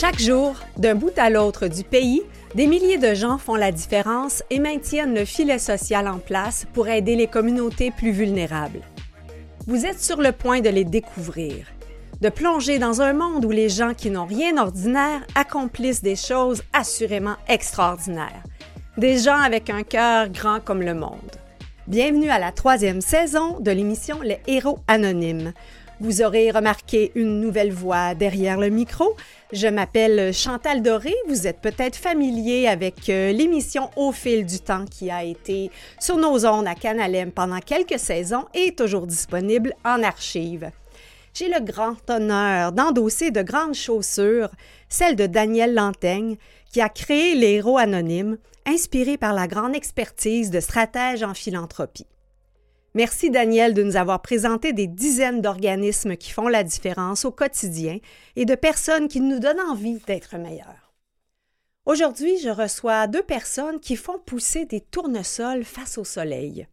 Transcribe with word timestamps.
Chaque 0.00 0.18
jour, 0.18 0.56
d'un 0.78 0.94
bout 0.94 1.12
à 1.18 1.28
l'autre 1.28 1.68
du 1.68 1.84
pays, 1.84 2.22
des 2.54 2.66
milliers 2.66 2.96
de 2.96 3.12
gens 3.12 3.36
font 3.36 3.54
la 3.54 3.70
différence 3.70 4.42
et 4.48 4.58
maintiennent 4.58 5.14
le 5.14 5.26
filet 5.26 5.58
social 5.58 6.08
en 6.08 6.16
place 6.16 6.66
pour 6.72 6.88
aider 6.88 7.16
les 7.16 7.26
communautés 7.26 7.90
plus 7.90 8.10
vulnérables. 8.10 8.80
Vous 9.66 9.84
êtes 9.84 10.00
sur 10.00 10.22
le 10.22 10.32
point 10.32 10.62
de 10.62 10.70
les 10.70 10.86
découvrir, 10.86 11.66
de 12.22 12.30
plonger 12.30 12.78
dans 12.78 13.02
un 13.02 13.12
monde 13.12 13.44
où 13.44 13.50
les 13.50 13.68
gens 13.68 13.92
qui 13.92 14.08
n'ont 14.08 14.24
rien 14.24 14.54
d'ordinaire 14.54 15.20
accomplissent 15.34 16.02
des 16.02 16.16
choses 16.16 16.62
assurément 16.72 17.36
extraordinaires. 17.46 18.42
Des 18.96 19.18
gens 19.18 19.38
avec 19.38 19.68
un 19.68 19.82
cœur 19.82 20.30
grand 20.30 20.60
comme 20.64 20.80
le 20.80 20.94
monde. 20.94 21.36
Bienvenue 21.86 22.30
à 22.30 22.38
la 22.38 22.52
troisième 22.52 23.02
saison 23.02 23.60
de 23.60 23.70
l'émission 23.70 24.22
Les 24.22 24.40
Héros 24.46 24.78
Anonymes. 24.88 25.52
Vous 26.02 26.22
aurez 26.22 26.50
remarqué 26.50 27.12
une 27.14 27.40
nouvelle 27.40 27.72
voix 27.72 28.14
derrière 28.14 28.58
le 28.58 28.70
micro. 28.70 29.16
Je 29.52 29.66
m'appelle 29.66 30.32
Chantal 30.32 30.80
Doré. 30.80 31.14
Vous 31.28 31.46
êtes 31.46 31.60
peut-être 31.60 31.94
familier 31.96 32.68
avec 32.68 33.10
euh, 33.10 33.32
l'émission 33.32 33.90
Au 33.96 34.10
fil 34.10 34.46
du 34.46 34.60
temps 34.60 34.86
qui 34.86 35.10
a 35.10 35.24
été 35.24 35.70
sur 36.00 36.16
nos 36.16 36.46
ondes 36.46 36.66
à 36.66 36.74
Canalem 36.74 37.30
pendant 37.32 37.58
quelques 37.58 37.98
saisons 37.98 38.46
et 38.54 38.68
est 38.68 38.78
toujours 38.78 39.06
disponible 39.06 39.74
en 39.84 40.02
archive. 40.02 40.70
J'ai 41.34 41.50
le 41.50 41.60
grand 41.60 41.98
honneur 42.08 42.72
d'endosser 42.72 43.30
de 43.30 43.42
grandes 43.42 43.74
chaussures, 43.74 44.48
celle 44.88 45.16
de 45.16 45.26
Daniel 45.26 45.74
Lantaigne, 45.74 46.38
qui 46.72 46.80
a 46.80 46.88
créé 46.88 47.34
les 47.34 47.56
héros 47.56 47.76
anonymes, 47.76 48.38
inspiré 48.64 49.18
par 49.18 49.34
la 49.34 49.46
grande 49.46 49.76
expertise 49.76 50.50
de 50.50 50.60
stratèges 50.60 51.22
en 51.22 51.34
philanthropie. 51.34 52.06
Merci 52.94 53.30
Daniel 53.30 53.72
de 53.72 53.84
nous 53.84 53.96
avoir 53.96 54.20
présenté 54.20 54.72
des 54.72 54.88
dizaines 54.88 55.40
d'organismes 55.40 56.16
qui 56.16 56.32
font 56.32 56.48
la 56.48 56.64
différence 56.64 57.24
au 57.24 57.30
quotidien 57.30 57.98
et 58.34 58.44
de 58.44 58.56
personnes 58.56 59.06
qui 59.06 59.20
nous 59.20 59.38
donnent 59.38 59.60
envie 59.60 60.00
d'être 60.08 60.36
meilleurs. 60.36 60.92
Aujourd'hui, 61.86 62.36
je 62.38 62.48
reçois 62.48 63.06
deux 63.06 63.22
personnes 63.22 63.78
qui 63.78 63.94
font 63.94 64.18
pousser 64.18 64.64
des 64.64 64.80
tournesols 64.80 65.64
face 65.64 65.98
au 65.98 66.04
soleil. 66.04 66.66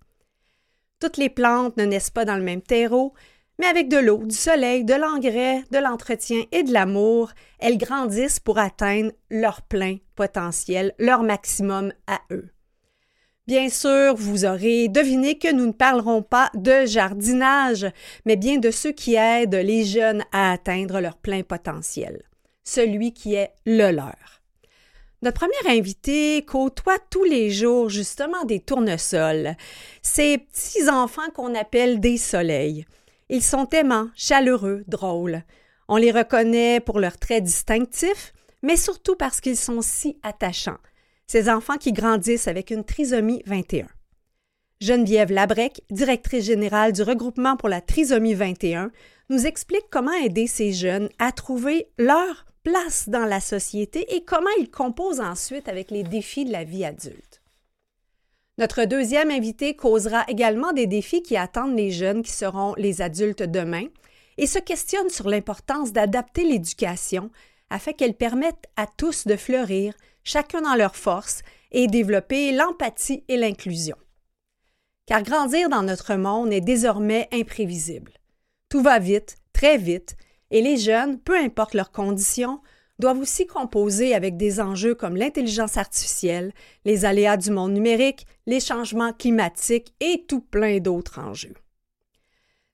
Toutes 0.99 1.17
les 1.17 1.29
plantes 1.29 1.77
ne 1.77 1.85
naissent 1.85 2.09
pas 2.09 2.25
dans 2.25 2.35
le 2.35 2.43
même 2.43 2.63
terreau, 2.63 3.13
mais 3.59 3.67
avec 3.67 3.88
de 3.88 3.97
l'eau, 3.97 4.23
du 4.23 4.35
soleil, 4.35 4.83
de 4.83 4.95
l'engrais, 4.95 5.63
de 5.71 5.77
l'entretien 5.77 6.43
et 6.51 6.63
de 6.63 6.73
l'amour, 6.73 7.31
elles 7.59 7.77
grandissent 7.77 8.39
pour 8.39 8.57
atteindre 8.57 9.11
leur 9.29 9.61
plein 9.61 9.97
potentiel, 10.15 10.95
leur 10.97 11.21
maximum 11.21 11.93
à 12.07 12.19
eux. 12.31 12.49
Bien 13.48 13.70
sûr, 13.70 14.14
vous 14.17 14.44
aurez 14.44 14.90
deviné 14.90 15.38
que 15.38 15.50
nous 15.50 15.67
ne 15.67 15.72
parlerons 15.72 16.22
pas 16.22 16.52
de 16.53 16.86
jardinage, 16.86 17.88
mais 18.26 18.36
bien 18.36 18.58
de 18.58 18.72
ceux 18.72 18.92
qui 18.92 19.16
aident 19.16 19.56
les 19.56 19.86
jeunes 19.86 20.26
à 20.34 20.52
atteindre 20.52 21.00
leur 21.00 21.16
plein 21.16 21.44
potentiel, 21.44 22.23
celui 22.66 23.14
qui 23.14 23.36
est 23.36 23.53
le 23.66 23.92
leur. 23.92 24.42
Notre 25.22 25.40
premier 25.40 25.78
invité 25.80 26.44
côtoie 26.45 26.98
tous 27.09 27.23
les 27.23 27.50
jours 27.50 27.90
justement 27.90 28.44
des 28.44 28.59
tournesols, 28.59 29.56
ces 30.02 30.40
petits 30.40 30.90
enfants 30.90 31.30
qu'on 31.34 31.56
appelle 31.56 32.02
des 32.02 32.18
soleils. 32.18 32.86
Ils 33.30 33.44
sont 33.44 33.70
aimants, 33.70 34.09
chaleureux, 34.14 34.84
drôles. 34.88 35.42
On 35.88 35.95
les 35.95 36.12
reconnaît 36.12 36.81
pour 36.81 37.00
leurs 37.00 37.18
traits 37.18 37.45
distinctifs, 37.45 38.34
mais 38.62 38.75
surtout 38.75 39.16
parce 39.16 39.40
qu'ils 39.40 39.56
sont 39.56 39.81
si 39.81 40.20
attachants 40.22 40.80
ces 41.27 41.49
enfants 41.49 41.77
qui 41.77 41.91
grandissent 41.91 42.47
avec 42.47 42.71
une 42.71 42.85
trisomie 42.85 43.43
21. 43.45 43.88
Geneviève 44.79 45.31
Labrec, 45.31 45.81
directrice 45.89 46.45
générale 46.45 46.93
du 46.93 47.01
regroupement 47.01 47.57
pour 47.57 47.67
la 47.67 47.81
trisomie 47.81 48.35
21, 48.35 48.91
nous 49.29 49.45
explique 49.45 49.89
comment 49.91 50.13
aider 50.13 50.47
ces 50.47 50.71
jeunes 50.71 51.09
à 51.19 51.31
trouver 51.31 51.89
leur 51.97 52.45
place 52.63 53.09
dans 53.09 53.25
la 53.25 53.39
société 53.39 54.15
et 54.15 54.23
comment 54.23 54.49
ils 54.59 54.69
composent 54.69 55.19
ensuite 55.19 55.67
avec 55.67 55.91
les 55.91 56.03
défis 56.03 56.45
de 56.45 56.51
la 56.51 56.63
vie 56.63 56.85
adulte. 56.85 57.41
Notre 58.57 58.85
deuxième 58.85 59.31
invité 59.31 59.75
causera 59.75 60.25
également 60.27 60.73
des 60.73 60.88
défis 60.88 61.21
qui 61.21 61.38
attendent 61.38 61.77
les 61.77 61.91
jeunes 61.91 62.23
qui 62.23 62.31
seront 62.31 62.73
les 62.77 63.01
adultes 63.01 63.44
demain 63.44 63.85
et 64.38 64.47
se 64.47 64.59
questionne 64.59 65.09
sur 65.09 65.29
l'importance 65.29 65.91
d'adapter 65.91 66.44
l'éducation 66.44 67.29
afin 67.69 67.94
qu'elle 67.94 68.15
permette 68.15 68.67
à 68.75 68.85
tous 68.88 69.27
de 69.27 69.35
fleurir 69.35 69.94
chacun 70.27 70.61
dans 70.61 70.75
leur 70.75 70.95
force, 70.95 71.41
et 71.71 71.88
développer 71.88 72.51
l'empathie 72.51 73.23
et 73.27 73.38
l'inclusion. 73.38 73.97
Car 75.05 75.23
grandir 75.23 75.69
dans 75.69 75.83
notre 75.83 76.15
monde 76.15 76.51
est 76.51 76.61
désormais 76.61 77.27
imprévisible. 77.31 78.13
Tout 78.69 78.81
va 78.81 78.99
vite, 78.99 79.38
très 79.53 79.77
vite, 79.77 80.15
et 80.51 80.61
les 80.61 80.77
jeunes, 80.77 81.19
peu 81.19 81.38
importe 81.38 81.73
leurs 81.73 81.91
conditions, 81.91 82.61
doivent 82.99 83.19
aussi 83.19 83.45
composer 83.45 84.15
avec 84.15 84.38
des 84.38 84.59
enjeux 84.59 84.95
comme 84.95 85.15
l'intelligence 85.15 85.77
artificielle, 85.77 86.51
les 86.83 87.05
aléas 87.05 87.38
du 87.38 87.51
monde 87.51 87.73
numérique, 87.73 88.25
les 88.47 88.59
changements 88.59 89.13
climatiques 89.13 89.94
et 89.99 90.25
tout 90.27 90.41
plein 90.41 90.79
d'autres 90.79 91.19
enjeux. 91.19 91.53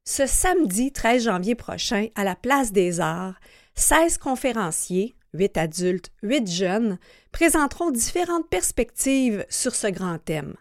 Ce 0.05 0.25
samedi 0.25 0.91
13 0.91 1.23
janvier 1.23 1.55
prochain, 1.55 2.07
à 2.15 2.23
la 2.23 2.35
Place 2.35 2.71
des 2.71 2.99
Arts, 2.99 3.39
16 3.75 4.17
conférenciers, 4.17 5.15
huit 5.33 5.57
adultes, 5.57 6.11
huit 6.21 6.49
jeunes, 6.49 6.97
présenteront 7.31 7.91
différentes 7.91 8.49
perspectives 8.49 9.45
sur 9.49 9.75
ce 9.75 9.87
grand 9.87 10.19
thème. 10.19 10.55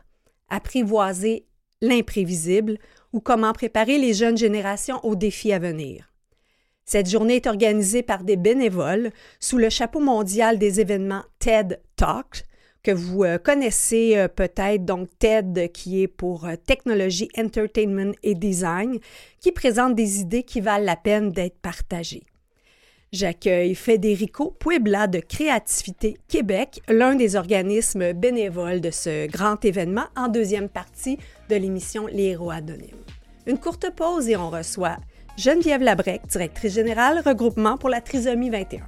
Apprivoiser 0.49 1.47
l'imprévisible 1.81 2.79
ou 3.13 3.21
comment 3.21 3.53
préparer 3.53 3.99
les 3.99 4.15
jeunes 4.15 4.39
générations 4.39 5.05
aux 5.05 5.17
défis 5.17 5.53
à 5.53 5.59
venir. 5.59 6.13
Cette 6.85 7.09
journée 7.09 7.37
est 7.37 7.47
organisée 7.47 8.03
par 8.03 8.25
des 8.25 8.37
bénévoles 8.37 9.13
sous 9.41 9.59
le 9.59 9.71
chapeau 9.71 10.01
mondial 10.01 10.59
des 10.59 10.81
événements 10.81 11.25
TED 11.39 11.81
Talk, 11.97 12.45
que 12.83 12.91
vous 12.91 13.23
euh, 13.23 13.39
connaissez 13.39 14.17
euh, 14.17 14.29
peut-être, 14.29 14.85
donc 14.85 15.09
TED 15.19 15.71
qui 15.73 16.03
est 16.03 16.09
pour 16.09 16.47
euh, 16.47 16.57
Technologie, 16.57 17.29
Entertainment 17.39 18.13
et 18.23 18.35
Design, 18.35 18.99
qui 19.41 19.53
présente 19.53 19.95
des 19.95 20.21
idées 20.21 20.43
qui 20.43 20.61
valent 20.61 20.85
la 20.85 20.97
peine 20.97 21.31
d'être 21.31 21.59
partagées. 21.61 22.25
J'accueille 23.13 23.75
Federico 23.75 24.57
Puebla 24.59 25.07
de 25.07 25.19
Créativité 25.19 26.17
Québec, 26.29 26.81
l'un 26.89 27.15
des 27.15 27.37
organismes 27.37 28.15
bénévoles 28.15 28.81
de 28.81 28.91
ce 28.91 29.27
grand 29.27 29.63
événement 29.67 30.07
en 30.17 30.29
deuxième 30.29 30.71
partie 30.71 31.19
de 31.51 31.57
l'émission 31.57 32.07
Les 32.07 32.29
héros 32.29 32.51
anonymes. 32.51 32.97
Une 33.47 33.59
courte 33.59 33.91
pause 33.95 34.31
et 34.31 34.37
on 34.39 34.49
reçoit 34.49 34.97
Geneviève 35.37 35.83
Labrec, 35.83 36.23
directrice 36.27 36.73
générale 36.73 37.21
regroupement 37.23 37.77
pour 37.77 37.91
la 37.91 38.01
trisomie 38.01 38.49
21. 38.49 38.81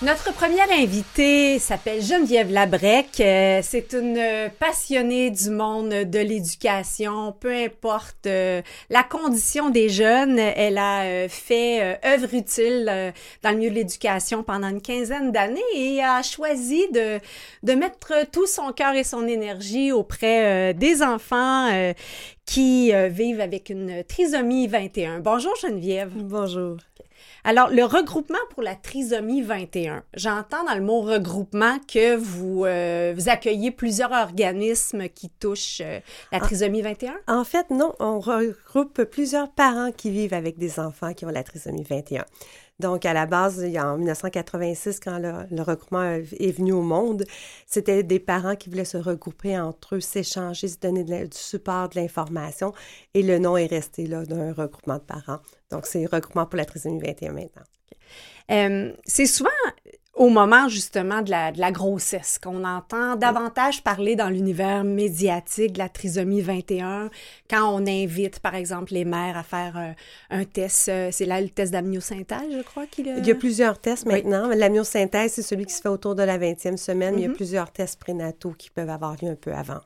Notre 0.00 0.32
première 0.32 0.70
invitée 0.70 1.58
s'appelle 1.58 2.00
Geneviève 2.00 2.52
Labrec. 2.52 3.18
Euh, 3.18 3.58
c'est 3.64 3.94
une 3.94 4.48
passionnée 4.60 5.32
du 5.32 5.50
monde 5.50 5.88
de 5.88 6.18
l'éducation, 6.20 7.32
peu 7.32 7.52
importe 7.52 8.26
euh, 8.26 8.62
la 8.90 9.02
condition 9.02 9.70
des 9.70 9.88
jeunes. 9.88 10.38
Elle 10.38 10.78
a 10.78 11.02
euh, 11.02 11.28
fait 11.28 11.98
œuvre 12.06 12.32
utile 12.32 13.12
dans 13.42 13.50
le 13.50 13.56
milieu 13.56 13.70
de 13.70 13.74
l'éducation 13.74 14.44
pendant 14.44 14.68
une 14.68 14.80
quinzaine 14.80 15.32
d'années 15.32 15.60
et 15.74 16.00
a 16.00 16.22
choisi 16.22 16.86
de, 16.92 17.18
de 17.64 17.72
mettre 17.72 18.12
tout 18.30 18.46
son 18.46 18.70
cœur 18.70 18.94
et 18.94 19.02
son 19.02 19.26
énergie 19.26 19.90
auprès 19.90 20.74
des 20.74 21.02
enfants 21.02 21.92
qui 22.46 22.92
vivent 23.10 23.40
avec 23.40 23.68
une 23.68 24.04
trisomie 24.04 24.68
21. 24.68 25.18
Bonjour 25.18 25.56
Geneviève. 25.56 26.12
Bonjour. 26.14 26.76
Alors, 27.48 27.70
le 27.70 27.82
regroupement 27.82 28.36
pour 28.50 28.62
la 28.62 28.74
trisomie 28.74 29.40
21. 29.40 30.02
J'entends 30.12 30.64
dans 30.66 30.74
le 30.74 30.82
mot 30.82 31.00
regroupement 31.00 31.78
que 31.90 32.14
vous, 32.14 32.66
euh, 32.66 33.14
vous 33.16 33.30
accueillez 33.30 33.70
plusieurs 33.70 34.12
organismes 34.12 35.08
qui 35.08 35.30
touchent 35.30 35.80
euh, 35.82 36.00
la 36.30 36.40
trisomie 36.40 36.82
21? 36.82 37.14
En 37.26 37.44
fait, 37.44 37.70
non, 37.70 37.94
on 38.00 38.20
regroupe 38.20 39.02
plusieurs 39.04 39.50
parents 39.50 39.92
qui 39.92 40.10
vivent 40.10 40.34
avec 40.34 40.58
des 40.58 40.78
enfants 40.78 41.14
qui 41.14 41.24
ont 41.24 41.30
la 41.30 41.42
trisomie 41.42 41.84
21. 41.84 42.26
Donc, 42.80 43.04
à 43.04 43.12
la 43.12 43.26
base, 43.26 43.64
en 43.76 43.96
1986, 43.96 45.00
quand 45.00 45.18
le, 45.18 45.62
regroupement 45.62 46.04
est 46.04 46.56
venu 46.56 46.72
au 46.72 46.82
monde, 46.82 47.24
c'était 47.66 48.04
des 48.04 48.20
parents 48.20 48.54
qui 48.54 48.70
voulaient 48.70 48.84
se 48.84 48.96
regrouper 48.96 49.58
entre 49.58 49.96
eux, 49.96 50.00
s'échanger, 50.00 50.68
se 50.68 50.78
donner 50.78 51.02
du 51.02 51.36
support, 51.36 51.88
de 51.88 52.00
l'information. 52.00 52.72
Et 53.14 53.22
le 53.22 53.38
nom 53.38 53.56
est 53.56 53.66
resté 53.66 54.06
là 54.06 54.24
d'un 54.24 54.52
regroupement 54.52 54.98
de 54.98 55.02
parents. 55.02 55.40
Donc, 55.70 55.86
c'est 55.86 56.06
regroupement 56.06 56.46
pour 56.46 56.56
la 56.56 56.64
trisomie 56.64 57.00
21 57.00 57.32
maintenant. 57.32 57.62
Euh, 58.50 58.92
c'est 59.04 59.26
souvent 59.26 59.50
au 60.18 60.28
moment 60.28 60.68
justement 60.68 61.22
de 61.22 61.30
la, 61.30 61.52
de 61.52 61.60
la 61.60 61.72
grossesse 61.72 62.38
qu'on 62.38 62.64
entend 62.64 63.16
davantage 63.16 63.82
parler 63.82 64.16
dans 64.16 64.28
l'univers 64.28 64.84
médiatique 64.84 65.72
de 65.72 65.78
la 65.78 65.88
trisomie 65.88 66.40
21 66.40 67.08
quand 67.48 67.72
on 67.72 67.86
invite 67.86 68.40
par 68.40 68.54
exemple 68.54 68.92
les 68.92 69.04
mères 69.04 69.36
à 69.36 69.42
faire 69.42 69.76
euh, 69.76 69.92
un, 70.30 70.44
test, 70.44 70.88
euh, 70.88 71.08
c'est 71.12 71.24
là 71.24 71.40
le 71.40 71.48
test 71.48 71.72
d'amniosynthèse 71.72 72.50
je 72.50 72.62
crois 72.62 72.86
qu'il 72.86 73.06
Il 73.06 73.26
y 73.26 73.30
a 73.30 73.34
plusieurs 73.34 73.78
tests 73.78 74.06
maintenant. 74.06 74.48
L'amniosynthèse 74.48 75.32
c'est 75.32 75.42
celui 75.42 75.66
qui 75.66 75.74
se 75.74 75.80
fait 75.80 75.88
autour 75.88 76.14
de 76.14 76.22
la 76.22 76.38
20e 76.38 76.76
semaine, 76.76 77.14
mais 77.14 77.20
il 77.20 77.22
y 77.22 77.26
a 77.26 77.28
mm-hmm. 77.28 77.34
plusieurs 77.34 77.70
tests 77.70 77.98
prénataux 78.00 78.54
qui 78.58 78.70
peuvent 78.70 78.90
avoir 78.90 79.16
lieu 79.22 79.30
un 79.30 79.36
peu 79.36 79.52
avant. 79.52 79.80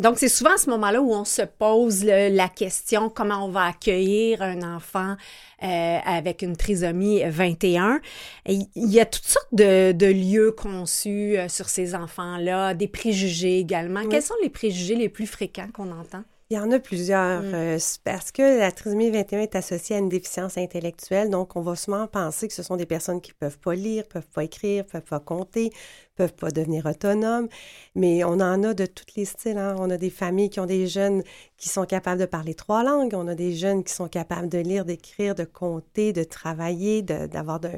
Donc, 0.00 0.18
c'est 0.18 0.28
souvent 0.28 0.54
à 0.54 0.56
ce 0.56 0.70
moment-là 0.70 1.02
où 1.02 1.12
on 1.12 1.24
se 1.24 1.42
pose 1.42 2.04
la 2.04 2.48
question 2.48 3.10
comment 3.10 3.44
on 3.44 3.50
va 3.50 3.66
accueillir 3.66 4.40
un 4.40 4.62
enfant 4.62 5.16
euh, 5.62 5.98
avec 6.04 6.40
une 6.40 6.56
trisomie 6.56 7.22
21. 7.22 8.00
il 8.46 8.66
y 8.74 8.98
a 8.98 9.04
toutes 9.04 9.26
sortes 9.26 9.52
de, 9.52 10.06
lieux 10.06 10.52
conçus 10.52 11.36
euh, 11.36 11.48
sur 11.48 11.68
ces 11.68 11.94
enfants-là, 11.94 12.72
des 12.72 12.88
préjugés 12.88 13.58
également. 13.58 14.08
Quels 14.08 14.22
sont 14.22 14.34
les 14.42 14.48
préjugés 14.48 14.94
les 14.94 15.10
plus 15.10 15.26
fréquents 15.26 15.68
qu'on 15.74 15.92
entend? 15.92 16.22
Il 16.52 16.56
y 16.56 16.58
en 16.58 16.72
a 16.72 16.80
plusieurs, 16.80 17.42
mm. 17.42 17.54
euh, 17.54 17.78
parce 18.02 18.32
que 18.32 18.58
la 18.58 18.72
trisomie 18.72 19.10
21 19.10 19.40
est 19.40 19.54
associée 19.54 19.94
à 19.94 19.98
une 20.00 20.08
déficience 20.08 20.58
intellectuelle, 20.58 21.30
donc 21.30 21.54
on 21.54 21.60
va 21.60 21.76
souvent 21.76 22.08
penser 22.08 22.48
que 22.48 22.54
ce 22.54 22.64
sont 22.64 22.76
des 22.76 22.86
personnes 22.86 23.20
qui 23.20 23.32
peuvent 23.32 23.58
pas 23.58 23.74
lire, 23.74 24.02
peuvent 24.08 24.28
pas 24.34 24.42
écrire, 24.42 24.84
peuvent 24.84 25.02
pas 25.02 25.20
compter, 25.20 25.70
peuvent 26.20 26.34
pas 26.34 26.50
devenir 26.50 26.84
autonomes, 26.84 27.48
mais 27.94 28.24
on 28.24 28.40
en 28.40 28.62
a 28.62 28.74
de 28.74 28.84
tous 28.84 29.06
les 29.16 29.24
styles. 29.24 29.56
Hein. 29.56 29.74
On 29.78 29.88
a 29.88 29.96
des 29.96 30.10
familles 30.10 30.50
qui 30.50 30.60
ont 30.60 30.66
des 30.66 30.86
jeunes 30.86 31.22
qui 31.56 31.70
sont 31.70 31.86
capables 31.86 32.20
de 32.20 32.26
parler 32.26 32.52
trois 32.52 32.84
langues, 32.84 33.14
on 33.14 33.26
a 33.26 33.34
des 33.34 33.54
jeunes 33.54 33.84
qui 33.84 33.94
sont 33.94 34.08
capables 34.08 34.50
de 34.50 34.58
lire, 34.58 34.84
d'écrire, 34.84 35.34
de 35.34 35.44
compter, 35.44 36.12
de 36.12 36.22
travailler, 36.22 37.00
d'avoir 37.00 37.58
de, 37.58 37.70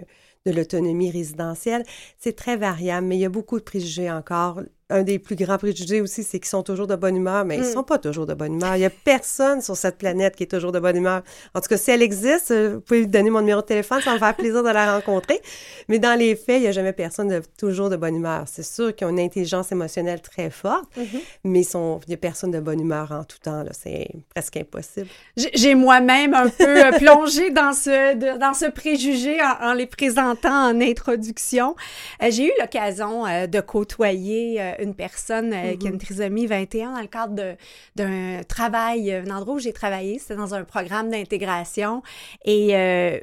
de 0.44 0.50
l'autonomie 0.50 1.12
résidentielle. 1.12 1.85
C'est 2.19 2.35
très 2.35 2.56
variable, 2.56 3.06
mais 3.06 3.17
il 3.17 3.21
y 3.21 3.25
a 3.25 3.29
beaucoup 3.29 3.61
de 3.61 3.65
préjugés 3.65 4.11
encore 4.11 4.61
un 4.90 5.02
des 5.02 5.19
plus 5.19 5.37
grands 5.37 5.58
préjugés 5.58 6.00
aussi, 6.00 6.23
c'est 6.23 6.38
qu'ils 6.38 6.49
sont 6.49 6.62
toujours 6.62 6.87
de 6.87 6.96
bonne 6.96 7.17
humeur, 7.17 7.44
mais 7.44 7.56
ils 7.56 7.62
ne 7.62 7.69
mm. 7.69 7.73
sont 7.73 7.82
pas 7.82 7.99
toujours 7.99 8.26
de 8.26 8.34
bonne 8.34 8.55
humeur. 8.55 8.76
Il 8.76 8.81
n'y 8.81 8.84
a 8.84 8.90
personne 8.90 9.62
sur 9.62 9.76
cette 9.76 9.96
planète 9.96 10.37
qui 10.37 10.43
est 10.43 10.50
toujours 10.50 10.73
de 10.73 10.79
bonne 10.79 10.96
humeur. 10.96 11.23
En 11.55 11.61
tout 11.61 11.69
cas, 11.69 11.76
si 11.76 11.90
elle 11.90 12.02
existe, 12.02 12.50
euh, 12.50 12.75
vous 12.75 12.81
pouvez 12.81 13.00
lui 13.00 13.06
donner 13.06 13.31
mon 13.31 13.40
numéro 13.40 13.61
de 13.62 13.67
téléphone, 13.67 14.00
ça 14.02 14.12
me 14.12 14.19
faire 14.19 14.37
plaisir 14.37 14.62
de 14.62 14.69
la 14.69 14.94
rencontrer. 14.94 15.40
Mais 15.88 15.99
dans 15.99 16.19
les 16.19 16.37
faits, 16.37 16.58
il 16.58 16.62
n'y 16.62 16.67
a 16.67 16.73
jamais 16.73 16.93
personne 16.93 17.29
de 17.29 17.43
toujours 17.58 17.90
de 17.90 17.96
bonne 17.96 18.17
humeur. 18.17 18.44
C'est 18.46 18.64
sûr 18.64 18.94
qu'ils 18.94 19.06
ont 19.06 19.11
une 19.11 19.20
intelligence 19.20 19.73
émotionnelle 19.73 20.20
très 20.20 20.50
forte, 20.50 20.84
mm-hmm. 20.96 21.20
mais 21.44 21.62
il 21.62 22.08
n'y 22.08 22.14
a 22.14 22.19
personne 22.19 22.50
de 22.50 22.61
bonne 22.61 22.81
humeur 22.81 23.12
en 23.12 23.25
tout 23.25 23.38
temps. 23.38 23.64
C'est 23.73 24.08
presque 24.34 24.58
impossible. 24.58 25.08
J'ai 25.37 25.75
moi-même 25.75 26.34
un 26.34 26.49
peu 26.49 26.87
euh, 26.87 26.93
plongé 26.99 27.50
dans 27.50 27.73
ce, 27.73 28.38
dans 28.38 28.55
ce 28.55 28.67
préjugé 28.70 29.38
en, 29.61 29.73
les 29.73 29.87
présentant 29.87 30.70
en 30.70 30.81
introduction. 30.81 31.75
Euh, 32.23 32.26
j'ai 32.31 32.46
eu 32.46 32.52
l'occasion 32.61 33.25
de 33.46 33.61
côtoyer 33.61 34.72
une 34.81 34.95
personne 34.95 35.53
euh, 35.53 35.77
qui 35.77 35.87
a 35.87 35.91
une 35.91 35.97
mm-hmm. 35.97 36.01
trisomie 36.01 36.47
21 36.47 36.93
dans 36.93 37.01
le 37.01 37.07
cadre 37.07 37.57
d'un 37.97 38.43
travail, 38.49 39.13
un 39.13 39.31
endroit 39.31 39.55
où 39.55 39.59
j'ai 39.59 39.73
travaillé, 39.73 40.19
c'était 40.19 40.37
dans 40.37 40.55
un 40.55 40.65
programme 40.65 41.11
d'intégration. 41.11 42.03
Et 42.45 42.77
euh, 42.77 43.19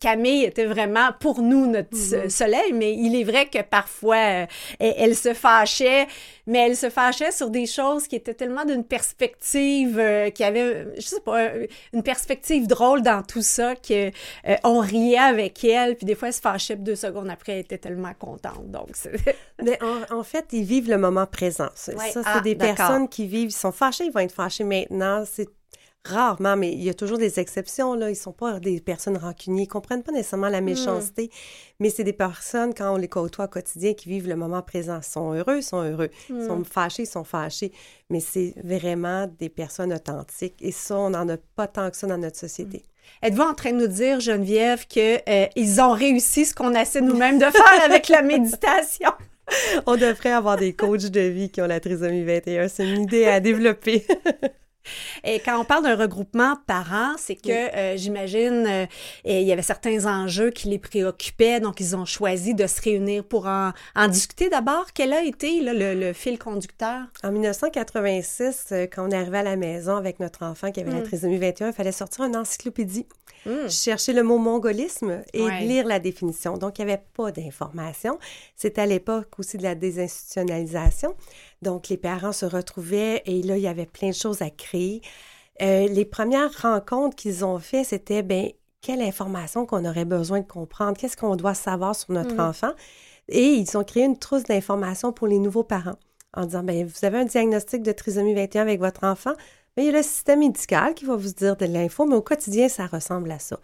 Camille 0.00 0.44
était 0.44 0.66
vraiment 0.66 1.10
pour 1.20 1.42
nous 1.42 1.66
notre 1.66 1.96
mm-hmm. 1.96 2.30
soleil, 2.30 2.72
mais 2.72 2.94
il 2.94 3.14
est 3.14 3.24
vrai 3.24 3.46
que 3.46 3.62
parfois 3.62 4.16
euh, 4.16 4.46
elle, 4.78 5.16
se 5.16 5.34
fâchait, 5.34 6.06
mais 6.46 6.58
elle 6.58 6.76
se 6.76 6.90
fâchait 6.90 7.32
sur 7.32 7.50
des 7.50 7.66
choses 7.66 8.06
qui 8.06 8.16
étaient 8.16 8.34
tellement 8.34 8.64
d'une 8.64 8.84
perspective, 8.84 9.98
euh, 9.98 10.30
qui 10.30 10.44
avait, 10.44 10.86
je 10.96 11.06
sais 11.06 11.20
pas, 11.20 11.48
une 11.92 12.02
perspective 12.02 12.66
drôle 12.66 13.02
dans 13.02 13.22
tout 13.22 13.42
ça 13.42 13.74
que 13.74 14.08
euh, 14.08 14.56
on 14.64 14.80
riait 14.80 15.18
avec 15.18 15.64
elle, 15.64 15.96
puis 15.96 16.06
des 16.06 16.14
fois 16.14 16.28
elle 16.28 16.34
se 16.34 16.40
fâchait, 16.40 16.74
puis 16.74 16.84
deux 16.84 16.96
secondes 16.96 17.30
après 17.30 17.52
elle 17.52 17.60
était 17.60 17.78
tellement 17.78 18.14
contente. 18.18 18.70
Donc, 18.70 18.90
mais 19.62 19.78
en, 20.10 20.22
fait, 20.22 20.46
ils 20.52 20.64
vivent 20.64 20.90
le 20.90 20.98
moment 20.98 21.26
présent. 21.26 21.68
Ça, 21.74 21.92
c'est 21.96 22.20
ah, 22.24 22.40
des 22.40 22.54
personnes 22.54 23.08
qui 23.08 23.26
vivent, 23.26 23.50
ils 23.50 23.52
sont 23.52 23.72
fâchés, 23.72 24.04
ils 24.04 24.12
vont 24.12 24.20
être 24.20 24.32
fâchés 24.32 24.64
maintenant. 24.64 25.24
C'est 25.26 25.48
Rarement, 26.04 26.56
mais 26.56 26.72
il 26.72 26.82
y 26.82 26.88
a 26.88 26.94
toujours 26.94 27.18
des 27.18 27.40
exceptions. 27.40 27.94
Là. 27.94 28.08
Ils 28.08 28.12
ne 28.12 28.16
sont 28.16 28.32
pas 28.32 28.60
des 28.60 28.80
personnes 28.80 29.16
rancunières. 29.16 29.64
Ils 29.64 29.66
ne 29.66 29.72
comprennent 29.72 30.02
pas 30.02 30.12
nécessairement 30.12 30.48
la 30.48 30.60
hmm. 30.60 30.66
méchanceté, 30.66 31.30
mais 31.80 31.90
c'est 31.90 32.04
des 32.04 32.12
personnes, 32.12 32.74
quand 32.74 32.94
on 32.94 32.96
les 32.96 33.08
côtoie 33.08 33.46
au 33.46 33.48
quotidien, 33.48 33.94
qui 33.94 34.08
vivent 34.08 34.28
le 34.28 34.36
moment 34.36 34.62
présent. 34.62 34.98
Ils 34.98 35.04
sont 35.04 35.32
heureux, 35.32 35.58
ils 35.58 35.62
sont 35.62 35.82
heureux. 35.82 36.10
Ils 36.30 36.46
sont 36.46 36.58
hmm. 36.58 36.64
fâchés, 36.64 37.02
ils 37.02 37.08
sont 37.08 37.24
fâchés. 37.24 37.72
Mais 38.08 38.20
c'est 38.20 38.54
vraiment 38.62 39.26
des 39.38 39.48
personnes 39.48 39.92
authentiques. 39.92 40.56
Et 40.60 40.70
ça, 40.72 40.96
on 40.96 41.10
n'en 41.10 41.28
a 41.28 41.36
pas 41.56 41.66
tant 41.66 41.90
que 41.90 41.96
ça 41.96 42.06
dans 42.06 42.18
notre 42.18 42.38
société. 42.38 42.78
Hmm. 42.78 43.26
Êtes-vous 43.26 43.42
en 43.42 43.54
train 43.54 43.72
de 43.72 43.78
nous 43.78 43.86
dire, 43.86 44.20
Geneviève, 44.20 44.86
qu'ils 44.86 45.20
euh, 45.28 45.82
ont 45.82 45.92
réussi 45.92 46.44
ce 46.44 46.54
qu'on 46.54 46.74
essaie 46.74 47.00
nous-mêmes 47.00 47.38
de 47.38 47.46
faire 47.46 47.84
avec 47.84 48.08
la 48.08 48.22
méditation? 48.22 49.10
on 49.86 49.96
devrait 49.96 50.32
avoir 50.32 50.56
des 50.56 50.72
coachs 50.72 51.06
de 51.06 51.20
vie 51.20 51.50
qui 51.50 51.60
ont 51.60 51.66
la 51.66 51.80
trisomie 51.80 52.24
21. 52.24 52.68
C'est 52.68 52.88
une 52.88 53.02
idée 53.02 53.26
à 53.26 53.40
développer. 53.40 54.06
Et 55.24 55.40
quand 55.40 55.58
on 55.60 55.64
parle 55.64 55.84
d'un 55.84 55.96
regroupement 55.96 56.56
parents, 56.66 57.14
c'est 57.18 57.36
que 57.36 57.50
euh, 57.50 57.96
j'imagine 57.96 58.66
euh, 58.66 58.86
il 59.24 59.42
y 59.42 59.52
avait 59.52 59.62
certains 59.62 60.06
enjeux 60.06 60.50
qui 60.50 60.68
les 60.68 60.78
préoccupaient, 60.78 61.60
donc 61.60 61.80
ils 61.80 61.96
ont 61.96 62.04
choisi 62.04 62.54
de 62.54 62.66
se 62.66 62.80
réunir 62.80 63.24
pour 63.24 63.46
en, 63.46 63.72
discuter. 64.08 64.48
D'abord, 64.48 64.86
quel 64.94 65.12
a 65.12 65.22
été 65.22 65.60
le, 65.62 66.12
fil 66.12 66.38
conducteur? 66.38 67.02
En 67.22 67.32
1986, 67.32 68.66
euh, 68.72 68.86
quand 68.86 69.06
on 69.06 69.10
est 69.10 69.16
arrivé 69.16 69.38
à 69.38 69.42
la 69.42 69.56
maison 69.56 69.96
avec 69.96 70.20
notre 70.20 70.44
enfant 70.44 70.70
qui 70.70 70.80
avait 70.80 70.92
la 70.92 71.00
hmm. 71.00 71.04
trisomie 71.04 71.38
21, 71.38 71.68
il 71.68 71.72
fallait 71.72 71.92
sortir 71.92 72.24
une 72.24 72.36
encyclopédie. 72.36 73.06
Hmm. 73.44 73.68
Chercher 73.68 74.12
le 74.12 74.22
mot 74.22 74.38
mongolisme 74.38 75.22
et 75.32 75.48
lire 75.60 75.86
la 75.86 76.00
définition. 76.00 76.56
Donc, 76.56 76.78
il 76.78 76.84
n'y 76.84 76.90
avait 76.90 77.02
pas 77.14 77.30
d'informations. 77.30 78.18
C'était 78.56 78.80
à 78.80 78.86
l'époque 78.86 79.38
aussi 79.38 79.56
de 79.56 79.62
la 79.62 79.76
désinstitutionnalisation. 79.76 81.14
Donc, 81.62 81.88
les 81.88 81.96
parents 81.96 82.32
se 82.32 82.46
retrouvaient 82.46 83.22
et 83.26 83.42
là, 83.42 83.56
il 83.56 83.62
y 83.62 83.68
avait 83.68 83.86
plein 83.86 84.10
de 84.10 84.14
choses 84.14 84.42
à 84.42 84.50
créer. 84.50 85.00
Euh, 85.62 85.88
les 85.88 86.04
premières 86.04 86.52
rencontres 86.60 87.16
qu'ils 87.16 87.44
ont 87.44 87.58
fait, 87.58 87.84
c'était, 87.84 88.22
ben 88.22 88.50
quelle 88.82 89.02
information 89.02 89.66
qu'on 89.66 89.84
aurait 89.84 90.04
besoin 90.04 90.40
de 90.40 90.46
comprendre, 90.46 90.96
qu'est-ce 90.96 91.16
qu'on 91.16 91.34
doit 91.34 91.54
savoir 91.54 91.96
sur 91.96 92.12
notre 92.12 92.36
mm. 92.36 92.40
enfant? 92.40 92.72
Et 93.28 93.54
ils 93.54 93.76
ont 93.76 93.82
créé 93.82 94.04
une 94.04 94.18
trousse 94.18 94.44
d'informations 94.44 95.12
pour 95.12 95.26
les 95.26 95.38
nouveaux 95.38 95.64
parents 95.64 95.98
en 96.34 96.44
disant, 96.44 96.62
ben 96.62 96.86
vous 96.86 97.04
avez 97.04 97.18
un 97.18 97.24
diagnostic 97.24 97.82
de 97.82 97.92
trisomie 97.92 98.34
21 98.34 98.62
avec 98.62 98.80
votre 98.80 99.04
enfant, 99.04 99.32
mais 99.76 99.84
il 99.84 99.86
y 99.86 99.88
a 99.88 99.96
le 99.96 100.02
système 100.02 100.40
médical 100.40 100.94
qui 100.94 101.04
va 101.04 101.16
vous 101.16 101.32
dire 101.32 101.56
de 101.56 101.66
l'info, 101.66 102.06
mais 102.06 102.14
au 102.14 102.22
quotidien, 102.22 102.68
ça 102.68 102.86
ressemble 102.86 103.30
à 103.30 103.38
ça. 103.38 103.58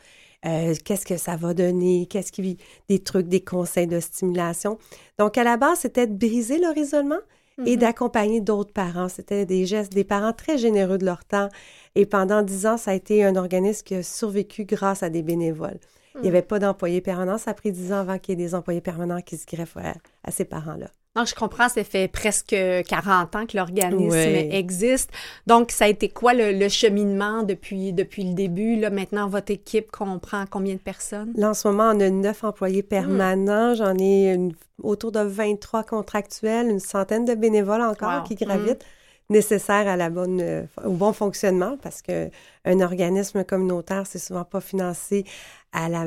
Euh, 0.45 0.75
qu'est-ce 0.85 1.07
que 1.07 1.17
ça 1.17 1.37
va 1.37 1.55
donner, 1.55 2.07
qu'est-ce 2.11 2.33
qui 2.33 2.59
des 2.89 2.99
trucs, 2.99 3.29
des 3.29 3.43
conseils 3.43 3.87
de 3.87 4.01
stimulation? 4.01 4.79
Donc, 5.19 5.39
à 5.39 5.45
la 5.45 5.57
base, 5.57 5.81
c'était 5.81 6.07
de 6.07 6.15
briser 6.15 6.59
leur 6.59 6.77
isolement, 6.77 7.21
et 7.59 7.77
mm-hmm. 7.77 7.79
d'accompagner 7.79 8.41
d'autres 8.41 8.73
parents. 8.73 9.09
C'était 9.09 9.47
des 9.47 9.67
gestes, 9.67 9.93
des 9.93 10.05
parents 10.05 10.33
très 10.33 10.59
généreux 10.59 10.99
de 10.99 11.05
leur 11.05 11.25
temps. 11.25 11.49
Et 11.95 12.07
pendant 12.07 12.43
dix 12.43 12.67
ans, 12.67 12.77
ça 12.77 12.93
a 12.93 12.95
été 12.95 13.25
un 13.25 13.37
organisme 13.37 13.83
qui 13.85 13.95
a 13.95 14.03
survécu 14.03 14.65
grâce 14.65 15.03
à 15.03 15.11
des 15.11 15.23
bénévoles. 15.23 15.79
Il 16.17 16.23
n'y 16.23 16.29
mm. 16.29 16.33
avait 16.33 16.43
pas 16.43 16.59
d'employés 16.59 17.01
permanents. 17.01 17.39
Ça 17.39 17.53
a 17.53 17.55
pris 17.55 17.73
dix 17.73 17.93
ans 17.93 18.01
avant 18.01 18.19
qu'il 18.19 18.39
y 18.39 18.43
ait 18.43 18.47
des 18.47 18.55
employés 18.55 18.81
permanents 18.81 19.21
qui 19.21 19.37
se 19.37 19.47
greffent 19.47 19.77
à 19.77 20.31
ces 20.31 20.45
parents-là. 20.45 20.89
Non, 21.15 21.27
je 21.27 21.35
comprends, 21.35 21.69
ça 21.69 21.85
fait 21.85 22.09
presque 22.09 22.57
40 22.89 23.37
ans 23.37 23.45
que 23.45 23.55
l'organisme 23.59 24.17
existe. 24.17 25.11
Donc, 25.47 25.71
ça 25.71 25.85
a 25.85 25.89
été 25.89 26.09
quoi 26.09 26.33
le, 26.33 26.69
cheminement 26.71 27.43
depuis, 27.43 27.93
depuis 27.93 28.25
le 28.25 28.33
début? 28.33 28.77
Là, 28.77 28.89
maintenant, 28.89 29.29
votre 29.29 29.53
équipe 29.53 29.91
comprend 29.91 30.45
combien 30.51 30.73
de 30.75 30.81
personnes? 30.81 31.33
Là, 31.37 31.51
en 31.51 31.55
ce 31.55 31.69
moment, 31.69 31.93
on 31.95 32.01
a 32.01 32.09
neuf 32.09 32.45
employés 32.45 32.83
permanents. 32.83 33.75
J'en 33.75 33.95
ai 33.99 34.39
autour 34.83 35.13
de 35.13 35.21
23 35.21 35.83
contractuels, 35.85 36.71
une 36.71 36.81
centaine 36.81 37.27
de 37.27 37.35
bénévoles 37.35 37.83
encore 37.83 38.25
qui 38.25 38.35
gravitent. 38.35 38.85
Nécessaires 39.31 39.89
à 39.89 39.97
la 39.97 40.11
bonne, 40.11 40.67
au 40.85 40.93
bon 40.93 41.13
fonctionnement 41.13 41.77
parce 41.83 42.03
que 42.03 42.31
un 42.65 42.81
organisme 42.81 43.45
communautaire, 43.45 44.07
c'est 44.07 44.19
souvent 44.19 44.45
pas 44.45 44.61
financé 44.61 45.25
à 45.73 45.89
la 45.89 46.07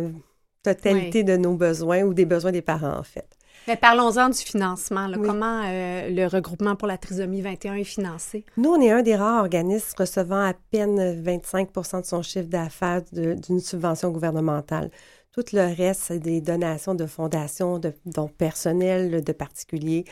totalité 0.63 1.23
de 1.23 1.37
nos 1.37 1.55
besoins 1.55 2.01
ou 2.03 2.13
des 2.13 2.25
besoins 2.25 2.51
des 2.51 2.61
parents, 2.61 2.97
en 2.97 3.03
fait. 3.03 3.27
Mais 3.67 3.75
parlons-en 3.75 4.29
du 4.29 4.37
financement. 4.37 5.09
Comment 5.23 5.63
euh, 5.65 6.09
le 6.09 6.27
regroupement 6.27 6.75
pour 6.75 6.87
la 6.87 6.97
trisomie 6.97 7.41
21 7.41 7.75
est 7.75 7.83
financé? 7.83 8.45
Nous, 8.57 8.69
on 8.69 8.79
est 8.79 8.91
un 8.91 9.01
des 9.01 9.15
rares 9.15 9.41
organismes 9.41 9.95
recevant 9.97 10.41
à 10.41 10.53
peine 10.53 11.19
25 11.21 11.69
de 11.73 12.05
son 12.05 12.21
chiffre 12.21 12.47
d'affaires 12.47 13.01
d'une 13.11 13.59
subvention 13.59 14.11
gouvernementale. 14.11 14.91
Tout 15.31 15.43
le 15.53 15.75
reste, 15.75 16.01
c'est 16.05 16.19
des 16.19 16.41
donations 16.41 16.93
de 16.93 17.07
fondations, 17.07 17.79
de 17.79 17.93
dons 18.05 18.27
personnels, 18.27 19.23
de 19.23 19.33
particuliers. 19.33 20.05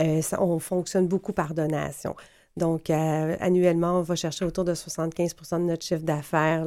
Euh, 0.00 0.22
on 0.38 0.58
fonctionne 0.58 1.08
beaucoup 1.08 1.32
par 1.32 1.52
donation. 1.52 2.14
Donc, 2.56 2.90
euh, 2.90 3.36
annuellement, 3.40 3.98
on 3.98 4.02
va 4.02 4.16
chercher 4.16 4.44
autour 4.44 4.64
de 4.64 4.74
75% 4.74 5.60
de 5.60 5.64
notre 5.64 5.84
chiffre 5.84 6.02
d'affaires 6.02 6.66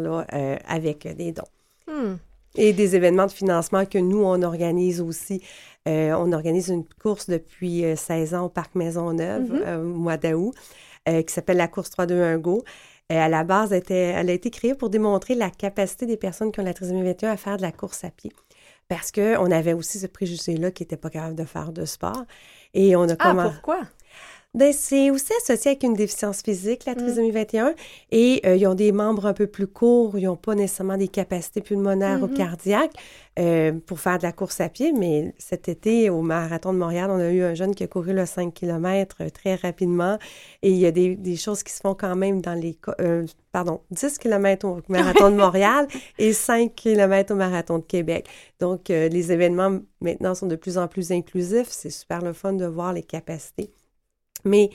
avec 0.67 1.07
des 1.15 1.31
dons. 1.31 1.43
Hmm. 1.87 2.15
Et 2.55 2.71
des 2.71 2.95
événements 2.95 3.25
de 3.25 3.31
financement 3.31 3.85
que 3.85 3.97
nous, 3.97 4.23
on 4.23 4.41
organise 4.43 5.01
aussi. 5.01 5.41
Euh, 5.87 6.13
on 6.13 6.31
organise 6.31 6.69
une 6.69 6.85
course 6.85 7.27
depuis 7.27 7.83
16 7.95 8.33
euh, 8.33 8.37
ans 8.37 8.45
au 8.45 8.49
Parc 8.49 8.75
Maisonneuve, 8.75 9.51
mm 9.51 9.79
au 9.79 9.97
mois 9.97 10.17
d'août, 10.17 10.53
qui 11.05 11.33
s'appelle 11.33 11.57
la 11.57 11.67
course 11.67 11.89
3-2-1 11.89 12.37
Go. 12.37 12.63
à 13.09 13.27
la 13.27 13.43
base, 13.43 13.73
elle, 13.73 14.29
a 14.29 14.33
été 14.33 14.49
créée 14.49 14.75
pour 14.75 14.89
démontrer 14.89 15.35
la 15.35 15.49
capacité 15.49 16.05
des 16.05 16.15
personnes 16.15 16.51
qui 16.51 16.59
ont 16.59 16.63
la 16.63 16.73
trisomie 16.73 17.03
21 17.03 17.31
à 17.31 17.37
faire 17.37 17.57
de 17.57 17.63
la 17.63 17.71
course 17.71 18.03
à 18.03 18.11
pied. 18.11 18.31
Parce 18.87 19.11
qu'on 19.11 19.51
avait 19.51 19.73
aussi 19.73 19.99
ce 19.99 20.07
préjugé-là 20.07 20.71
qui 20.71 20.83
n'était 20.83 20.97
pas 20.97 21.09
capable 21.09 21.35
de 21.35 21.45
faire 21.45 21.71
de 21.71 21.85
sport. 21.85 22.23
Et 22.73 22.95
on 22.95 23.09
a 23.09 23.15
ah, 23.19 23.35
pourquoi? 23.51 23.81
Ben, 24.55 24.71
c'est 24.71 25.09
aussi 25.09 25.31
associé 25.41 25.71
avec 25.71 25.81
une 25.81 25.95
déficience 25.95 26.43
physique, 26.43 26.85
la 26.85 26.93
Mm. 26.93 26.97
trisomie 26.97 27.31
21, 27.31 27.73
et 28.11 28.39
euh, 28.45 28.55
ils 28.55 28.67
ont 28.67 28.75
des 28.75 28.91
membres 28.91 29.25
un 29.25 29.33
peu 29.33 29.47
plus 29.47 29.65
courts, 29.65 30.15
ils 30.19 30.25
n'ont 30.25 30.35
pas 30.35 30.53
nécessairement 30.53 30.95
des 30.95 31.07
capacités 31.07 31.61
pulmonaires 31.61 32.21
ou 32.21 32.27
Mhm. 32.27 32.33
cardiaques 32.35 32.93
euh, 33.39 33.71
pour 33.87 33.99
faire 33.99 34.19
de 34.19 34.23
la 34.23 34.31
course 34.31 34.61
à 34.61 34.69
pied, 34.69 34.93
mais 34.93 35.33
cet 35.39 35.69
été, 35.69 36.11
au 36.11 36.21
Marathon 36.21 36.71
de 36.71 36.77
Montréal, 36.77 37.09
on 37.09 37.17
a 37.19 37.31
eu 37.31 37.41
un 37.41 37.55
jeune 37.55 37.73
qui 37.73 37.83
a 37.83 37.87
couru 37.87 38.13
le 38.13 38.27
5 38.27 38.53
km 38.53 39.23
très 39.33 39.55
rapidement, 39.55 40.19
et 40.61 40.69
il 40.69 40.77
y 40.77 40.85
a 40.85 40.91
des, 40.91 41.15
des 41.15 41.35
choses 41.35 41.63
qui 41.63 41.73
se 41.73 41.79
font 41.81 41.95
quand 41.95 42.15
même 42.15 42.39
dans 42.39 42.53
les... 42.53 42.77
euh, 43.01 43.25
pardon, 43.51 43.81
10 43.89 44.19
km 44.19 44.67
au 44.67 44.81
Marathon 44.87 45.31
de 45.31 45.35
Montréal 45.35 45.87
et 46.19 46.31
5 46.31 46.75
km 46.75 47.33
au 47.33 47.37
Marathon 47.37 47.79
de 47.79 47.83
Québec. 47.85 48.27
Donc, 48.59 48.91
euh, 48.91 49.09
les 49.09 49.31
événements 49.31 49.79
maintenant 49.99 50.35
sont 50.35 50.45
de 50.45 50.55
plus 50.55 50.77
en 50.77 50.87
plus 50.87 51.11
inclusifs. 51.11 51.69
C'est 51.71 51.89
super 51.89 52.21
le 52.21 52.33
fun 52.33 52.53
de 52.53 52.65
voir 52.67 52.93
les 52.93 53.01
capacités. 53.01 53.71
Mais 54.45 54.69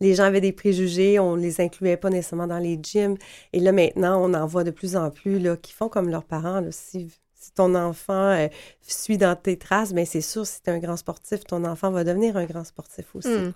les 0.00 0.14
gens 0.14 0.24
avaient 0.24 0.40
des 0.40 0.52
préjugés, 0.52 1.18
on 1.18 1.36
ne 1.36 1.42
les 1.42 1.60
incluait 1.60 1.96
pas 1.96 2.10
nécessairement 2.10 2.46
dans 2.46 2.58
les 2.58 2.78
gyms. 2.82 3.16
Et 3.52 3.60
là, 3.60 3.72
maintenant, 3.72 4.20
on 4.22 4.34
en 4.34 4.46
voit 4.46 4.64
de 4.64 4.70
plus 4.70 4.96
en 4.96 5.10
plus 5.10 5.38
là, 5.38 5.56
qui 5.56 5.72
font 5.72 5.88
comme 5.88 6.08
leurs 6.10 6.24
parents. 6.24 6.60
là. 6.60 6.68
Si, 6.70 7.10
si 7.34 7.52
ton 7.52 7.74
enfant 7.74 8.30
euh, 8.30 8.48
suit 8.82 9.18
dans 9.18 9.36
tes 9.36 9.56
traces, 9.58 9.92
bien, 9.92 10.04
c'est 10.04 10.20
sûr, 10.20 10.46
si 10.46 10.62
tu 10.62 10.70
es 10.70 10.72
un 10.72 10.78
grand 10.78 10.96
sportif, 10.96 11.44
ton 11.44 11.64
enfant 11.64 11.90
va 11.90 12.04
devenir 12.04 12.36
un 12.36 12.44
grand 12.44 12.64
sportif 12.64 13.06
aussi. 13.14 13.28
Hmm. 13.28 13.52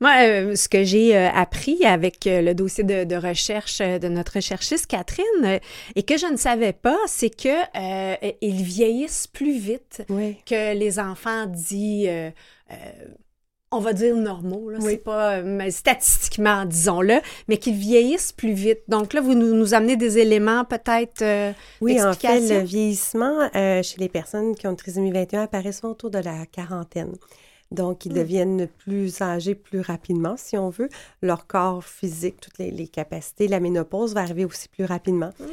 Moi, 0.00 0.12
euh, 0.22 0.54
ce 0.54 0.68
que 0.68 0.84
j'ai 0.84 1.16
euh, 1.16 1.28
appris 1.30 1.84
avec 1.84 2.26
euh, 2.26 2.40
le 2.40 2.54
dossier 2.54 2.84
de, 2.84 3.02
de 3.04 3.16
recherche 3.16 3.78
de 3.80 4.06
notre 4.08 4.34
recherchiste 4.34 4.86
Catherine 4.86 5.58
et 5.96 6.02
que 6.04 6.16
je 6.16 6.26
ne 6.26 6.36
savais 6.36 6.72
pas, 6.72 6.98
c'est 7.06 7.30
que 7.30 8.36
ils 8.40 8.62
vieillissent 8.62 9.26
plus 9.26 9.58
vite 9.58 10.04
Oui. 10.10 10.36
que 10.46 10.74
les 10.76 10.98
enfants 11.00 11.46
dits, 11.46 12.06
on 13.70 13.80
va 13.80 13.92
dire 13.92 14.16
normaux, 14.16 14.70
là, 14.70 14.78
Oui. 14.80 14.92
c'est 14.92 14.96
pas 15.04 15.36
euh, 15.36 15.42
mais 15.44 15.70
statistiquement, 15.70 16.64
disons-le, 16.64 17.20
mais 17.48 17.58
qu'ils 17.58 17.74
vieillissent 17.76 18.32
plus 18.32 18.52
vite. 18.52 18.80
Donc 18.88 19.12
là, 19.12 19.20
vous 19.20 19.34
nous, 19.34 19.54
nous 19.54 19.74
amenez 19.74 19.96
des 19.96 20.18
éléments 20.18 20.64
peut-être 20.64 21.22
euh, 21.22 21.52
Oui, 21.80 22.02
en 22.02 22.12
fait, 22.14 22.40
le 22.40 22.64
vieillissement 22.64 23.48
euh, 23.54 23.82
chez 23.82 23.98
les 24.00 24.08
personnes 24.08 24.54
qui 24.54 24.66
ont 24.66 24.70
une 24.70 24.76
trisomie 24.76 25.12
21 25.12 25.42
apparaît 25.42 25.72
souvent 25.72 25.92
autour 25.92 26.10
de 26.10 26.18
la 26.18 26.46
quarantaine. 26.50 27.14
Donc, 27.70 28.06
ils 28.06 28.12
Hmm. 28.12 28.16
deviennent 28.16 28.66
plus 28.78 29.20
âgés 29.20 29.54
plus 29.54 29.80
rapidement, 29.82 30.36
si 30.38 30.56
on 30.56 30.70
veut. 30.70 30.88
Leur 31.20 31.46
corps 31.46 31.84
physique, 31.84 32.40
toutes 32.40 32.56
les, 32.56 32.70
les 32.70 32.88
capacités, 32.88 33.46
la 33.48 33.60
ménopause 33.60 34.14
va 34.14 34.22
arriver 34.22 34.46
aussi 34.46 34.68
plus 34.70 34.86
rapidement. 34.86 35.32
Hmm. 35.38 35.44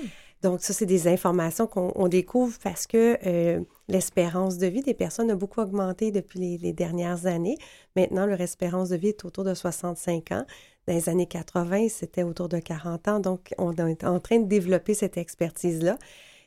Donc, 0.45 0.61
ça, 0.61 0.73
c'est 0.73 0.85
des 0.85 1.07
informations 1.07 1.65
qu'on 1.65 1.91
on 1.95 2.07
découvre 2.07 2.55
parce 2.63 2.85
que 2.85 3.17
euh, 3.25 3.61
l'espérance 3.87 4.59
de 4.59 4.67
vie 4.67 4.83
des 4.83 4.93
personnes 4.93 5.31
a 5.31 5.35
beaucoup 5.35 5.59
augmenté 5.59 6.11
depuis 6.11 6.37
les, 6.37 6.57
les 6.59 6.71
dernières 6.71 7.25
années. 7.25 7.57
Maintenant, 7.95 8.27
leur 8.27 8.39
espérance 8.39 8.89
de 8.89 8.95
vie 8.95 9.07
est 9.07 9.25
autour 9.25 9.43
de 9.43 9.55
65 9.55 10.31
ans. 10.33 10.45
Dans 10.87 10.93
les 10.93 11.09
années 11.09 11.25
80, 11.25 11.87
c'était 11.89 12.21
autour 12.21 12.47
de 12.47 12.59
40 12.59 13.07
ans. 13.07 13.19
Donc, 13.19 13.55
on 13.57 13.73
est 13.73 14.03
en 14.03 14.19
train 14.19 14.37
de 14.37 14.45
développer 14.45 14.93
cette 14.93 15.17
expertise-là. 15.17 15.97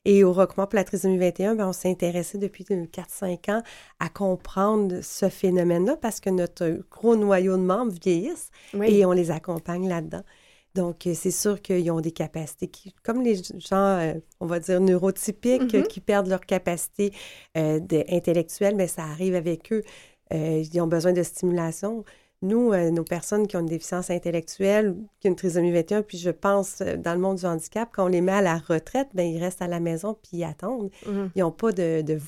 Et 0.05 0.23
au 0.23 0.33
regroupement 0.33 0.69
pour 0.69 0.77
la 0.77 0.85
trisomie 0.85 1.19
21, 1.19 1.57
bien, 1.57 1.69
on 1.69 1.73
s'est 1.73 1.91
intéressé 1.91 2.39
depuis 2.39 2.63
4-5 2.63 3.51
ans 3.51 3.63
à 3.99 4.09
comprendre 4.09 5.01
ce 5.03 5.29
phénomène-là 5.29 5.97
parce 5.97 6.21
que 6.21 6.31
notre 6.31 6.83
gros 6.89 7.17
noyau 7.17 7.57
de 7.57 7.63
membres 7.63 7.93
vieillissent 8.01 8.51
Oui. 8.75 8.95
et 8.95 9.05
on 9.05 9.13
les 9.13 9.33
accompagne 9.33 9.89
là-dedans. 9.89 10.23
Donc, 10.75 11.07
euh, 11.07 11.15
c'est 11.15 11.31
sûr 11.31 11.61
qu'ils 11.63 11.91
ont 11.91 12.01
des 12.01 12.13
capacités 12.13 12.69
qui, 12.69 12.95
comme 13.03 13.23
les 13.23 13.37
gens, 13.37 13.99
euh, 13.99 14.15
on 14.41 14.47
va 14.47 14.61
dire, 14.61 14.81
neurotypiques, 14.81 15.75
Mhm. 15.75 15.81
euh, 15.81 15.83
qui 15.83 16.01
perdent 16.01 16.29
leur 16.29 16.41
capacité 16.47 17.13
euh, 17.57 17.81
intellectuelle, 18.11 18.77
mais 18.77 18.87
ça 18.87 19.03
arrive 19.05 19.35
avec 19.35 19.73
eux. 19.73 19.83
Euh, 20.33 20.63
ils 20.73 20.81
ont 20.81 20.87
besoin 20.87 21.13
de 21.13 21.23
stimulation. 21.23 22.05
Nous, 22.43 22.73
nos 22.93 23.03
personnes 23.03 23.49
qui 23.49 23.57
ont 23.57 23.61
une 23.61 23.67
déficience 23.67 24.11
intellectuelle, 24.11 24.95
qui 25.19 25.27
ont 25.27 25.31
une 25.31 25.37
trisomie 25.37 25.73
21, 25.73 26.03
puis 26.03 26.19
je 26.19 26.31
pense, 26.31 26.81
dans 26.83 27.15
le 27.15 27.19
monde 27.19 27.39
du 27.39 27.47
handicap, 27.47 27.89
quand 27.93 28.05
on 28.05 28.09
les 28.09 28.21
met 28.21 28.31
à 28.31 28.43
la 28.43 28.59
retraite, 28.59 29.09
ben 29.13 29.25
ils 29.27 29.43
restent 29.43 29.63
à 29.63 29.67
la 29.67 29.81
maison 29.81 30.15
puis 30.23 30.39
ils 30.39 30.45
attendent. 30.45 30.91
Mhm. 31.05 31.31
Ils 31.35 31.41
n'ont 31.41 31.51
pas 31.51 31.73
de, 31.73 32.03
de 32.03 32.21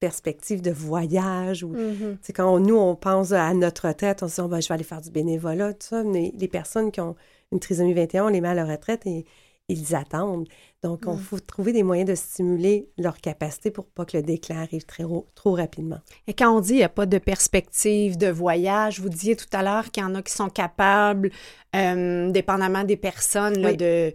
perspective 0.00 0.62
de 0.62 0.70
voyage 0.70 1.64
ou 1.64 1.68
Mhm. 1.70 2.16
c'est 2.22 2.32
quand 2.32 2.50
on- 2.54 2.60
nous, 2.60 2.76
on 2.76 2.94
pense 2.96 3.32
à 3.32 3.52
notre 3.52 3.88
retraite, 3.88 4.22
on 4.22 4.28
se 4.28 4.36
dit, 4.36 4.40
Oh, 4.42 4.48
ben, 4.48 4.62
je 4.62 4.68
vais 4.68 4.74
aller 4.74 4.84
faire 4.84 5.00
du 5.02 5.10
bénévolat, 5.10 5.74
tout 5.74 5.88
ça. 5.88 6.02
Mais 6.04 6.32
les 6.38 6.48
personnes 6.48 6.90
qui 6.90 7.00
ont 7.02 7.16
une 7.52 7.60
trisomie 7.60 7.94
21, 7.94 8.26
on 8.26 8.28
les 8.28 8.40
met 8.40 8.48
à 8.48 8.54
la 8.54 8.64
retraite 8.64 9.06
et 9.06 9.24
ils 9.68 9.94
attendent. 9.94 10.48
Donc, 10.84 11.00
il 11.06 11.12
Mm. 11.12 11.18
faut 11.18 11.40
trouver 11.40 11.72
des 11.72 11.82
moyens 11.82 12.08
de 12.08 12.14
stimuler 12.14 12.88
leur 12.98 13.16
capacité 13.20 13.72
pour 13.72 13.86
pas 13.86 14.04
que 14.04 14.16
le 14.16 14.22
déclin 14.22 14.62
arrive 14.62 14.84
très, 14.86 15.02
ro- 15.02 15.26
trop 15.34 15.54
rapidement. 15.56 15.98
Et 16.28 16.34
quand 16.34 16.56
on 16.56 16.60
dit 16.60 16.68
qu'il 16.68 16.76
n'y 16.76 16.82
a 16.84 16.88
pas 16.88 17.06
de 17.06 17.18
perspective 17.18 18.16
de 18.16 18.28
voyage, 18.28 19.00
vous 19.00 19.08
disiez 19.08 19.34
tout 19.34 19.46
à 19.52 19.64
l'heure 19.64 19.90
qu'il 19.90 20.04
y 20.04 20.06
en 20.06 20.14
a 20.14 20.22
qui 20.22 20.32
sont 20.32 20.48
capables, 20.50 21.30
euh, 21.74 22.30
dépendamment 22.30 22.84
des 22.84 22.96
personnes, 22.96 23.58
là, 23.58 23.70
Oui. 23.70 23.76
de, 23.76 24.12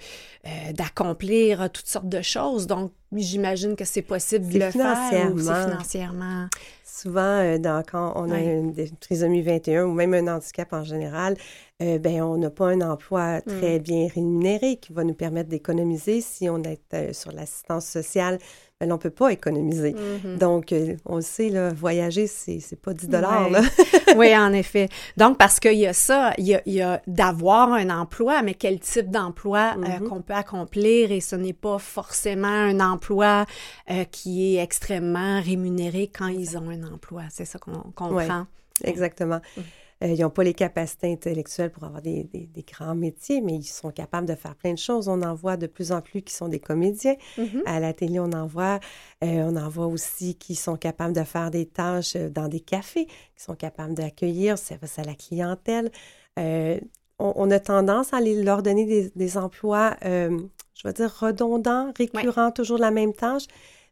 euh, 0.48 0.50
d'accomplir 0.74 1.70
toutes 1.70 1.88
sortes 1.88 2.08
de 2.10 2.22
choses. 2.22 2.66
Donc, 2.66 2.94
j'imagine 3.12 3.76
que 3.76 3.84
c'est 3.86 4.02
possible 4.02 4.48
de 4.48 4.60
le 4.60 4.72
faire 4.72 5.34
ou 5.34 5.38
financièrement. 5.40 6.48
Souvent, 6.86 7.22
euh, 7.42 7.58
dans, 7.58 7.84
quand 7.84 8.14
on 8.16 8.30
a 8.32 8.36
Ouais. 8.36 8.46
une, 8.60 8.72
dé- 8.72 8.92
trisomie 9.00 9.42
21 9.42 9.86
ou 9.86 9.94
même 9.94 10.14
un 10.14 10.28
handicap 10.36 10.72
en 10.74 10.84
général, 10.84 11.36
euh, 11.82 11.98
ben, 11.98 12.22
on 12.22 12.38
n'a 12.38 12.50
pas 12.52 12.68
un 12.68 12.82
emploi 12.82 13.42
très 13.42 13.80
bien 13.80 14.08
rémunéré 14.14 14.78
qui 14.78 14.94
va 14.94 15.04
nous 15.04 15.16
permettre 15.16 15.50
d'économiser. 15.50 16.22
Si 16.22 16.48
on 16.50 16.53
est 16.62 16.94
euh, 16.94 17.14
sur 17.14 17.32
l'assistance 17.32 17.86
sociale, 17.86 18.38
ben, 18.80 18.92
on 18.92 18.96
ne 18.96 19.00
peut 19.00 19.10
pas 19.10 19.30
économiser. 19.32 19.94
Mhm. 19.94 20.38
Donc, 20.38 20.72
euh, 20.74 20.96
on 21.06 21.16
le 21.18 21.22
sait, 21.22 21.50
là, 21.50 21.72
voyager, 21.74 22.28
c'est 22.28 22.60
c'est 22.60 22.76
pas 22.80 22.94
10 22.94 23.08
dollars. 23.08 23.50
Oui, 24.18 24.38
en 24.38 24.54
effet. 24.54 24.90
Donc, 25.18 25.38
parce 25.40 25.60
qu'il 25.60 25.74
y 25.80 25.88
a 25.88 25.94
ça, 25.94 26.34
il 26.38 26.60
y 26.66 26.82
a, 26.82 27.02
d'avoir 27.08 27.72
un 27.74 27.90
emploi, 27.90 28.44
mais 28.44 28.54
quel 28.54 28.80
type 28.80 29.10
d'emploi 29.10 29.74
euh, 29.78 30.00
Mhm. 30.00 30.08
qu'on 30.10 30.22
peut 30.22 30.34
accomplir? 30.36 31.12
Et 31.12 31.20
ce 31.22 31.36
n'est 31.36 31.54
pas 31.54 31.80
forcément 31.80 32.48
un 32.48 32.80
emploi 32.80 33.46
euh, 33.90 34.04
qui 34.06 34.56
est 34.56 34.62
extrêmement 34.62 35.42
rémunéré 35.42 36.12
quand 36.16 36.28
ils 36.28 36.58
ont 36.58 36.70
un 36.70 36.84
emploi. 36.94 37.24
C'est 37.32 37.46
ça 37.46 37.58
qu'on 37.58 37.92
comprend. 37.96 38.46
Exactement. 38.84 39.40
Mm. 39.58 39.62
Euh, 40.04 40.08
ils 40.08 40.22
n'ont 40.22 40.30
pas 40.30 40.44
les 40.44 40.54
capacités 40.54 41.12
intellectuelles 41.12 41.72
pour 41.72 41.84
avoir 41.86 42.02
des, 42.02 42.26
des- 42.26 42.48
des 42.48 42.64
grands 42.64 42.96
métiers, 42.96 43.40
mais 43.42 43.54
ils 43.56 43.64
sont 43.64 43.92
capables 43.92 44.28
de 44.28 44.36
faire 44.36 44.56
plein 44.56 44.74
de 44.74 44.78
choses. 44.78 45.08
On 45.08 45.22
en 45.22 45.34
voit 45.34 45.56
de 45.56 45.66
plus 45.68 45.92
en 45.92 46.02
plus 46.02 46.22
qui 46.22 46.34
sont 46.34 46.50
des 46.50 46.60
comédiens. 46.60 47.16
Mhm. 47.38 47.62
À 47.66 47.80
la 47.80 47.94
télé, 47.94 48.20
on 48.20 48.32
en 48.34 48.46
voit. 48.46 48.80
euh, 49.24 49.50
on 49.50 49.56
en 49.56 49.70
voit 49.70 49.88
aussi 49.88 50.36
qui 50.36 50.56
sont 50.56 50.76
capables 50.76 51.14
de 51.16 51.24
faire 51.24 51.52
des 51.52 51.66
tâches 51.66 52.16
euh, 52.18 52.30
dans 52.30 52.48
des 52.50 52.60
cafés, 52.60 53.06
qui 53.06 53.44
sont 53.44 53.56
capables 53.56 53.94
d'accueillir, 53.94 54.58
service 54.58 55.00
à 55.00 55.04
la 55.04 55.14
clientèle. 55.16 55.90
Euh, 56.38 56.80
on, 57.20 57.32
on 57.36 57.52
a 57.52 57.60
tendance 57.60 58.14
à 58.14 58.20
les- 58.20 58.44
leur 58.44 58.62
donner 58.64 58.86
des, 58.86 59.12
des 59.16 59.38
emplois, 59.38 59.96
je 60.04 60.88
vais 60.88 60.94
dire, 60.94 61.14
redondants, 61.18 61.94
récurrents, 61.98 62.52
toujours 62.52 62.78
la 62.80 62.92
même 62.92 63.14
tâche. 63.14 63.44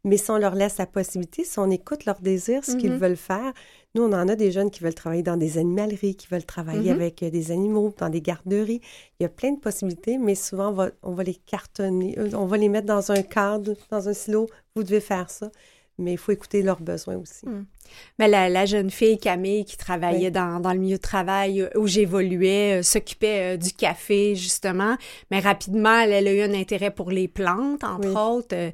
Mais 0.04 0.18
si 0.18 0.32
on 0.32 0.38
leur 0.38 0.56
laisse 0.56 0.78
la 0.80 0.88
possibilité, 0.88 1.44
si 1.44 1.60
on 1.60 1.70
écoute 1.70 2.06
leurs 2.06 2.22
désirs, 2.22 2.66
ce 2.66 2.76
qu'ils 2.76 2.92
Mhm. 2.92 2.98
veulent 2.98 3.16
faire, 3.18 3.54
nous, 3.94 4.02
on 4.04 4.14
en 4.14 4.28
a 4.28 4.36
des 4.36 4.52
jeunes 4.52 4.72
qui 4.72 4.84
veulent 4.84 4.96
travailler 4.96 5.22
dans 5.22 5.38
des 5.38 5.58
animaleries, 5.60 6.16
qui 6.16 6.28
veulent 6.28 6.46
travailler 6.46 6.90
Mhm. 6.90 6.96
avec 6.96 7.24
euh, 7.24 7.30
des 7.30 7.52
animaux, 7.52 7.94
dans 7.98 8.10
des 8.10 8.22
garderies. 8.22 8.82
Il 9.20 9.24
y 9.24 9.26
a 9.26 9.30
plein 9.30 9.52
de 9.52 9.60
possibilités, 9.60 10.18
mais 10.18 10.34
souvent, 10.36 10.70
on 10.70 10.74
va, 10.74 10.90
on 11.04 11.12
va 11.14 11.24
les 11.24 11.36
cartonner, 11.36 12.18
euh, 12.18 12.30
on 12.34 12.46
va 12.46 12.58
les 12.58 12.70
mettre 12.70 12.88
dans 12.88 13.12
un 13.12 13.22
cadre, 13.22 13.74
dans 13.92 14.10
un 14.10 14.14
silo. 14.14 14.48
Vous 14.76 14.84
devez 14.84 15.02
faire 15.02 15.30
ça. 15.30 15.52
Mais 16.02 16.14
il 16.14 16.18
faut 16.18 16.32
écouter 16.32 16.62
leurs 16.64 16.82
besoins 16.82 17.16
aussi. 17.18 17.46
Mm. 17.48 17.66
Mais 18.20 18.30
la, 18.30 18.48
la 18.48 18.66
jeune 18.66 18.90
fille 18.90 19.18
Camille 19.18 19.66
qui 19.66 19.76
travaillait 19.76 20.28
Oui. 20.28 20.32
dans, 20.32 20.62
dans 20.62 20.72
le 20.72 20.80
milieu 20.80 20.96
de 20.96 21.02
travail 21.02 21.62
euh, 21.62 21.70
où 21.76 21.88
j'évoluais 21.88 22.80
euh, 22.80 22.84
s'occupait 22.84 23.56
euh, 23.56 23.58
du 23.58 23.74
café 23.74 24.34
justement, 24.36 24.96
mais 25.30 25.40
rapidement 25.40 26.00
elle, 26.00 26.14
elle 26.14 26.28
a 26.28 26.34
eu 26.34 26.42
un 26.42 26.54
intérêt 26.54 26.92
pour 26.92 27.12
les 27.12 27.28
plantes 27.28 27.84
entre 27.84 28.08
Oui. 28.08 28.16
autres, 28.16 28.56
euh, 28.56 28.72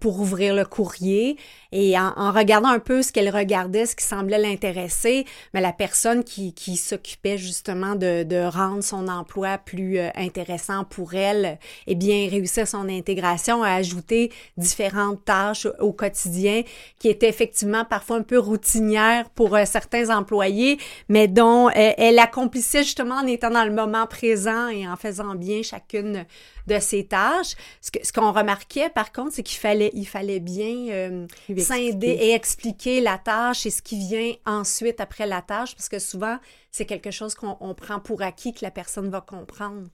pour 0.00 0.20
ouvrir 0.20 0.54
le 0.54 0.66
courrier 0.66 1.38
et 1.72 1.98
en, 1.98 2.12
en 2.16 2.30
regardant 2.30 2.68
un 2.68 2.78
peu 2.78 3.00
ce 3.02 3.10
qu'elle 3.10 3.34
regardait, 3.34 3.86
ce 3.86 3.96
qui 3.96 4.04
semblait 4.04 4.38
l'intéresser, 4.38 5.24
mais 5.54 5.60
la 5.62 5.72
personne 5.72 6.22
qui, 6.24 6.52
qui 6.52 6.76
s'occupait 6.76 7.38
justement 7.38 7.94
de, 7.94 8.22
de 8.22 8.42
rendre 8.44 8.82
son 8.82 9.08
emploi 9.08 9.56
plus 9.58 9.98
intéressant 10.14 10.84
pour 10.84 11.14
elle, 11.14 11.58
et 11.86 11.94
bien 11.94 12.28
réussir 12.28 12.66
son 12.66 12.88
intégration, 12.88 13.62
a 13.62 13.72
ajouté 13.72 14.30
différentes 14.56 15.24
tâches 15.24 15.66
au 15.78 15.92
quotidien 15.92 16.62
qui 16.98 17.08
étaient 17.08 17.28
effectivement 17.28 17.84
parfois 17.84 18.16
un 18.16 18.22
peu 18.22 18.38
routinières 18.38 19.28
pour 19.30 19.54
euh, 19.56 19.64
certains 19.64 20.10
employés, 20.16 20.78
mais 21.08 21.28
dont 21.28 21.68
euh, 21.68 21.72
elle 21.96 22.18
accomplissait 22.18 22.82
justement 22.82 23.16
en 23.16 23.26
étant 23.26 23.50
dans 23.50 23.64
le 23.64 23.72
moment 23.72 24.06
présent 24.06 24.68
et 24.68 24.86
en 24.88 24.96
faisant 24.96 25.34
bien 25.34 25.62
chacune 25.62 26.24
de 26.66 26.78
ses 26.80 27.04
tâches. 27.06 27.54
Ce 27.80 27.90
que- 27.90 28.04
ce 28.06 28.12
qu'on 28.12 28.32
remarquait 28.32 28.90
par 28.90 29.12
contre, 29.12 29.32
c'est 29.32 29.42
qu'il 29.42 29.58
fallait, 29.58 29.90
il 29.94 30.06
fallait 30.06 30.40
bien 30.40 30.88
euh, 30.90 31.26
scinder 31.56 32.08
et 32.20 32.32
expliquer 32.34 33.00
la 33.00 33.16
tâche 33.18 33.64
et 33.66 33.70
ce 33.70 33.80
qui 33.82 33.98
vient 33.98 34.32
ensuite 34.46 35.00
après 35.00 35.26
la 35.26 35.40
tâche, 35.42 35.74
parce 35.74 35.88
que 35.88 35.98
souvent, 35.98 36.38
c'est 36.70 36.84
quelque 36.84 37.10
chose 37.10 37.34
qu'on 37.34 37.56
on 37.60 37.74
prend 37.74 38.00
pour 38.00 38.22
acquis 38.22 38.52
que 38.52 38.60
la 38.62 38.70
personne 38.70 39.08
va 39.08 39.20
comprendre. 39.22 39.84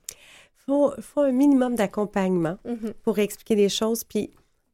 Il 0.66 0.72
faut, 0.72 0.92
faut 1.00 1.20
un 1.20 1.30
minimum 1.32 1.74
d'accompagnement 1.74 2.56
Mhm. 2.64 2.94
pour 3.04 3.18
expliquer 3.18 3.54
les 3.54 3.68
choses. 3.68 4.02
Puis, 4.02 4.30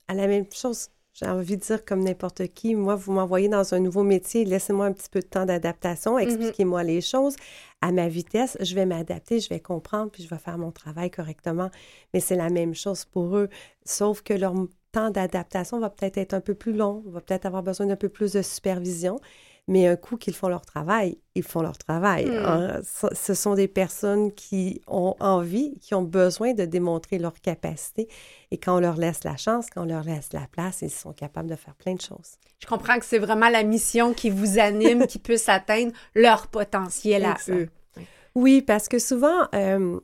à 0.08 0.14
la 0.14 0.26
même 0.26 0.46
chose, 0.52 0.88
j'ai 1.12 1.26
envie 1.26 1.56
de 1.56 1.62
dire 1.62 1.84
comme 1.84 2.02
n'importe 2.04 2.48
qui, 2.48 2.74
moi, 2.74 2.94
vous 2.94 3.12
m'envoyez 3.12 3.48
dans 3.48 3.74
un 3.74 3.80
nouveau 3.80 4.02
métier, 4.02 4.44
laissez-moi 4.44 4.86
un 4.86 4.92
petit 4.92 5.08
peu 5.10 5.20
de 5.20 5.26
temps 5.26 5.44
d'adaptation, 5.44 6.18
Mm-hmm. 6.18 6.22
expliquez-moi 6.22 6.82
les 6.82 7.00
choses 7.00 7.36
à 7.80 7.92
ma 7.92 8.08
vitesse, 8.08 8.56
je 8.60 8.74
vais 8.74 8.86
m'adapter, 8.86 9.40
je 9.40 9.48
vais 9.48 9.60
comprendre, 9.60 10.10
puis 10.10 10.22
je 10.22 10.28
vais 10.28 10.38
faire 10.38 10.58
mon 10.58 10.70
travail 10.70 11.10
correctement. 11.10 11.70
Mais 12.14 12.20
c'est 12.20 12.36
la 12.36 12.50
même 12.50 12.74
chose 12.74 13.04
pour 13.04 13.36
eux, 13.36 13.48
sauf 13.84 14.22
que 14.22 14.34
leur 14.34 14.54
temps 14.92 15.10
d'adaptation 15.10 15.78
va 15.80 15.90
peut-être 15.90 16.18
être 16.18 16.34
un 16.34 16.40
peu 16.40 16.54
plus 16.54 16.72
long, 16.72 17.02
va 17.06 17.20
peut-être 17.20 17.46
avoir 17.46 17.62
besoin 17.62 17.86
d'un 17.86 17.96
peu 17.96 18.08
plus 18.08 18.32
de 18.32 18.42
supervision. 18.42 19.20
Mais 19.72 19.86
un 19.86 19.94
coup 19.94 20.16
qu'ils 20.16 20.34
font 20.34 20.48
leur 20.48 20.62
travail, 20.66 21.16
ils 21.36 21.44
font 21.44 21.62
leur 21.62 21.78
travail. 21.78 22.26
Hmm. 22.26 22.44
hein. 22.44 22.80
Ce 22.82 23.06
ce 23.12 23.34
sont 23.34 23.54
des 23.54 23.68
personnes 23.68 24.32
qui 24.32 24.82
ont 24.88 25.14
envie, 25.20 25.78
qui 25.80 25.94
ont 25.94 26.02
besoin 26.02 26.54
de 26.54 26.64
démontrer 26.64 27.18
leur 27.18 27.34
capacité. 27.40 28.08
Et 28.50 28.58
quand 28.58 28.76
on 28.76 28.80
leur 28.80 28.96
laisse 28.96 29.22
la 29.22 29.36
chance, 29.36 29.66
quand 29.72 29.82
on 29.82 29.86
leur 29.86 30.02
laisse 30.02 30.32
la 30.32 30.46
place, 30.50 30.82
ils 30.82 30.90
sont 30.90 31.12
capables 31.12 31.48
de 31.48 31.54
faire 31.54 31.76
plein 31.76 31.94
de 31.94 32.00
choses. 32.00 32.32
Je 32.58 32.66
comprends 32.66 32.98
que 32.98 33.04
c'est 33.04 33.20
vraiment 33.20 33.48
la 33.48 33.62
mission 33.62 34.12
qui 34.12 34.28
vous 34.28 34.58
anime, 34.58 35.06
qui 35.06 35.20
puisse 35.20 35.48
atteindre 35.48 35.92
leur 36.16 36.48
potentiel 36.48 37.24
à 37.24 37.32
Exact. 37.34 37.50
eux. 37.50 37.68
Oui, 38.34 38.62
parce 38.62 38.88
que 38.88 38.98
souvent, 38.98 39.46
euh, 39.54 39.98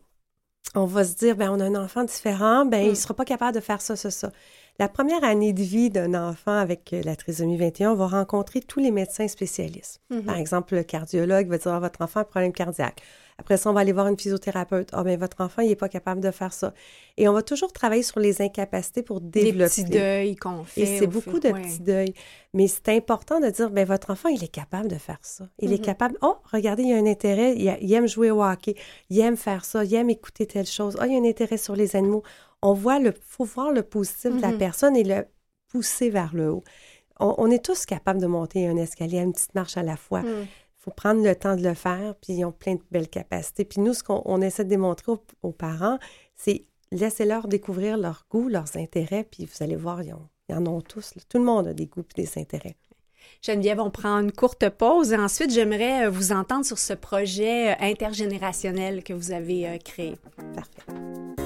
on 0.74 0.84
va 0.84 1.04
se 1.04 1.14
dire, 1.16 1.36
ben 1.36 1.50
on 1.50 1.58
a 1.60 1.64
un 1.64 1.74
enfant 1.74 2.04
différent, 2.04 2.66
ben 2.66 2.82
Mm. 2.82 2.86
il 2.86 2.90
ne 2.90 2.94
sera 2.94 3.14
pas 3.14 3.24
capable 3.24 3.54
de 3.54 3.60
faire 3.60 3.80
ça, 3.80 3.96
ça, 3.96 4.10
ça. 4.10 4.30
La 4.78 4.88
première 4.90 5.24
année 5.24 5.54
de 5.54 5.62
vie 5.62 5.88
d'un 5.88 6.12
enfant 6.14 6.52
avec 6.52 6.92
euh, 6.92 7.00
la 7.02 7.16
trisomie 7.16 7.56
21 7.56 7.94
va 7.94 8.06
rencontrer 8.08 8.60
tous 8.60 8.78
les 8.78 8.90
médecins 8.90 9.26
spécialistes. 9.26 10.00
Mhm. 10.10 10.22
Par 10.24 10.36
exemple, 10.36 10.74
le 10.74 10.82
cardiologue 10.82 11.48
va 11.48 11.56
dire, 11.56 11.72
ah, 11.72 11.80
votre 11.80 12.02
enfant 12.02 12.20
a 12.20 12.22
un 12.22 12.26
problème 12.26 12.52
cardiaque. 12.52 13.00
Après 13.38 13.56
ça, 13.56 13.70
on 13.70 13.72
va 13.72 13.80
aller 13.80 13.92
voir 13.92 14.06
une 14.08 14.18
physiothérapeute. 14.18 14.90
Ah, 14.92 15.02
ben 15.02 15.18
votre 15.18 15.40
enfant, 15.42 15.62
il 15.62 15.68
n'est 15.68 15.76
pas 15.76 15.88
capable 15.88 16.20
de 16.20 16.30
faire 16.30 16.52
ça. 16.52 16.74
Et 17.16 17.26
on 17.28 17.32
va 17.32 17.40
toujours 17.42 17.72
travailler 17.72 18.02
sur 18.02 18.18
les 18.20 18.40
incapacités 18.42 19.02
pour 19.02 19.20
développer. 19.22 19.68
petits 19.70 19.84
deuils 19.84 20.36
qu'on 20.36 20.64
fait. 20.64 20.82
Et 20.82 20.86
c'est 20.98 21.06
au 21.06 21.10
beaucoup 21.10 21.38
de 21.38 21.48
ouais. 21.48 21.62
petits 21.62 21.80
deuils. 21.80 22.14
Mais 22.54 22.66
c'est 22.66 22.88
important 22.90 23.40
de 23.40 23.48
dire, 23.48 23.70
ben 23.70 23.86
votre 23.86 24.10
enfant, 24.10 24.28
il 24.30 24.42
est 24.44 24.48
capable 24.48 24.88
de 24.88 24.96
faire 24.96 25.18
ça. 25.22 25.48
Il 25.58 25.72
est 25.72 25.78
Mhm. 25.78 25.84
capable, 25.84 26.18
oh, 26.22 26.36
regardez, 26.52 26.82
il 26.82 26.88
y 26.90 26.92
a 26.94 26.96
un 26.96 27.06
intérêt, 27.06 27.54
il, 27.56 27.68
a- 27.68 27.78
il 27.80 27.92
aime 27.94 28.08
jouer 28.08 28.30
au 28.30 28.42
hockey, 28.42 28.74
il 29.10 29.20
aime 29.20 29.36
faire 29.36 29.64
ça, 29.64 29.84
il 29.84 29.94
aime 29.94 30.08
écouter 30.10 30.46
telle 30.46 30.66
chose. 30.66 30.96
Ah, 31.00 31.06
il 31.06 31.12
y 31.12 31.16
a 31.16 31.18
un 31.20 31.24
intérêt 31.28 31.56
sur 31.58 31.76
les 31.76 31.94
animaux. 31.96 32.22
On 32.68 32.72
voit 32.74 32.98
le, 32.98 33.12
faut 33.26 33.44
voir 33.44 33.70
le 33.70 33.82
positif 33.82 34.34
de 34.36 34.40
la 34.42 34.48
Mhm. 34.52 34.58
personne 34.58 34.96
et 34.96 35.04
le 35.04 35.24
pousser 35.68 36.10
vers 36.10 36.34
le 36.34 36.50
haut. 36.50 36.64
On, 37.20 37.34
on 37.38 37.50
est 37.50 37.64
tous 37.64 37.86
capables 37.86 38.20
de 38.20 38.26
monter 38.26 38.66
un 38.66 38.76
escalier, 38.76 39.18
une 39.18 39.32
petite 39.32 39.54
marche 39.54 39.76
à 39.76 39.82
la 39.82 39.96
fois. 39.96 40.22
Il 40.24 40.30
Mm. 40.30 40.46
faut 40.76 40.90
prendre 40.90 41.22
le 41.22 41.34
temps 41.36 41.54
de 41.56 41.62
le 41.62 41.74
faire, 41.74 42.14
puis 42.20 42.32
ils 42.34 42.44
ont 42.44 42.52
plein 42.52 42.74
de 42.74 42.82
belles 42.90 43.08
capacités. 43.08 43.64
Puis 43.64 43.80
nous, 43.80 43.94
ce 43.94 44.02
qu'on 44.02 44.20
on 44.24 44.40
essaie 44.40 44.64
de 44.64 44.68
démontrer 44.70 45.12
aux, 45.12 45.22
aux 45.42 45.52
parents, 45.52 45.98
c'est 46.34 46.64
laissez-leur 46.92 47.46
découvrir 47.48 47.96
leurs 47.98 48.26
goûts, 48.30 48.48
leurs 48.48 48.76
intérêts, 48.76 49.24
puis 49.24 49.44
vous 49.46 49.62
allez 49.62 49.76
voir, 49.76 50.02
ils, 50.02 50.12
ont- 50.14 50.28
ils 50.48 50.54
en 50.56 50.66
ont 50.66 50.80
tous. 50.80 51.14
là. 51.14 51.22
Tout 51.28 51.38
le 51.38 51.44
monde 51.44 51.68
a 51.68 51.72
des 51.74 51.86
goûts 51.86 52.04
et 52.16 52.22
des 52.22 52.38
intérêts. 52.38 52.76
Geneviève, 53.42 53.80
on 53.80 53.90
prend 53.90 54.18
une 54.20 54.32
courte 54.32 54.68
pause 54.70 55.12
et 55.12 55.16
ensuite, 55.16 55.50
j'aimerais 55.52 56.06
euh, 56.06 56.10
vous 56.10 56.30
entendre 56.32 56.64
sur 56.64 56.78
ce 56.78 56.92
projet 56.94 57.72
euh, 57.72 57.74
intergénérationnel 57.80 59.02
que 59.04 59.12
vous 59.12 59.30
avez 59.32 59.68
euh, 59.68 59.78
créé. 59.78 60.16
Parfait. 60.54 61.45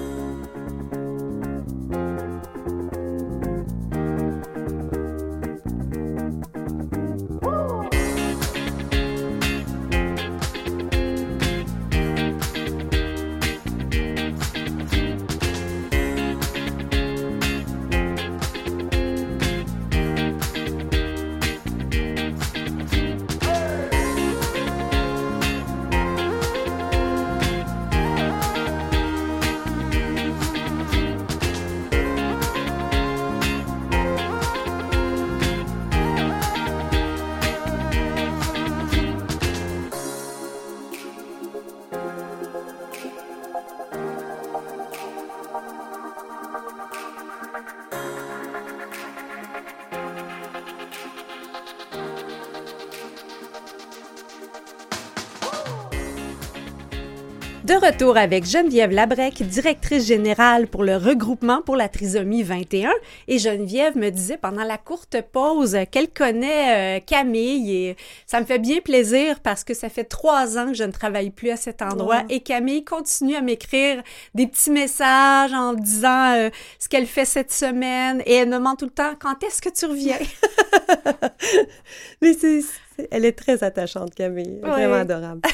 De 57.71 57.77
retour 57.77 58.17
avec 58.17 58.45
Geneviève 58.47 58.91
Labrec, 58.91 59.47
directrice 59.47 60.05
générale 60.05 60.67
pour 60.67 60.83
le 60.83 60.97
regroupement 60.97 61.63
pour 61.63 61.77
la 61.77 61.89
trisomie 61.89 62.43
21. 62.43 62.91
Et 63.29 63.39
Geneviève 63.39 63.97
me 63.97 64.11
disait 64.11 64.37
pendant 64.37 64.65
la 64.65 64.77
courte 64.77 65.23
pause 65.31 65.79
qu'elle 65.93 66.09
connaît 66.09 66.99
euh, 66.99 67.01
Camille 67.01 67.77
et 67.77 67.97
ça 68.27 68.41
me 68.41 68.45
fait 68.45 68.59
bien 68.59 68.81
plaisir 68.81 69.39
parce 69.39 69.63
que 69.63 69.73
ça 69.73 69.89
fait 69.89 70.03
trois 70.03 70.59
ans 70.59 70.67
que 70.67 70.75
je 70.75 70.83
ne 70.83 70.91
travaille 70.91 71.31
plus 71.31 71.51
à 71.51 71.57
cet 71.57 71.81
endroit 71.81 72.25
et 72.29 72.41
Camille 72.41 72.83
continue 72.85 73.37
à 73.37 73.41
m'écrire 73.41 74.03
des 74.35 74.49
petits 74.49 74.73
messages 74.73 75.53
en 75.53 75.75
me 75.75 75.81
disant 75.81 76.35
euh, 76.35 76.51
ce 76.81 76.89
qu'elle 76.89 77.07
fait 77.07 77.25
cette 77.25 77.53
semaine 77.53 78.21
et 78.27 78.35
elle 78.35 78.49
me 78.49 78.55
demande 78.55 78.79
tout 78.79 78.87
le 78.87 78.91
temps 78.91 79.15
quand 79.21 79.45
est-ce 79.45 79.63
que 79.63 79.69
tu 79.69 79.87
reviens? 79.87 80.19
Mais 82.21 82.33
c'est- 82.33 82.65
elle 83.11 83.25
est 83.25 83.33
très 83.39 83.63
attachante, 83.65 84.15
Camille. 84.15 84.61
Ouais. 84.63 84.69
Vraiment 84.71 84.95
adorable. 84.95 85.43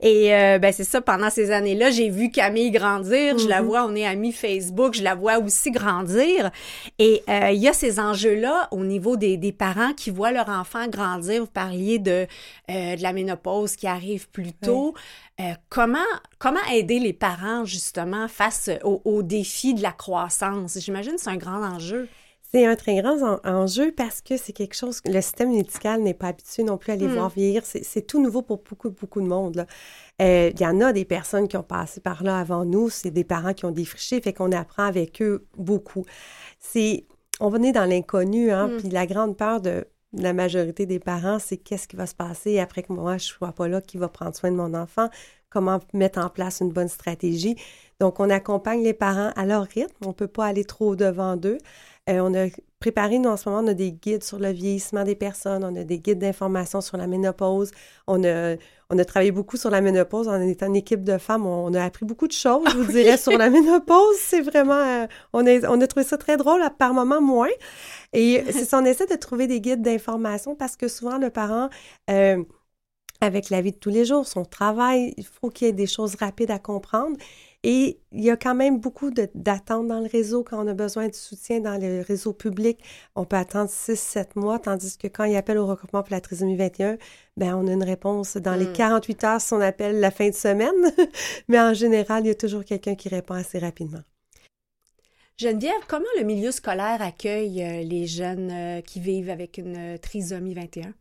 Et 0.00 0.34
euh, 0.34 0.58
ben 0.58 0.72
c'est 0.72 0.82
ça, 0.82 1.00
pendant 1.00 1.30
ces 1.30 1.52
années-là, 1.52 1.90
j'ai 1.92 2.08
vu 2.10 2.30
Camille 2.32 2.72
grandir, 2.72 3.38
je 3.38 3.46
la 3.46 3.60
Mhm. 3.62 3.66
vois, 3.68 3.84
on 3.86 3.94
est 3.94 4.04
amis 4.04 4.32
Facebook, 4.32 4.94
je 4.94 5.04
la 5.04 5.14
vois 5.14 5.38
aussi 5.38 5.70
grandir. 5.70 6.50
Et 6.98 7.22
euh, 7.28 7.50
il 7.52 7.60
y 7.60 7.68
a 7.68 7.72
ces 7.72 8.00
enjeux-là 8.00 8.66
au 8.72 8.84
niveau 8.84 9.16
des, 9.16 9.36
des 9.36 9.52
parents 9.52 9.92
qui 9.92 10.10
voient 10.10 10.32
leur 10.32 10.48
enfant 10.48 10.88
grandir. 10.88 11.42
Vous 11.42 11.46
parliez 11.50 12.00
de, 12.00 12.26
euh, 12.70 12.96
de 12.96 13.02
la 13.02 13.12
ménopause 13.12 13.76
qui 13.76 13.86
arrive 13.86 14.28
plus 14.30 14.52
tôt. 14.52 14.94
Euh, 15.40 15.52
comment, 15.68 15.98
comment 16.40 16.58
aider 16.72 16.98
les 16.98 17.12
parents 17.12 17.64
justement 17.64 18.26
face 18.26 18.68
aux 18.82 19.00
au 19.04 19.22
défis 19.22 19.74
de 19.74 19.82
la 19.82 19.92
croissance? 19.92 20.76
J'imagine 20.80 21.12
que 21.14 21.20
c'est 21.20 21.30
un 21.30 21.36
grand 21.36 21.62
enjeu. 21.64 22.08
C'est 22.54 22.66
un 22.66 22.76
très 22.76 23.00
grand 23.00 23.16
en- 23.22 23.40
enjeu 23.48 23.92
parce 23.92 24.20
que 24.20 24.36
c'est 24.36 24.52
quelque 24.52 24.74
chose 24.74 25.00
que 25.00 25.10
le 25.10 25.22
système 25.22 25.52
médical 25.54 26.02
n'est 26.02 26.12
pas 26.12 26.28
habitué 26.28 26.64
non 26.64 26.76
plus 26.76 26.92
à 26.92 26.96
les 26.96 27.06
Mm. 27.08 27.12
voir 27.14 27.30
vieillir. 27.30 27.62
C'est, 27.64 28.02
tout 28.06 28.20
nouveau 28.22 28.42
pour 28.42 28.58
beaucoup, 28.58 28.90
beaucoup 28.90 29.22
de 29.22 29.26
monde. 29.26 29.66
Euh, 30.20 30.50
Il 30.54 30.60
y 30.60 30.66
en 30.66 30.80
a 30.82 30.92
des 30.92 31.06
personnes 31.06 31.48
qui 31.48 31.56
ont 31.56 31.62
passé 31.62 32.00
par 32.00 32.22
là 32.22 32.38
avant 32.38 32.66
nous. 32.66 32.90
C'est 32.90 33.10
des 33.10 33.24
parents 33.24 33.54
qui 33.54 33.64
ont 33.64 33.70
défriché, 33.70 34.20
fait 34.20 34.34
qu'on 34.34 34.52
apprend 34.52 34.82
avec 34.84 35.22
eux 35.22 35.46
beaucoup. 35.56 36.04
C'est, 36.58 37.06
on 37.40 37.48
va 37.48 37.58
dans 37.58 37.88
l'inconnu, 37.88 38.50
hein, 38.50 38.68
Mm. 38.68 38.76
puis 38.78 38.88
la 38.90 39.06
grande 39.06 39.34
peur 39.36 39.62
de 39.62 39.86
la 40.12 40.34
majorité 40.34 40.84
des 40.84 40.98
parents, 40.98 41.38
c'est 41.38 41.56
qu'est-ce 41.56 41.88
qui 41.88 41.96
va 41.96 42.04
se 42.06 42.14
passer 42.14 42.58
après 42.58 42.82
que 42.82 42.92
moi, 42.92 43.16
je 43.16 43.24
sois 43.24 43.52
pas 43.52 43.66
là, 43.66 43.80
qui 43.80 43.96
va 43.96 44.08
prendre 44.08 44.36
soin 44.36 44.50
de 44.50 44.56
mon 44.56 44.74
enfant, 44.74 45.08
comment 45.48 45.80
mettre 45.94 46.18
en 46.18 46.28
place 46.28 46.60
une 46.60 46.70
bonne 46.70 46.88
stratégie? 46.88 47.56
Donc, 47.98 48.20
on 48.20 48.28
accompagne 48.28 48.82
les 48.82 48.92
parents 48.92 49.30
à 49.36 49.46
leur 49.46 49.62
rythme. 49.62 49.94
On 50.04 50.12
peut 50.12 50.26
pas 50.26 50.44
aller 50.46 50.64
trop 50.64 50.96
devant 50.96 51.36
d'eux. 51.36 51.56
Euh, 52.10 52.18
on 52.20 52.34
a 52.34 52.48
préparé, 52.80 53.18
nous, 53.20 53.30
en 53.30 53.36
ce 53.36 53.48
moment, 53.48 53.62
on 53.62 53.68
a 53.68 53.74
des 53.74 53.92
guides 53.92 54.24
sur 54.24 54.38
le 54.40 54.50
vieillissement 54.50 55.04
des 55.04 55.14
personnes, 55.14 55.62
on 55.64 55.74
a 55.76 55.84
des 55.84 56.00
guides 56.00 56.18
d'information 56.18 56.80
sur 56.80 56.96
la 56.96 57.06
ménopause. 57.06 57.70
On 58.08 58.24
a, 58.24 58.56
on 58.90 58.98
a 58.98 59.04
travaillé 59.04 59.30
beaucoup 59.30 59.56
sur 59.56 59.70
la 59.70 59.80
ménopause. 59.80 60.26
En 60.26 60.40
étant 60.40 60.66
une 60.66 60.74
équipe 60.76 61.04
de 61.04 61.16
femmes, 61.18 61.46
on 61.46 61.72
a 61.74 61.84
appris 61.84 62.04
beaucoup 62.04 62.26
de 62.26 62.32
choses, 62.32 62.72
je 62.72 62.76
vous 62.76 62.84
Oui. 62.88 62.92
dirais, 62.92 63.16
sur 63.16 63.36
la 63.38 63.50
ménopause. 63.50 64.16
C'est 64.18 64.40
vraiment... 64.40 64.74
euh, 64.74 65.06
on, 65.32 65.46
a, 65.46 65.68
on 65.70 65.80
a 65.80 65.86
trouvé 65.86 66.04
ça 66.04 66.18
très 66.18 66.36
drôle, 66.36 66.60
par 66.78 66.92
moments 66.92 67.20
moins. 67.20 67.48
Et 68.12 68.42
c'est 68.50 68.64
ça, 68.64 68.80
on 68.80 68.84
essaie 68.84 69.06
de 69.06 69.14
trouver 69.16 69.46
des 69.46 69.60
guides 69.60 69.82
d'information 69.82 70.56
parce 70.56 70.76
que 70.76 70.88
souvent, 70.88 71.18
le 71.18 71.30
parent... 71.30 71.68
euh, 72.10 72.42
avec 73.20 73.50
la 73.50 73.60
vie 73.62 73.70
de 73.72 73.76
tous 73.76 73.90
les 73.90 74.04
jours, 74.04 74.26
son 74.26 74.44
travail, 74.44 75.14
il 75.16 75.24
faut 75.24 75.48
qu'il 75.48 75.66
y 75.68 75.70
ait 75.70 75.72
des 75.72 75.86
choses 75.86 76.16
rapides 76.16 76.50
à 76.50 76.58
comprendre. 76.58 77.16
Et 77.64 78.00
il 78.10 78.24
y 78.24 78.30
a 78.30 78.36
quand 78.36 78.56
même 78.56 78.80
beaucoup 78.80 79.10
de- 79.12 79.28
d'attentes 79.36 79.86
dans 79.86 80.00
le 80.00 80.08
réseau 80.08 80.42
quand 80.42 80.64
on 80.64 80.66
a 80.68 80.74
besoin 80.74 81.06
de 81.06 81.14
soutien 81.14 81.60
dans 81.60 81.80
le 81.80 82.02
réseau 82.02 82.32
public. 82.32 82.78
On 83.14 83.24
peut 83.24 83.36
attendre 83.36 83.70
6-7 83.70 84.34
mois, 84.34 84.58
tandis 84.58 84.98
que 84.98 85.06
quand 85.06 85.22
il 85.24 85.36
appelle 85.36 85.58
au 85.58 85.66
regroupement 85.66 86.02
pour 86.02 86.10
la 86.12 86.20
trisomie 86.20 86.56
21, 86.56 86.98
ben 87.36 87.54
on 87.54 87.68
a 87.68 87.72
une 87.72 87.84
réponse 87.84 88.36
dans 88.36 88.56
les 88.56 88.66
Mm. 88.66 88.72
48 88.72 89.24
heures 89.24 89.40
si 89.40 89.52
on 89.54 89.60
appelle 89.60 90.00
la 90.00 90.10
fin 90.10 90.28
de 90.28 90.34
semaine. 90.34 90.72
Mais 91.48 91.60
en 91.60 91.72
général, 91.72 92.24
il 92.24 92.28
y 92.28 92.30
a 92.30 92.34
toujours 92.34 92.64
quelqu'un 92.64 92.96
qui 92.96 93.08
répond 93.08 93.34
assez 93.34 93.60
rapidement. 93.60 94.02
Geneviève, 95.38 95.72
comment 95.88 96.04
le 96.18 96.24
milieu 96.24 96.50
scolaire 96.50 97.00
accueille 97.00 97.62
euh, 97.62 97.82
les 97.82 98.06
jeunes 98.06 98.50
euh, 98.50 98.80
qui 98.80 99.00
vivent 99.00 99.30
avec 99.30 99.58
une 99.58 99.76
euh, 99.94 99.98
trisomie 99.98 100.54
21? 100.54 100.92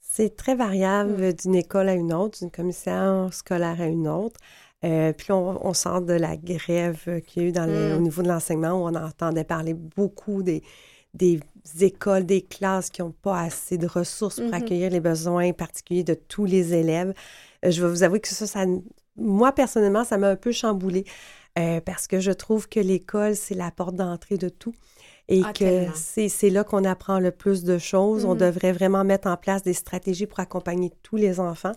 C'est 0.00 0.36
très 0.36 0.54
variable 0.54 1.34
d'une 1.34 1.56
école 1.56 1.88
à 1.88 1.94
une 1.94 2.12
autre, 2.12 2.38
d'une 2.38 2.50
commission 2.50 3.30
scolaire 3.32 3.80
à 3.80 3.86
une 3.86 4.06
autre. 4.06 4.38
Euh, 4.84 5.12
puis 5.12 5.32
on, 5.32 5.66
on 5.66 5.72
sort 5.72 6.02
de 6.02 6.12
la 6.12 6.36
grève 6.36 7.22
qu'il 7.26 7.42
y 7.42 7.46
a 7.46 7.48
eu 7.48 7.52
dans 7.52 7.66
le- 7.66 7.94
Mm. 7.94 7.96
au 7.96 8.00
niveau 8.00 8.22
de 8.22 8.28
l'enseignement 8.28 8.72
où 8.72 8.86
on 8.88 8.94
entendait 8.94 9.44
parler 9.44 9.72
beaucoup 9.74 10.42
des, 10.42 10.62
des 11.14 11.40
écoles, 11.80 12.26
des 12.26 12.42
classes 12.42 12.90
qui 12.90 13.00
n'ont 13.00 13.12
pas 13.22 13.40
assez 13.40 13.78
de 13.78 13.86
ressources 13.86 14.36
pour 14.40 14.48
Mhm. 14.48 14.54
accueillir 14.54 14.90
les 14.90 15.00
besoins 15.00 15.52
particuliers 15.52 16.04
de 16.04 16.14
tous 16.14 16.44
les 16.44 16.74
élèves. 16.74 17.14
Euh, 17.64 17.70
je 17.70 17.82
vais 17.82 17.88
vous 17.88 18.02
avouer 18.02 18.20
que 18.20 18.28
ça, 18.28 18.46
ça 18.46 18.64
moi, 19.16 19.52
personnellement, 19.52 20.02
ça 20.04 20.18
m'a 20.18 20.28
un 20.30 20.36
peu 20.36 20.50
chamboulé 20.52 21.04
euh, 21.56 21.80
parce 21.80 22.08
que 22.08 22.18
je 22.18 22.32
trouve 22.32 22.68
que 22.68 22.80
l'école, 22.80 23.36
c'est 23.36 23.54
la 23.54 23.70
porte 23.70 23.94
d'entrée 23.94 24.36
de 24.38 24.48
tout 24.48 24.74
et 25.28 25.40
Ah, 25.44 25.52
que 25.52 25.86
c'est 25.94 26.50
là 26.50 26.64
qu'on 26.64 26.84
apprend 26.84 27.20
le 27.20 27.30
plus 27.30 27.62
de 27.62 27.78
choses. 27.78 28.24
On 28.24 28.32
Mhm. 28.34 28.40
devrait 28.40 28.72
vraiment 28.72 29.04
mettre 29.04 29.28
en 29.28 29.36
place 29.36 29.62
des 29.62 29.72
stratégies 29.72 30.26
pour 30.26 30.40
accompagner 30.40 30.90
tous 31.04 31.16
les 31.16 31.38
enfants. 31.38 31.72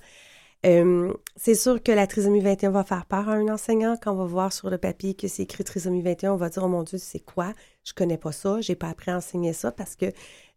Euh, 0.68 1.14
c'est 1.36 1.56
sûr 1.56 1.82
que 1.82 1.92
la 1.92 2.08
trisomie 2.08 2.42
21 2.42 2.72
va 2.72 2.84
faire 2.84 3.06
peur 3.06 3.30
à 3.30 3.34
un 3.34 3.48
enseignant 3.48 3.96
quand 4.02 4.12
on 4.12 4.18
va 4.18 4.26
voir 4.26 4.52
sur 4.54 4.70
le 4.70 4.78
papier 4.78 5.14
que 5.14 5.28
c'est 5.28 5.44
écrit 5.44 5.64
trisomie 5.64 6.02
21. 6.02 6.34
On 6.34 6.38
va 6.38 6.50
dire, 6.50 6.64
oh 6.64 6.68
mon 6.68 6.84
Dieu, 6.84 6.98
c'est 6.98 7.20
quoi? 7.20 7.54
Je 7.86 7.94
connais 7.94 8.18
pas 8.18 8.32
ça, 8.32 8.60
j'ai 8.60 8.76
pas 8.76 8.90
appris 8.90 9.12
à 9.12 9.18
enseigner 9.18 9.54
ça 9.54 9.72
parce 9.72 9.96
que 9.96 10.08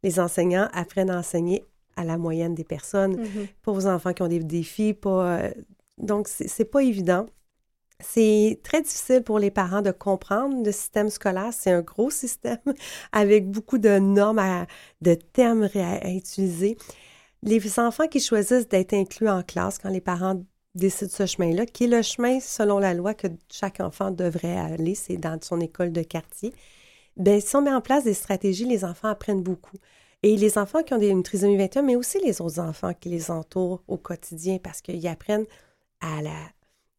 les 0.02 0.18
enseignants 0.18 0.68
apprennent 0.72 1.10
à 1.10 1.18
enseigner 1.18 1.64
à 1.96 2.04
la 2.04 2.18
moyenne 2.18 2.54
des 2.54 2.64
personnes, 2.64 3.16
Mhm. 3.20 3.46
pas 3.62 3.72
aux 3.72 3.86
enfants 3.86 4.12
qui 4.12 4.22
ont 4.22 4.28
des 4.28 4.40
défis, 4.40 4.94
pas... 4.94 5.38
euh, 5.42 5.50
donc, 5.98 6.28
c'est 6.28 6.48
c'est 6.48 6.64
pas 6.64 6.82
évident. 6.82 7.26
C'est 8.02 8.58
très 8.62 8.80
difficile 8.80 9.22
pour 9.22 9.38
les 9.38 9.50
parents 9.50 9.82
de 9.82 9.90
comprendre 9.90 10.64
le 10.64 10.72
système 10.72 11.10
scolaire. 11.10 11.50
C'est 11.52 11.70
un 11.70 11.82
gros 11.82 12.10
système 12.24 12.56
avec 13.12 13.50
beaucoup 13.50 13.76
de 13.78 13.98
normes, 13.98 14.38
à- 14.38 14.66
de 15.02 15.14
termes 15.14 15.68
à, 15.74 15.96
à 16.06 16.08
utiliser. 16.10 16.78
Les 17.42 17.78
enfants 17.78 18.06
qui 18.06 18.20
choisissent 18.20 18.68
d'être 18.68 18.92
inclus 18.92 19.28
en 19.28 19.42
classe 19.42 19.78
quand 19.78 19.88
les 19.88 20.00
parents 20.00 20.42
décident 20.74 21.10
ce 21.10 21.26
chemin-là, 21.26 21.66
qui 21.66 21.84
est 21.84 21.88
le 21.88 22.02
chemin 22.02 22.38
selon 22.40 22.78
la 22.78 22.94
loi 22.94 23.14
que 23.14 23.26
chaque 23.50 23.80
enfant 23.80 24.10
devrait 24.10 24.56
aller, 24.56 24.94
c'est 24.94 25.16
dans 25.16 25.38
son 25.42 25.60
école 25.60 25.92
de 25.92 26.02
quartier, 26.02 26.52
bien, 27.16 27.40
si 27.40 27.56
on 27.56 27.62
met 27.62 27.72
en 27.72 27.80
place 27.80 28.04
des 28.04 28.14
stratégies, 28.14 28.66
les 28.66 28.84
enfants 28.84 29.08
apprennent 29.08 29.42
beaucoup. 29.42 29.76
Et 30.22 30.36
les 30.36 30.58
enfants 30.58 30.82
qui 30.82 30.92
ont 30.94 30.98
des, 30.98 31.08
une 31.08 31.22
trisomie 31.22 31.56
21, 31.56 31.82
mais 31.82 31.96
aussi 31.96 32.18
les 32.24 32.40
autres 32.42 32.60
enfants 32.60 32.92
qui 32.94 33.08
les 33.08 33.30
entourent 33.30 33.82
au 33.88 33.96
quotidien 33.96 34.58
parce 34.62 34.82
qu'ils 34.82 35.06
apprennent 35.08 35.46
à 36.00 36.22
la 36.22 36.32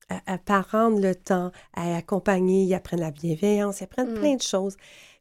à, 0.09 0.33
à 0.33 0.89
le 0.89 1.13
temps, 1.13 1.51
à 1.73 1.95
accompagner, 1.95 2.63
ils 2.63 2.73
apprennent 2.73 2.99
la 2.99 3.11
bienveillance, 3.11 3.79
ils 3.79 3.85
apprennent 3.85 4.11
Mm. 4.11 4.19
plein 4.19 4.35
de 4.35 4.41
choses. 4.41 4.75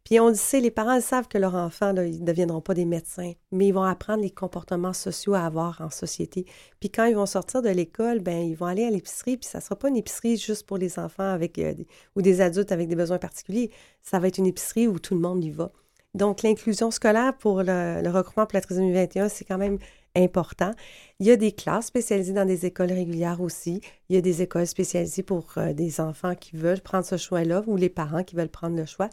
Puis 0.05 0.19
on 0.19 0.29
le 0.29 0.35
sait, 0.35 0.61
les 0.61 0.71
parents 0.71 1.01
savent 1.01 1.29
que 1.29 1.39
leurs 1.39 1.55
enfants, 1.55 1.95
ils 1.97 2.21
ne 2.21 2.27
deviendront 2.27 2.61
pas 2.61 2.75
des 2.75 2.85
médecins, 2.85 3.33
mais 3.53 3.69
ils 3.69 3.75
vont 3.75 3.83
apprendre 3.83 4.23
les 4.23 4.31
comportements 4.31 4.93
sociaux 4.93 5.35
à 5.35 5.45
avoir 5.45 5.81
en 5.81 5.91
société. 5.91 6.47
Puis 6.81 6.91
quand 6.91 7.05
ils 7.05 7.15
vont 7.15 7.27
sortir 7.27 7.63
de 7.63 7.69
l'école, 7.69 8.21
ben 8.21 8.39
ils 8.39 8.57
vont 8.57 8.67
aller 8.67 8.85
à 8.85 8.91
l'épicerie, 8.91 9.37
puis 9.37 9.49
ça 9.49 9.59
ne 9.59 9.63
sera 9.63 9.77
pas 9.77 9.89
une 9.89 9.97
épicerie 9.97 10.37
juste 10.37 10.67
pour 10.67 10.79
les 10.79 10.99
enfants 10.99 11.31
avec 11.31 11.59
euh, 11.59 11.75
ou 12.17 12.23
des 12.23 12.41
adultes 12.41 12.73
avec 12.73 12.89
des 12.89 12.97
besoins 12.97 13.19
particuliers. 13.19 13.71
Ça 14.03 14.19
va 14.19 14.29
être 14.29 14.39
une 14.39 14.47
épicerie 14.47 14.89
où 14.89 14.99
tout 14.99 15.15
le 15.15 15.21
monde 15.21 15.45
y 15.45 15.51
va. 15.51 15.71
Donc, 16.15 16.43
l'inclusion 16.43 16.91
scolaire 16.91 17.37
pour 17.39 17.63
le, 17.63 18.03
regroupement 18.11 18.47
pour 18.47 18.55
la 18.55 18.61
trisomie 18.61 18.93
21, 18.93 19.29
c'est 19.29 19.45
quand 19.45 19.59
même 19.59 19.79
important. 20.17 20.73
Il 21.21 21.27
y 21.27 21.31
a 21.31 21.37
des 21.37 21.53
classes 21.53 21.87
spécialisées 21.87 22.33
dans 22.33 22.45
des 22.45 22.67
écoles 22.67 22.91
régulières 22.91 23.41
aussi. 23.41 23.81
Il 24.09 24.17
y 24.17 24.19
a 24.19 24.21
des 24.21 24.43
écoles 24.43 24.67
spécialisées 24.67 25.23
pour 25.23 25.53
euh, 25.57 25.73
des 25.73 26.01
enfants 26.01 26.35
qui 26.35 26.57
veulent 26.57 26.81
prendre 26.81 27.05
ce 27.05 27.17
choix-là 27.17 27.63
ou 27.69 27.77
les 27.77 27.91
parents 27.91 28.25
qui 28.25 28.35
veulent 28.35 28.49
prendre 28.49 28.77
le 28.77 28.87
choix. 28.87 29.09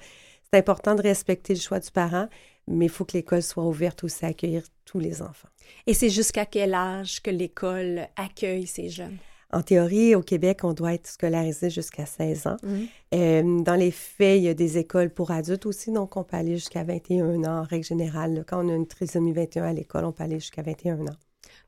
C'est 0.52 0.60
important 0.60 0.96
de 0.96 1.02
respecter 1.02 1.54
le 1.54 1.60
choix 1.60 1.80
du 1.80 1.92
parent, 1.92 2.28
mais 2.68 2.86
il 2.86 2.92
faut 2.92 3.06
que 3.06 3.14
l'école 3.14 3.44
soit 3.44 3.66
ouverte 3.66 4.04
aussi 4.04 4.26
à 4.26 4.30
accueillir 4.30 4.64
tous 4.86 5.00
les 5.00 5.22
enfants. 5.22 5.50
Et 5.86 5.94
c'est 5.94 6.10
jusqu'à 6.10 6.46
quel 6.46 6.74
âge 6.74 7.22
que 7.22 7.30
l'école 7.30 8.08
accueille 8.16 8.68
ces 8.68 8.90
jeunes? 8.90 9.18
En 9.52 9.62
théorie, 9.62 10.14
au 10.14 10.22
Québec, 10.22 10.64
on 10.64 10.74
doit 10.74 10.94
être 10.94 11.08
scolarisé 11.08 11.70
jusqu'à 11.70 12.06
16 12.06 12.48
ans. 12.48 12.58
Mhm. 12.64 12.88
Euh, 13.14 13.62
dans 13.62 13.76
les 13.76 13.92
faits, 13.92 14.40
il 14.40 14.44
y 14.44 14.50
a 14.50 14.54
des 14.54 14.78
écoles 14.78 15.10
pour 15.10 15.32
adultes 15.32 15.66
aussi, 15.66 15.92
donc 15.92 16.18
on 16.18 16.24
peut 16.24 16.36
aller 16.36 16.56
jusqu'à 16.56 16.84
21 16.84 17.44
ans 17.46 17.60
en 17.60 17.64
règle 17.64 17.86
générale. 17.86 18.44
Quand 18.46 18.66
on 18.66 18.70
a 18.70 18.74
une 18.74 18.88
trisomie 18.88 19.32
21 19.32 19.64
à 19.64 19.74
l'école, 19.74 20.04
on 20.04 20.12
peut 20.12 20.24
aller 20.24 20.40
jusqu'à 20.40 20.64
21 20.64 21.00
ans. 21.08 21.16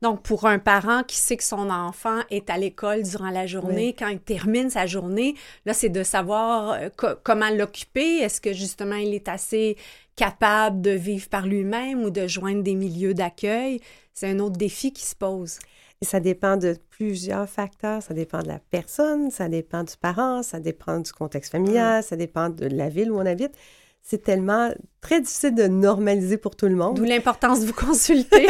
Donc, 0.01 0.21
pour 0.21 0.45
un 0.45 0.59
parent 0.59 1.03
qui 1.03 1.17
sait 1.17 1.35
que 1.35 1.43
son 1.43 1.69
enfant 1.69 2.19
est 2.29 2.49
à 2.49 2.57
l'école 2.57 3.03
durant 3.03 3.29
la 3.31 3.45
journée, 3.47 3.87
Oui. 3.87 3.95
quand 3.99 4.07
il 4.07 4.19
termine 4.19 4.69
sa 4.69 4.85
journée, 4.85 5.35
là, 5.65 5.73
c'est 5.73 5.89
de 5.89 6.03
savoir 6.03 6.71
euh, 6.71 6.89
co- 6.95 7.15
comment 7.23 7.49
l'occuper. 7.49 8.19
Est-ce 8.19 8.39
que 8.39 8.53
justement 8.53 8.95
il 8.95 9.13
est 9.13 9.27
assez 9.27 9.75
capable 10.15 10.81
de 10.81 10.91
vivre 10.91 11.27
par 11.29 11.45
lui-même 11.47 12.03
ou 12.03 12.09
de 12.11 12.27
joindre 12.27 12.63
des 12.63 12.75
milieux 12.75 13.13
d'accueil? 13.13 13.81
C'est 14.13 14.29
un 14.29 14.39
autre 14.39 14.57
défi 14.57 14.93
qui 14.93 15.05
se 15.05 15.15
pose. 15.15 15.59
Et 16.01 16.05
ça 16.05 16.21
dépend 16.21 16.55
de 16.55 16.77
plusieurs 16.91 17.49
facteurs. 17.49 18.01
Ça 18.01 18.13
dépend 18.13 18.39
de 18.41 18.47
la 18.47 18.59
personne, 18.59 19.31
ça 19.31 19.49
dépend 19.49 19.83
du 19.83 19.97
parent, 19.99 20.43
ça 20.43 20.61
dépend 20.61 20.99
du 20.99 21.11
contexte 21.11 21.51
familial, 21.51 22.03
ça 22.03 22.15
dépend 22.15 22.49
de 22.49 22.67
la 22.67 22.87
ville 22.87 23.11
où 23.11 23.17
on 23.17 23.25
habite. 23.25 23.53
C'est 24.01 24.23
tellement 24.23 24.71
très 25.01 25.21
difficile 25.21 25.53
de 25.53 25.67
normaliser 25.67 26.37
pour 26.37 26.55
tout 26.55 26.65
le 26.67 26.75
monde. 26.75 26.95
D'où 26.97 27.03
l'importance 27.03 27.61
de 27.61 27.65
vous 27.67 27.73
consulter. 27.87 28.47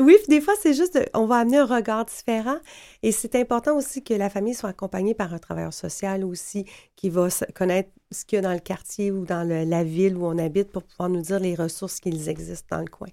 Oui, 0.00 0.16
puis 0.18 0.26
des 0.28 0.40
fois, 0.40 0.54
c'est 0.60 0.74
juste, 0.74 0.94
de- 0.94 1.06
on 1.14 1.26
va 1.26 1.36
amener 1.36 1.58
un 1.58 1.64
regard 1.66 2.04
différent. 2.04 2.56
Et 3.04 3.12
c'est 3.12 3.36
important 3.36 3.76
aussi 3.76 4.02
que 4.02 4.14
la 4.14 4.28
famille 4.30 4.54
soit 4.54 4.70
accompagnée 4.70 5.14
par 5.14 5.32
un 5.32 5.38
travailleur 5.38 5.72
social 5.72 6.24
aussi, 6.24 6.64
qui 6.96 7.08
va 7.08 7.28
connaître 7.54 7.90
ce 8.10 8.24
qu'il 8.24 8.36
y 8.36 8.38
a 8.40 8.42
dans 8.42 8.52
le 8.52 8.58
quartier 8.58 9.12
ou 9.12 9.24
dans 9.24 9.46
le- 9.48 9.64
la 9.64 9.84
ville 9.84 10.16
où 10.16 10.26
on 10.26 10.38
habite 10.38 10.72
pour 10.72 10.82
pouvoir 10.82 11.08
nous 11.08 11.20
dire 11.22 11.38
les 11.38 11.54
ressources 11.54 12.00
qui 12.00 12.08
existent 12.28 12.76
dans 12.76 12.82
le 12.82 12.90
coin. 12.90 13.08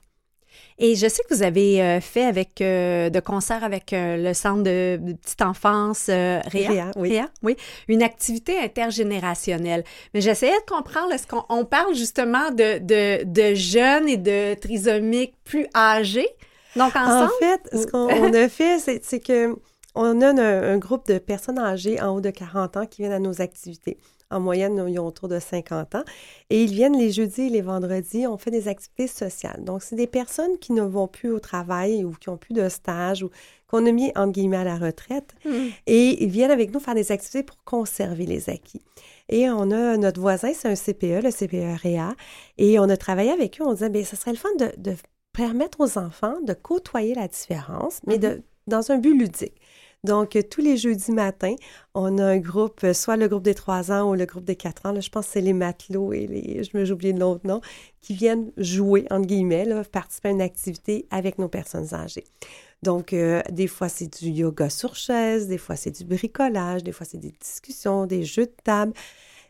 Et 0.79 0.95
je 0.95 1.07
sais 1.07 1.23
que 1.27 1.33
vous 1.33 1.43
avez 1.43 1.81
euh, 1.81 1.99
fait 1.99 2.23
avec 2.23 2.61
euh, 2.61 3.09
de 3.09 3.19
concert 3.19 3.63
avec 3.63 3.93
euh, 3.93 4.17
le 4.17 4.33
centre 4.33 4.61
de, 4.61 4.99
de 5.01 5.13
petite 5.13 5.41
enfance 5.41 6.07
euh, 6.09 6.39
Réa, 6.45 6.69
Réa, 6.69 6.91
oui. 6.95 7.09
Réa, 7.09 7.29
oui, 7.41 7.55
une 7.87 8.03
activité 8.03 8.59
intergénérationnelle. 8.59 9.83
Mais 10.13 10.21
j'essayais 10.21 10.51
de 10.59 10.71
comprendre, 10.71 11.11
est-ce 11.13 11.25
qu'on 11.25 11.43
on 11.49 11.65
parle 11.65 11.95
justement 11.95 12.51
de, 12.51 12.77
de, 12.77 13.23
de 13.23 13.55
jeunes 13.55 14.07
et 14.07 14.17
de 14.17 14.53
trisomiques 14.53 15.33
plus 15.43 15.67
âgés? 15.75 16.29
Donc 16.75 16.95
ensemble? 16.95 17.31
En 17.33 17.39
fait, 17.39 17.69
ce 17.73 17.87
qu'on 17.87 18.07
on 18.09 18.33
a 18.33 18.47
fait, 18.47 18.77
c'est 18.77 19.03
c'est 19.03 19.19
que 19.19 19.55
on 19.95 20.21
a 20.21 20.27
un, 20.27 20.37
un 20.37 20.77
groupe 20.77 21.07
de 21.07 21.17
personnes 21.17 21.57
âgées 21.57 21.99
en 21.99 22.15
haut 22.15 22.21
de 22.21 22.29
40 22.29 22.77
ans 22.77 22.85
qui 22.85 23.01
viennent 23.01 23.13
à 23.13 23.19
nos 23.19 23.41
activités. 23.41 23.97
En 24.29 24.39
moyenne, 24.39 24.83
ils 24.89 24.99
ont 24.99 25.07
autour 25.07 25.27
de 25.29 25.39
50 25.39 25.95
ans. 25.95 26.03
Et 26.49 26.63
ils 26.63 26.71
viennent 26.71 26.97
les 26.97 27.11
jeudis 27.11 27.43
et 27.43 27.49
les 27.49 27.61
vendredis. 27.61 28.27
On 28.27 28.37
fait 28.37 28.51
des 28.51 28.67
activités 28.67 29.07
sociales. 29.07 29.63
Donc, 29.63 29.83
c'est 29.83 29.95
des 29.95 30.07
personnes 30.07 30.57
qui 30.59 30.73
ne 30.73 30.81
vont 30.81 31.07
plus 31.07 31.31
au 31.31 31.39
travail 31.39 32.03
ou 32.03 32.11
qui 32.11 32.29
ont 32.29 32.37
plus 32.37 32.53
de 32.53 32.67
stage 32.67 33.23
ou 33.23 33.29
qu'on 33.67 33.85
a 33.85 33.91
mis, 33.91 34.11
entre 34.15 34.33
guillemets, 34.33 34.57
à 34.57 34.63
la 34.63 34.75
retraite. 34.75 35.33
Mhm. 35.45 35.69
Et 35.87 36.23
ils 36.23 36.29
viennent 36.29 36.51
avec 36.51 36.73
nous 36.73 36.79
faire 36.79 36.95
des 36.95 37.11
activités 37.11 37.43
pour 37.43 37.57
conserver 37.63 38.25
les 38.25 38.49
acquis. 38.49 38.81
Et 39.29 39.49
on 39.49 39.71
a 39.71 39.97
notre 39.97 40.19
voisin, 40.19 40.51
c'est 40.53 40.67
un 40.67 40.75
CPE, 40.75 41.23
le 41.23 41.31
CPE 41.31 41.81
REA. 41.81 42.15
Et 42.57 42.79
on 42.79 42.89
a 42.89 42.97
travaillé 42.97 43.31
avec 43.31 43.61
eux. 43.61 43.63
On 43.65 43.73
disait, 43.73 43.89
bien, 43.89 44.03
ce 44.03 44.15
serait 44.15 44.31
le 44.31 44.37
fun 44.37 44.49
de, 44.59 44.71
de 44.77 44.95
permettre 45.31 45.79
aux 45.79 45.97
enfants 45.97 46.35
de 46.41 46.53
côtoyer 46.53 47.13
la 47.13 47.27
différence, 47.27 48.01
mais 48.07 48.17
de, 48.17 48.41
dans 48.67 48.91
un 48.91 48.97
but 48.97 49.13
ludique. 49.17 49.55
Donc, 50.03 50.37
tous 50.49 50.61
les 50.61 50.77
jeudis 50.77 51.11
matins, 51.11 51.55
on 51.93 52.17
a 52.17 52.23
un 52.23 52.37
groupe, 52.37 52.83
euh, 52.83 52.93
soit 52.93 53.17
le 53.17 53.27
groupe 53.27 53.43
des 53.43 53.55
3 53.55 53.91
ans 53.91 54.09
ou 54.09 54.13
le 54.13 54.25
groupe 54.25 54.45
des 54.45 54.55
4 54.55 54.85
ans, 54.85 54.91
là, 54.91 54.99
je 54.99 55.09
pense 55.09 55.25
que 55.25 55.31
c'est 55.33 55.41
les 55.41 55.53
matelots 55.53 56.13
et 56.13 56.27
les, 56.27 56.63
je 56.63 56.77
me 56.77 56.85
j'ai 56.85 56.93
oublié 56.93 57.13
l'autre 57.13 57.45
nom, 57.45 57.61
qui 58.01 58.13
viennent 58.13 58.51
jouer, 58.57 59.05
entre 59.09 59.27
guillemets, 59.27 59.65
là, 59.65 59.83
participer 59.83 60.29
à 60.29 60.31
une 60.31 60.41
activité 60.41 61.07
avec 61.09 61.39
nos 61.39 61.49
personnes 61.49 61.93
âgées. 61.93 62.25
Donc, 62.83 63.11
euh, 63.11 63.41
des 63.49 63.67
fois, 63.67 63.89
c'est 63.89 64.21
du 64.21 64.29
yoga 64.29 64.69
sur 64.69 64.95
chaise, 64.95 65.47
des 65.47 65.57
fois, 65.57 65.75
c'est 65.75 65.91
du 65.91 66.05
bricolage, 66.05 66.83
des 66.83 66.91
fois, 66.91 67.05
c'est 67.09 67.17
des 67.17 67.33
discussions, 67.41 68.05
des 68.05 68.23
jeux 68.23 68.45
de 68.45 68.55
table. 68.63 68.93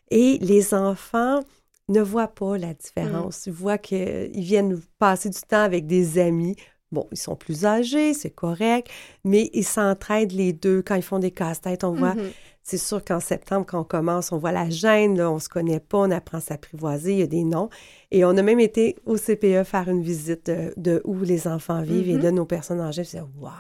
Et 0.10 0.38
les 0.40 0.74
enfants 0.74 1.42
ne 1.90 2.02
voient 2.02 2.28
pas 2.28 2.58
la 2.58 2.74
différence. 2.74 3.46
Ils 3.46 3.54
voient 3.54 3.78
qu'ils 3.78 4.32
viennent 4.34 4.80
passer 5.00 5.30
du 5.30 5.40
temps 5.42 5.62
avec 5.62 5.88
des 5.88 6.20
amis. 6.20 6.56
Bon, 6.92 7.06
ils 7.12 7.18
sont 7.18 7.36
plus 7.36 7.66
âgés, 7.66 8.14
c'est 8.14 8.30
correct, 8.30 8.88
mais 9.26 9.50
ils 9.54 9.66
s'entraident 9.66 10.32
les 10.32 10.54
deux. 10.54 10.82
Quand 10.82 10.96
ils 10.96 11.02
font 11.02 11.20
des 11.20 11.32
casse-têtes, 11.32 11.84
on 11.84 11.92
voit, 11.94 12.16
Mhm. 12.16 12.32
c'est 12.64 12.78
sûr 12.78 13.04
qu'en 13.04 13.20
septembre, 13.20 13.66
quand 13.68 13.82
on 13.82 13.84
commence, 13.84 14.32
on 14.32 14.38
voit 14.38 14.54
la 14.54 14.70
gêne, 14.70 15.18
là, 15.18 15.30
on 15.30 15.40
se 15.40 15.50
connaît 15.50 15.82
pas, 15.82 15.98
on 15.98 16.12
apprend 16.12 16.38
à 16.38 16.42
s'apprivoiser, 16.42 17.12
il 17.14 17.20
y 17.20 17.24
a 17.24 17.28
des 17.28 17.44
noms. 17.44 17.70
Et 18.12 18.24
on 18.24 18.38
a 18.38 18.42
même 18.42 18.62
été 18.62 18.96
au 19.06 19.18
CPE 19.18 19.64
faire 19.66 19.90
une 19.90 20.02
visite 20.02 20.48
de, 20.48 20.74
de 20.78 21.02
où 21.04 21.20
les 21.20 21.48
enfants 21.48 21.82
vivent 21.82 22.10
et 22.10 22.16
Mhm. 22.16 22.22
de 22.24 22.30
nos 22.32 22.46
personnes 22.46 22.80
âgées. 22.80 23.02
Puis 23.02 23.12
c'est 23.12 23.22
waouh, 23.38 23.52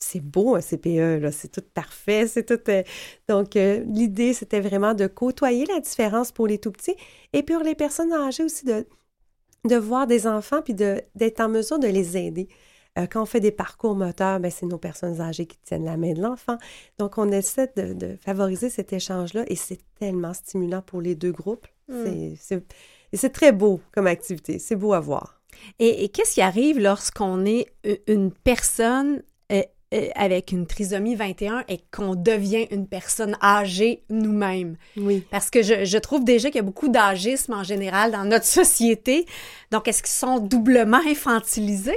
c'est 0.00 0.20
beau 0.20 0.56
un 0.56 0.60
CPE, 0.60 1.20
là, 1.20 1.30
c'est 1.30 1.48
tout 1.52 1.62
parfait, 1.72 2.26
c'est 2.26 2.44
tout. 2.44 2.58
euh, 2.68 2.82
Donc, 3.28 3.54
euh, 3.56 3.84
l'idée, 3.86 4.32
c'était 4.34 4.60
vraiment 4.60 4.92
de 4.94 5.06
côtoyer 5.06 5.66
la 5.66 5.78
différence 5.80 6.32
pour 6.32 6.48
les 6.48 6.58
tout 6.58 6.72
petits 6.72 6.96
et 7.32 7.42
pour 7.44 7.60
les 7.62 7.74
personnes 7.76 8.12
âgées 8.12 8.42
aussi 8.44 8.64
de, 8.66 8.86
de 9.64 9.76
voir 9.76 10.06
des 10.06 10.26
enfants 10.26 10.62
puis 10.62 10.74
d'être 10.74 11.40
en 11.40 11.48
mesure 11.48 11.78
de 11.78 11.86
les 11.88 12.16
aider. 12.16 12.48
Euh, 12.98 13.06
quand 13.10 13.22
on 13.22 13.26
fait 13.26 13.40
des 13.40 13.50
parcours 13.50 13.96
moteurs, 13.96 14.38
ben, 14.38 14.50
c'est 14.50 14.66
nos 14.66 14.78
personnes 14.78 15.20
âgées 15.20 15.46
qui 15.46 15.58
tiennent 15.64 15.84
la 15.84 15.96
main 15.96 16.12
de 16.12 16.22
l'enfant. 16.22 16.58
Donc, 16.98 17.18
on 17.18 17.30
essaie 17.32 17.72
de, 17.76 17.92
de 17.92 18.16
favoriser 18.24 18.70
cet 18.70 18.92
échange-là 18.92 19.44
et 19.48 19.56
c'est 19.56 19.80
tellement 19.98 20.32
stimulant 20.32 20.80
pour 20.82 21.00
les 21.00 21.14
deux 21.16 21.32
groupes. 21.32 21.66
Mm. 21.88 22.34
C'est- 22.38 23.32
très 23.32 23.52
beau 23.52 23.80
comme 23.92 24.06
activité. 24.06 24.58
C'est 24.58 24.76
beau 24.76 24.92
à 24.92 25.00
voir. 25.00 25.40
Et, 25.78 26.04
et 26.04 26.08
qu'est-ce 26.08 26.34
qui 26.34 26.40
arrive 26.40 26.78
lorsqu'on 26.78 27.44
est 27.46 27.66
une 28.06 28.32
personne 28.32 29.22
avec 30.14 30.52
une 30.52 30.66
trisomie 30.66 31.14
21 31.14 31.64
et 31.68 31.80
qu'on 31.90 32.14
devient 32.14 32.66
une 32.70 32.86
personne 32.86 33.36
âgée 33.42 34.02
nous-mêmes. 34.10 34.76
Oui. 34.96 35.24
Parce 35.30 35.50
que 35.50 35.62
je, 35.62 35.84
je 35.84 35.98
trouve 35.98 36.24
déjà 36.24 36.48
qu'il 36.48 36.56
y 36.56 36.60
a 36.60 36.62
beaucoup 36.62 36.88
d'âgisme 36.88 37.52
en 37.52 37.62
général 37.62 38.12
dans 38.12 38.24
notre 38.24 38.46
société. 38.46 39.26
Donc, 39.70 39.88
est-ce 39.88 40.02
qu'ils 40.02 40.12
sont 40.12 40.38
doublement 40.38 41.00
infantilisés? 41.06 41.92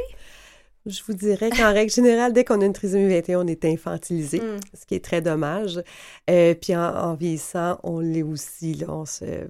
Je 0.88 1.02
vous 1.06 1.14
dirais 1.14 1.50
qu'en 1.50 1.74
règle 1.74 1.92
générale, 1.92 2.32
dès 2.32 2.46
qu'on 2.46 2.62
a 2.62 2.66
une 2.66 2.74
trisomie 2.74 3.08
21, 3.10 3.42
on 3.42 3.48
est 3.48 3.66
infantilisé, 3.66 4.40
mm. 4.40 4.60
ce 4.74 4.86
qui 4.86 4.96
est 4.96 5.04
très 5.04 5.22
dommage. 5.22 5.82
Euh, 6.30 6.54
puis 6.54 6.76
en, 6.76 7.14
vieillissant, 7.16 7.78
on 7.84 8.00
l'est 8.00 8.24
aussi. 8.24 8.74
Là, 8.74 9.04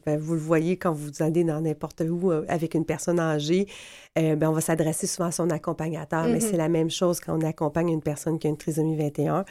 ben, 0.05 0.17
vous 0.17 0.33
le 0.33 0.39
voyez 0.39 0.77
quand 0.77 0.91
vous 0.91 1.21
allez 1.21 1.43
dans 1.43 1.61
n'importe 1.61 2.01
où 2.01 2.31
euh, 2.31 2.43
avec 2.47 2.73
une 2.73 2.85
personne 2.85 3.19
âgée, 3.19 3.67
euh, 4.17 4.35
ben, 4.35 4.49
on 4.49 4.53
va 4.53 4.61
s'adresser 4.61 5.05
souvent 5.05 5.29
à 5.29 5.31
son 5.31 5.49
accompagnateur, 5.51 6.25
mais 6.25 6.39
mm-hmm. 6.39 6.49
c'est 6.49 6.57
la 6.57 6.69
même 6.69 6.89
chose 6.89 7.19
quand 7.19 7.37
on 7.37 7.45
accompagne 7.45 7.89
une 7.89 8.01
personne 8.01 8.39
qui 8.39 8.47
a 8.47 8.49
une 8.49 8.57
trisomie 8.57 8.97
21. 8.97 9.45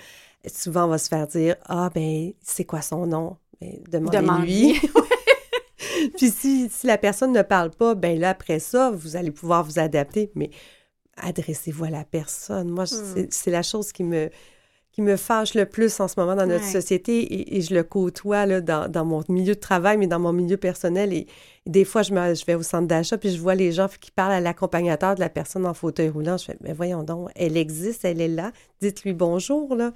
Souvent, 0.53 0.87
on 0.87 0.89
va 0.89 0.99
se 0.99 1.09
faire 1.09 1.29
dire 1.29 1.55
Ah, 1.67 1.91
ben, 1.95 2.33
c'est 2.43 2.65
quoi 2.65 2.83
son 2.83 3.07
nom? 3.07 3.37
Ben, 3.61 3.79
demandez-lui. 3.91 4.81
Puis 6.17 6.31
si, 6.31 6.69
si, 6.69 6.87
la 6.87 6.99
personne 6.99 7.33
ne 7.33 7.43
parle 7.43 7.71
pas, 7.71 7.95
ben 7.95 8.19
là, 8.19 8.31
après 8.31 8.59
ça, 8.59 8.91
vous 8.91 9.17
allez 9.17 9.31
pouvoir 9.31 9.65
vous 9.65 9.79
adapter. 9.79 10.31
Mais 10.35 10.51
adressez-vous 11.17 11.85
à 11.85 11.91
la 11.91 12.05
personne. 12.05 12.69
Moi, 12.69 12.85
hmm. 12.85 13.27
c'est 13.31 13.51
la 13.51 13.63
chose 13.63 13.93
qui 13.93 14.05
me, 14.05 14.31
qui 14.93 15.03
me 15.03 15.17
fâche 15.17 15.55
le 15.55 15.67
plus 15.67 16.01
en 16.01 16.09
ce 16.09 16.19
moment 16.19 16.35
dans 16.35 16.47
notre 16.47 16.65
société 16.65 17.55
et, 17.57 17.61
je 17.61 17.75
le 17.75 17.83
côtoie 17.83 18.47
là, 18.47 18.63
dans, 18.63 18.91
dans, 18.91 19.05
mon 19.05 19.23
milieu 19.29 19.55
de 19.55 19.61
travail, 19.61 19.99
mais 19.99 20.07
dans 20.07 20.19
mon 20.19 20.33
milieu 20.33 20.57
personnel. 20.57 21.13
Et, 21.13 21.27
des 21.67 21.85
fois, 21.85 22.03
je, 22.03 22.15
me, 22.15 22.35
je 22.35 22.45
vais 22.47 22.55
au 22.55 22.63
centre 22.63 22.87
d'achat 22.87 23.19
puis 23.19 23.31
je 23.31 23.39
vois 23.39 23.55
les 23.55 23.73
gens 23.73 23.89
qui 24.01 24.11
parlent 24.11 24.33
à 24.33 24.41
l'accompagnateur 24.41 25.15
de 25.15 25.21
la 25.21 25.29
personne 25.29 25.67
en 25.67 25.75
fauteuil 25.75 26.09
roulant. 26.09 26.39
Je 26.39 26.47
fais, 26.47 26.57
mais 26.63 26.73
voyons 26.73 27.03
donc, 27.03 27.29
elle 27.35 27.59
existe, 27.59 28.07
elle 28.07 28.23
est 28.23 28.29
là. 28.29 28.53
Dites-lui 28.81 29.13
bonjour, 29.13 29.75
là. 29.75 29.93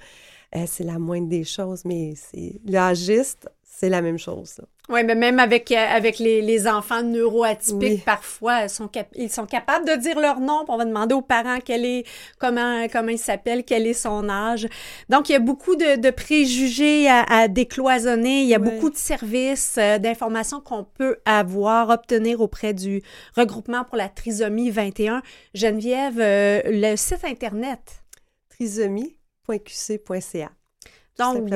Euh, 0.55 0.65
c'est 0.67 0.83
la 0.83 0.99
moindre 0.99 1.29
des 1.29 1.45
choses, 1.45 1.83
mais 1.85 2.13
c'est 2.15 2.59
l'agiste, 2.65 3.49
c'est 3.63 3.89
la 3.89 4.01
même 4.01 4.19
chose. 4.19 4.61
Oui, 4.91 5.05
mais 5.05 5.15
même 5.15 5.39
avec, 5.39 5.71
euh, 5.71 5.77
avec 5.77 6.19
les, 6.19 6.41
les 6.41 6.67
enfants 6.67 7.01
neuroatypiques, 7.01 8.03
parfois, 8.03 8.63
ils 8.63 8.69
sont, 8.69 8.89
ils 9.15 9.29
sont 9.29 9.45
capables 9.45 9.87
de 9.87 9.95
dire 9.95 10.19
leur 10.19 10.41
nom. 10.41 10.65
on 10.67 10.75
va 10.75 10.83
demander 10.83 11.15
aux 11.15 11.21
parents 11.21 11.59
quel 11.63 11.85
est, 11.85 12.03
comment, 12.39 12.85
comment 12.91 13.07
il 13.07 13.17
s'appelle, 13.17 13.63
quel 13.63 13.87
est 13.87 13.93
son 13.93 14.27
âge. 14.27 14.67
Donc, 15.07 15.29
il 15.29 15.31
y 15.31 15.35
a 15.35 15.39
beaucoup 15.39 15.77
de, 15.77 15.95
de 15.95 16.09
préjugés 16.09 17.07
à, 17.07 17.23
à, 17.23 17.47
décloisonner. 17.47 18.41
Il 18.41 18.49
y 18.49 18.55
a 18.55 18.59
beaucoup 18.59 18.89
de 18.89 18.97
services, 18.97 19.77
euh, 19.77 19.97
d'informations 19.97 20.59
qu'on 20.59 20.83
peut 20.83 21.19
avoir, 21.23 21.89
obtenir 21.89 22.41
auprès 22.41 22.73
du 22.73 23.01
regroupement 23.37 23.85
pour 23.85 23.95
la 23.95 24.09
trisomie 24.09 24.71
21. 24.71 25.21
Geneviève, 25.53 26.19
euh, 26.19 26.61
le 26.65 26.97
site 26.97 27.23
Internet? 27.23 28.03
trisomie.qc.ca. 28.49 30.51
Donc, 31.19 31.49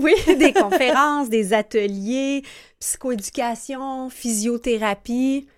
oui, 0.00 0.14
des 0.38 0.52
conférences, 0.54 1.28
des 1.28 1.52
ateliers, 1.52 2.42
psychoéducation, 2.80 4.10
physiothérapie. 4.10 5.48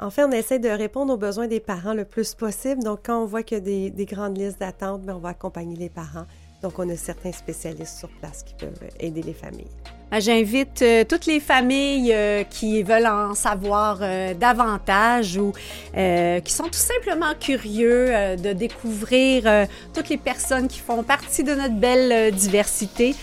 En 0.00 0.10
fait, 0.10 0.24
on 0.24 0.30
essaie 0.30 0.58
de 0.58 0.68
répondre 0.68 1.12
aux 1.12 1.16
besoins 1.16 1.48
des 1.48 1.60
parents 1.60 1.94
le 1.94 2.04
plus 2.04 2.34
possible. 2.34 2.82
Donc, 2.82 3.00
quand 3.06 3.20
on 3.20 3.26
voit 3.26 3.42
qu'il 3.42 3.58
y 3.58 3.86
a 3.86 3.90
des, 3.90 4.04
grandes 4.04 4.38
listes 4.38 4.60
d'attente, 4.60 5.02
ben, 5.02 5.16
on 5.16 5.18
va 5.18 5.30
accompagner 5.30 5.76
les 5.76 5.88
parents. 5.88 6.26
Donc, 6.62 6.78
on 6.78 6.88
a 6.88 6.96
certains 6.96 7.32
spécialistes 7.32 7.98
sur 7.98 8.08
place 8.20 8.42
qui 8.42 8.54
peuvent 8.54 8.88
aider 9.00 9.22
les 9.22 9.34
familles. 9.34 9.66
Ben, 10.10 10.20
j'invite 10.20 10.80
euh, 10.82 11.04
toutes 11.04 11.26
les 11.26 11.38
familles 11.38 12.12
euh, 12.14 12.42
qui 12.42 12.82
veulent 12.82 13.06
en 13.06 13.34
savoir 13.34 13.98
euh, 14.00 14.32
davantage 14.32 15.36
ou 15.36 15.52
qui 15.92 16.52
sont 16.52 16.64
tout 16.64 16.72
simplement 16.72 17.34
curieux 17.38 18.36
de 18.36 18.52
découvrir 18.52 19.66
toutes 19.94 20.08
les 20.08 20.16
personnes 20.16 20.68
qui 20.68 20.78
font 20.78 21.02
partie 21.02 21.42
de 21.42 21.54
notre 21.54 21.74
belle 21.74 22.32
diversité 22.32 23.14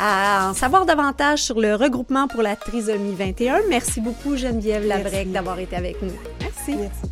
à 0.00 0.48
en 0.50 0.54
savoir 0.54 0.86
davantage 0.86 1.40
sur 1.40 1.60
le 1.60 1.74
regroupement 1.74 2.28
pour 2.28 2.42
la 2.42 2.56
trisomie 2.56 3.14
21. 3.14 3.60
Merci 3.68 4.00
beaucoup 4.00 4.36
Geneviève 4.36 4.86
Labrec 4.86 5.30
d'avoir 5.30 5.58
été 5.58 5.76
avec 5.76 6.00
nous. 6.00 6.14
Merci. 6.40 6.76
Merci. 6.76 7.11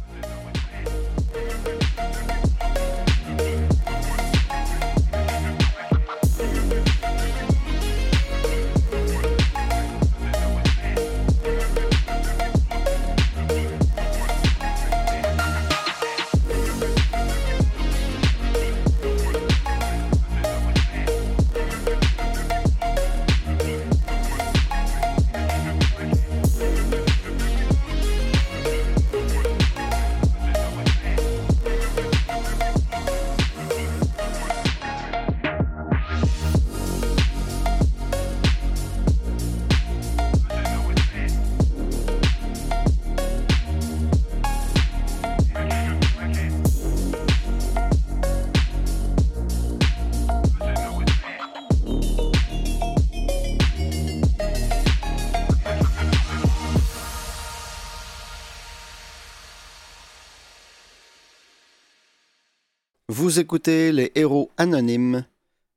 Vous 63.30 63.38
écoutez 63.38 63.92
Les 63.92 64.10
Héros 64.16 64.50
Anonymes 64.56 65.24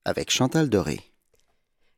avec 0.06 0.32
Chantal 0.32 0.70
Doré. 0.70 1.02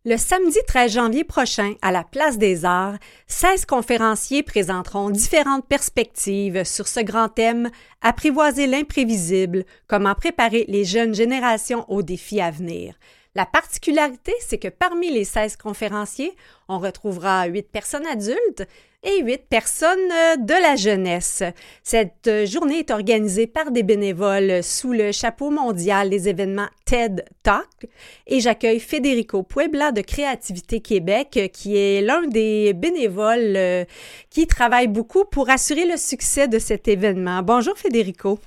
Le 0.03 0.17
samedi 0.17 0.57
13 0.67 0.91
janvier 0.91 1.23
prochain, 1.23 1.75
à 1.81 1.93
la 1.93 2.03
Place 2.03 2.37
des 2.37 2.65
Arts, 2.65 2.97
16 3.27 3.65
conférenciers 3.65 4.43
présenteront 4.43 5.09
différentes 5.09 5.65
perspectives 5.65 6.65
sur 6.65 6.89
ce 6.89 6.99
grand 6.99 7.29
thème 7.29 7.69
Apprivoiser 8.01 8.67
l'imprévisible, 8.67 9.63
comment 9.87 10.13
préparer 10.13 10.65
les 10.67 10.83
jeunes 10.83 11.15
générations 11.15 11.89
aux 11.89 12.01
défis 12.01 12.41
à 12.41 12.51
venir. 12.51 12.95
La 13.33 13.45
particularité, 13.45 14.33
c'est 14.41 14.57
que 14.57 14.67
parmi 14.67 15.09
les 15.09 15.23
16 15.23 15.55
conférenciers, 15.55 16.35
on 16.67 16.79
retrouvera 16.79 17.45
8 17.45 17.71
personnes 17.71 18.07
adultes 18.07 18.67
et 19.05 19.23
8 19.23 19.47
personnes 19.49 20.11
euh, 20.11 20.35
de 20.37 20.53
la 20.61 20.75
jeunesse. 20.75 21.43
Cette 21.83 22.27
euh, 22.27 22.45
journée 22.45 22.79
est 22.79 22.91
organisée 22.91 23.47
par 23.47 23.71
des 23.71 23.83
bénévoles 23.83 24.63
sous 24.63 24.91
le 24.91 25.11
chapeau 25.11 25.51
mondial 25.51 26.09
des 26.09 26.27
événements 26.27 26.67
TED 26.85 27.23
Talk 27.43 27.87
et 28.27 28.39
j'accueille 28.39 28.79
Federico 28.79 29.43
Puebla 29.43 29.91
de 29.91 30.01
Créativité 30.01 30.81
Québec 30.81 31.51
qui 31.53 31.77
est 31.77 32.01
l'un 32.01 32.23
des 32.27 32.73
bénévoles 32.73 33.55
euh, 33.55 33.85
qui 34.29 34.47
travaille 34.47 34.87
beaucoup 34.87 35.23
pour 35.25 35.49
assurer 35.49 35.85
le 35.85 35.97
succès 35.97 36.47
de 36.47 36.59
cet 36.59 36.87
événement. 36.87 37.41
Bonjour 37.43 37.77
Federico. 37.77 38.39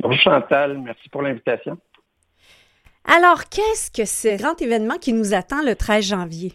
Bonjour 0.00 0.20
Chantal, 0.20 0.78
merci 0.78 1.08
pour 1.10 1.22
l'invitation. 1.22 1.76
Alors, 3.04 3.48
qu'est-ce 3.48 3.90
que 3.90 4.04
ce 4.04 4.38
grand 4.38 4.60
événement 4.62 4.96
qui 4.96 5.12
nous 5.12 5.34
attend 5.34 5.62
le 5.62 5.74
13 5.74 6.04
janvier? 6.04 6.52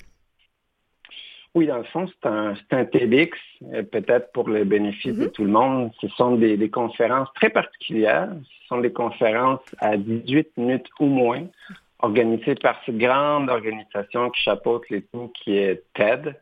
Oui, 1.56 1.68
dans 1.68 1.78
le 1.78 1.86
fond, 1.86 2.06
c'est 2.08 2.28
un, 2.28 2.54
un, 2.72 2.86
TEDx, 2.86 3.38
euh, 3.74 3.82
peut-être 3.84 4.34
pour 4.34 4.50
le 4.50 4.66
bénéfice 4.66 5.16
de 5.16 5.28
mm-hmm. 5.28 5.32
tout 5.32 5.46
le 5.46 5.52
monde. 5.52 5.92
Ce 6.02 6.08
sont 6.10 6.36
des, 6.36 6.58
des, 6.58 6.70
conférences 6.70 7.30
très 7.36 7.50
particulières. 7.50 8.30
Ce 8.44 8.68
sont 8.68 8.82
des 8.82 8.92
conférences 8.92 9.62
à 9.80 9.96
18 9.96 10.50
minutes 10.58 10.88
ou 11.00 11.06
moins, 11.06 11.44
organisées 12.00 12.56
par 12.56 12.78
cette 12.86 12.98
grande 12.98 13.50
organisation 13.50 14.30
qui 14.32 14.42
chapeaute 14.42 14.90
les 14.90 15.02
tout, 15.04 15.32
qui 15.34 15.58
est 15.58 15.82
TED. 15.94 16.36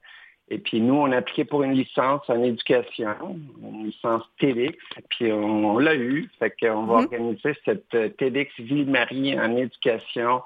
Et 0.49 0.57
puis 0.57 0.81
nous, 0.81 0.95
on 0.95 1.11
a 1.11 1.17
appliqué 1.17 1.45
pour 1.45 1.61
une 1.61 1.73
licence 1.73 2.21
en 2.27 2.41
éducation, 2.41 3.39
une 3.61 3.85
licence 3.85 4.23
TEDx, 4.39 4.77
puis 5.09 5.31
on, 5.31 5.77
l'a 5.77 5.95
eu. 5.95 6.27
Fait 6.39 6.53
qu'on 6.59 6.85
va 6.85 7.01
mhm. 7.01 7.05
organiser 7.05 7.55
cette 7.65 7.93
euh, 7.93 8.09
TEDx 8.09 8.51
Ville-Marie 8.59 9.39
en 9.39 9.55
éducation 9.57 10.41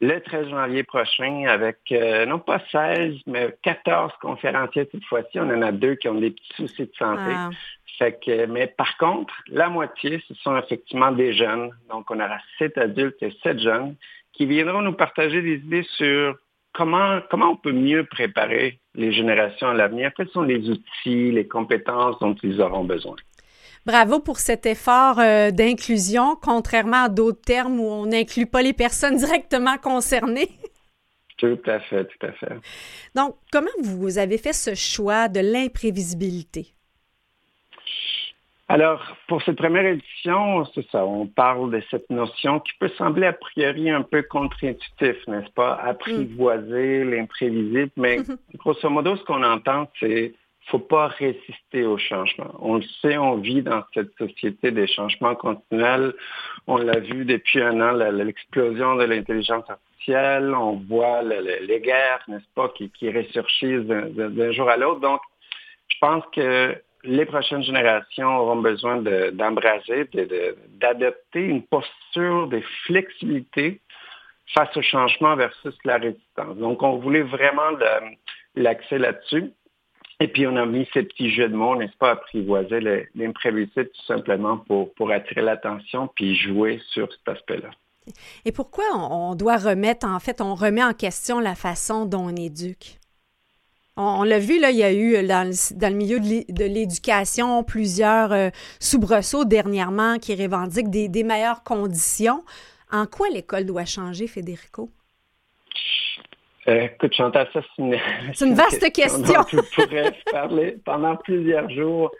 le 0.00 0.18
13 0.20 0.48
janvier 0.48 0.82
prochain 0.82 1.44
avec 1.46 1.78
euh, 1.92 2.24
non 2.26 2.38
pas 2.38 2.60
16, 2.72 3.16
mais 3.26 3.54
14 3.62 4.12
conférenciers 4.20 4.88
cette 4.90 5.04
fois-ci. 5.04 5.38
On 5.38 5.50
en 5.50 5.62
a 5.62 5.72
deux 5.72 5.94
qui 5.94 6.08
ont 6.08 6.14
des 6.14 6.30
petits 6.30 6.54
soucis 6.56 6.86
de 6.86 6.92
santé. 6.98 7.34
Fait 7.98 8.18
que, 8.24 8.46
mais 8.46 8.66
par 8.66 8.96
contre, 8.96 9.34
la 9.48 9.68
moitié, 9.68 10.22
ce 10.26 10.34
sont 10.34 10.56
effectivement 10.56 11.12
des 11.12 11.34
jeunes. 11.34 11.70
Donc, 11.90 12.10
on 12.10 12.18
aura 12.18 12.38
7 12.58 12.78
adultes 12.78 13.22
et 13.22 13.36
7 13.42 13.60
jeunes 13.60 13.96
qui 14.32 14.46
viendront 14.46 14.80
nous 14.80 14.94
partager 14.94 15.42
des 15.42 15.56
idées 15.56 15.86
sur 15.96 16.34
comment, 16.72 17.20
comment 17.30 17.50
on 17.50 17.56
peut 17.56 17.72
mieux 17.72 18.04
préparer 18.04 18.80
les 18.94 19.12
générations 19.12 19.68
à 19.68 19.74
l'avenir? 19.74 20.12
Quels 20.16 20.30
sont 20.30 20.42
les 20.42 20.70
outils, 20.70 21.30
les 21.30 21.46
compétences 21.46 22.18
dont 22.20 22.34
ils 22.42 22.62
auront 22.62 22.84
besoin? 22.84 23.16
Bravo 23.86 24.20
pour 24.20 24.38
cet 24.38 24.66
effort 24.66 25.18
euh, 25.18 25.50
d'inclusion, 25.50 26.36
contrairement 26.36 27.04
à 27.04 27.08
d'autres 27.08 27.40
termes 27.40 27.80
où 27.80 27.86
on 27.86 28.06
n'inclut 28.06 28.46
pas 28.46 28.62
les 28.62 28.72
personnes 28.74 29.16
directement 29.18 29.78
concernées. 29.78 30.50
Tout 31.38 31.58
à 31.66 31.80
fait, 31.80 32.04
tout 32.04 32.26
à 32.26 32.32
fait. 32.32 32.52
Donc, 33.14 33.36
comment 33.50 33.70
vous 33.82 34.18
avez 34.18 34.36
fait 34.36 34.52
ce 34.52 34.74
choix 34.74 35.28
de 35.28 35.40
l'imprévisibilité? 35.40 36.74
Alors, 38.68 39.02
pour 39.26 39.42
cette 39.42 39.56
première 39.56 39.84
édition, 39.84 40.64
c'est 40.74 40.88
ça, 40.90 41.04
on 41.04 41.26
parle 41.26 41.72
de 41.72 41.82
cette 41.90 42.08
notion 42.08 42.60
qui 42.60 42.70
peut 42.78 42.90
sembler 42.96 43.26
a 43.26 43.32
priori 43.32 43.90
un 43.90 44.02
peu 44.02 44.22
contre-intuitif, 44.22 45.26
n'est-ce 45.26 45.50
pas? 45.56 45.74
Apprivoiser 45.74 47.02
mm. 47.02 47.10
l'imprévisible, 47.10 47.90
mais 47.96 48.18
grosso 48.58 48.88
modo, 48.88 49.16
ce 49.16 49.24
qu'on 49.24 49.42
entend, 49.42 49.90
c'est 49.98 50.34
faut 50.70 50.78
pas 50.78 51.08
résister 51.08 51.84
au 51.84 51.98
changement. 51.98 52.54
On 52.60 52.76
le 52.76 52.84
sait, 53.02 53.18
on 53.18 53.36
vit 53.36 53.62
dans 53.62 53.82
cette 53.92 54.16
société 54.16 54.70
des 54.70 54.86
changements 54.86 55.34
continuels. 55.34 56.14
On 56.66 56.76
l'a 56.76 57.00
vu 57.00 57.24
depuis 57.24 57.60
un 57.60 57.80
an, 57.80 57.92
l'explosion 57.92 58.96
de 58.96 59.04
l'intelligence 59.04 59.68
artificielle. 59.68 60.54
On 60.54 60.76
voit 60.88 61.22
les 61.22 61.80
guerres, 61.80 62.22
n'est-ce 62.28 62.48
pas, 62.54 62.68
qui, 62.70 62.90
ressurgissent 63.10 63.86
d'un 63.86 64.52
jour 64.52 64.68
à 64.70 64.76
l'autre. 64.76 65.00
Donc, 65.00 65.20
je 65.88 65.96
pense 66.00 66.24
que 66.32 66.76
les 67.02 67.24
prochaines 67.24 67.62
générations 67.62 68.36
auront 68.38 68.60
besoin 68.60 69.02
d'embraser, 69.32 70.08
d'adopter 70.80 71.40
une 71.40 71.62
posture 71.62 72.46
de 72.48 72.60
flexibilité 72.86 73.80
face 74.54 74.76
au 74.76 74.82
changement 74.82 75.36
versus 75.36 75.74
la 75.84 75.98
résistance. 75.98 76.56
Donc, 76.56 76.82
on 76.82 76.96
voulait 76.96 77.22
vraiment 77.22 77.70
l'accès 78.54 78.98
là-dessus. 78.98 79.52
Et 80.20 80.28
puis, 80.28 80.46
on 80.46 80.56
a 80.56 80.66
mis 80.66 80.86
ces 80.92 81.02
petits 81.02 81.30
jeux 81.30 81.48
de 81.48 81.54
mots, 81.54 81.76
n'est-ce 81.76 81.96
pas, 81.96 82.12
apprivoiser 82.12 83.08
l'imprévisible 83.14 83.88
tout 83.88 84.06
simplement 84.06 84.58
pour, 84.58 84.92
pour 84.94 85.10
attirer 85.10 85.40
l'attention 85.40 86.10
puis 86.14 86.36
jouer 86.36 86.80
sur 86.90 87.08
cet 87.10 87.36
aspect-là. 87.36 87.70
Et 88.44 88.52
pourquoi 88.52 88.84
on 88.94 89.34
doit 89.34 89.56
remettre, 89.56 90.06
en 90.06 90.20
fait, 90.20 90.40
on 90.40 90.54
remet 90.54 90.82
en 90.82 90.92
question 90.92 91.40
la 91.40 91.54
façon 91.54 92.04
dont 92.04 92.26
on 92.26 92.36
éduque? 92.36 92.98
On, 93.96 94.22
l'a 94.22 94.38
vu, 94.38 94.58
là, 94.58 94.70
il 94.70 94.78
y 94.78 94.82
a 94.82 94.92
eu 94.92 95.26
dans 95.26 95.46
le, 95.46 95.94
milieu 95.94 96.20
de 96.20 96.64
l'éducation 96.64 97.62
plusieurs 97.62 98.32
euh, 98.32 98.48
soubresauts 98.78 99.44
dernièrement 99.44 100.18
qui 100.18 100.34
revendiquent 100.34 100.88
des, 100.88 101.22
meilleures 101.22 101.62
conditions. 101.62 102.42
En 102.90 103.06
quoi 103.06 103.28
l'école 103.28 103.66
doit 103.66 103.84
changer, 103.84 104.26
Federico? 104.26 104.90
Euh, 106.68 106.82
écoute, 106.82 107.14
Chantal, 107.14 107.48
ça, 107.52 107.60
c'est 107.62 107.82
une, 107.82 107.96
une, 108.40 108.54
vaste 108.54 108.92
question. 108.92 109.40
Je 109.50 109.56
pourrais 109.74 110.12
parler 110.30 110.76
pendant 110.84 111.16
plusieurs 111.16 111.70
jours, 111.70 112.10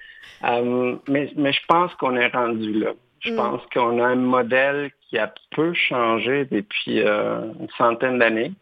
euh, 0.44 0.96
mais, 1.08 1.30
mais, 1.36 1.52
je 1.52 1.60
pense 1.68 1.94
qu'on 1.96 2.16
est 2.16 2.28
rendu 2.28 2.80
là. 2.80 2.92
Je 3.20 3.32
mm. 3.32 3.36
pense 3.36 3.60
qu'on 3.72 4.02
a 4.02 4.06
un 4.06 4.16
modèle 4.16 4.90
qui 5.08 5.18
a 5.18 5.32
peu 5.50 5.74
changé 5.74 6.46
depuis 6.50 7.00
une 7.00 7.68
centaine 7.76 8.18
d'années. 8.18 8.52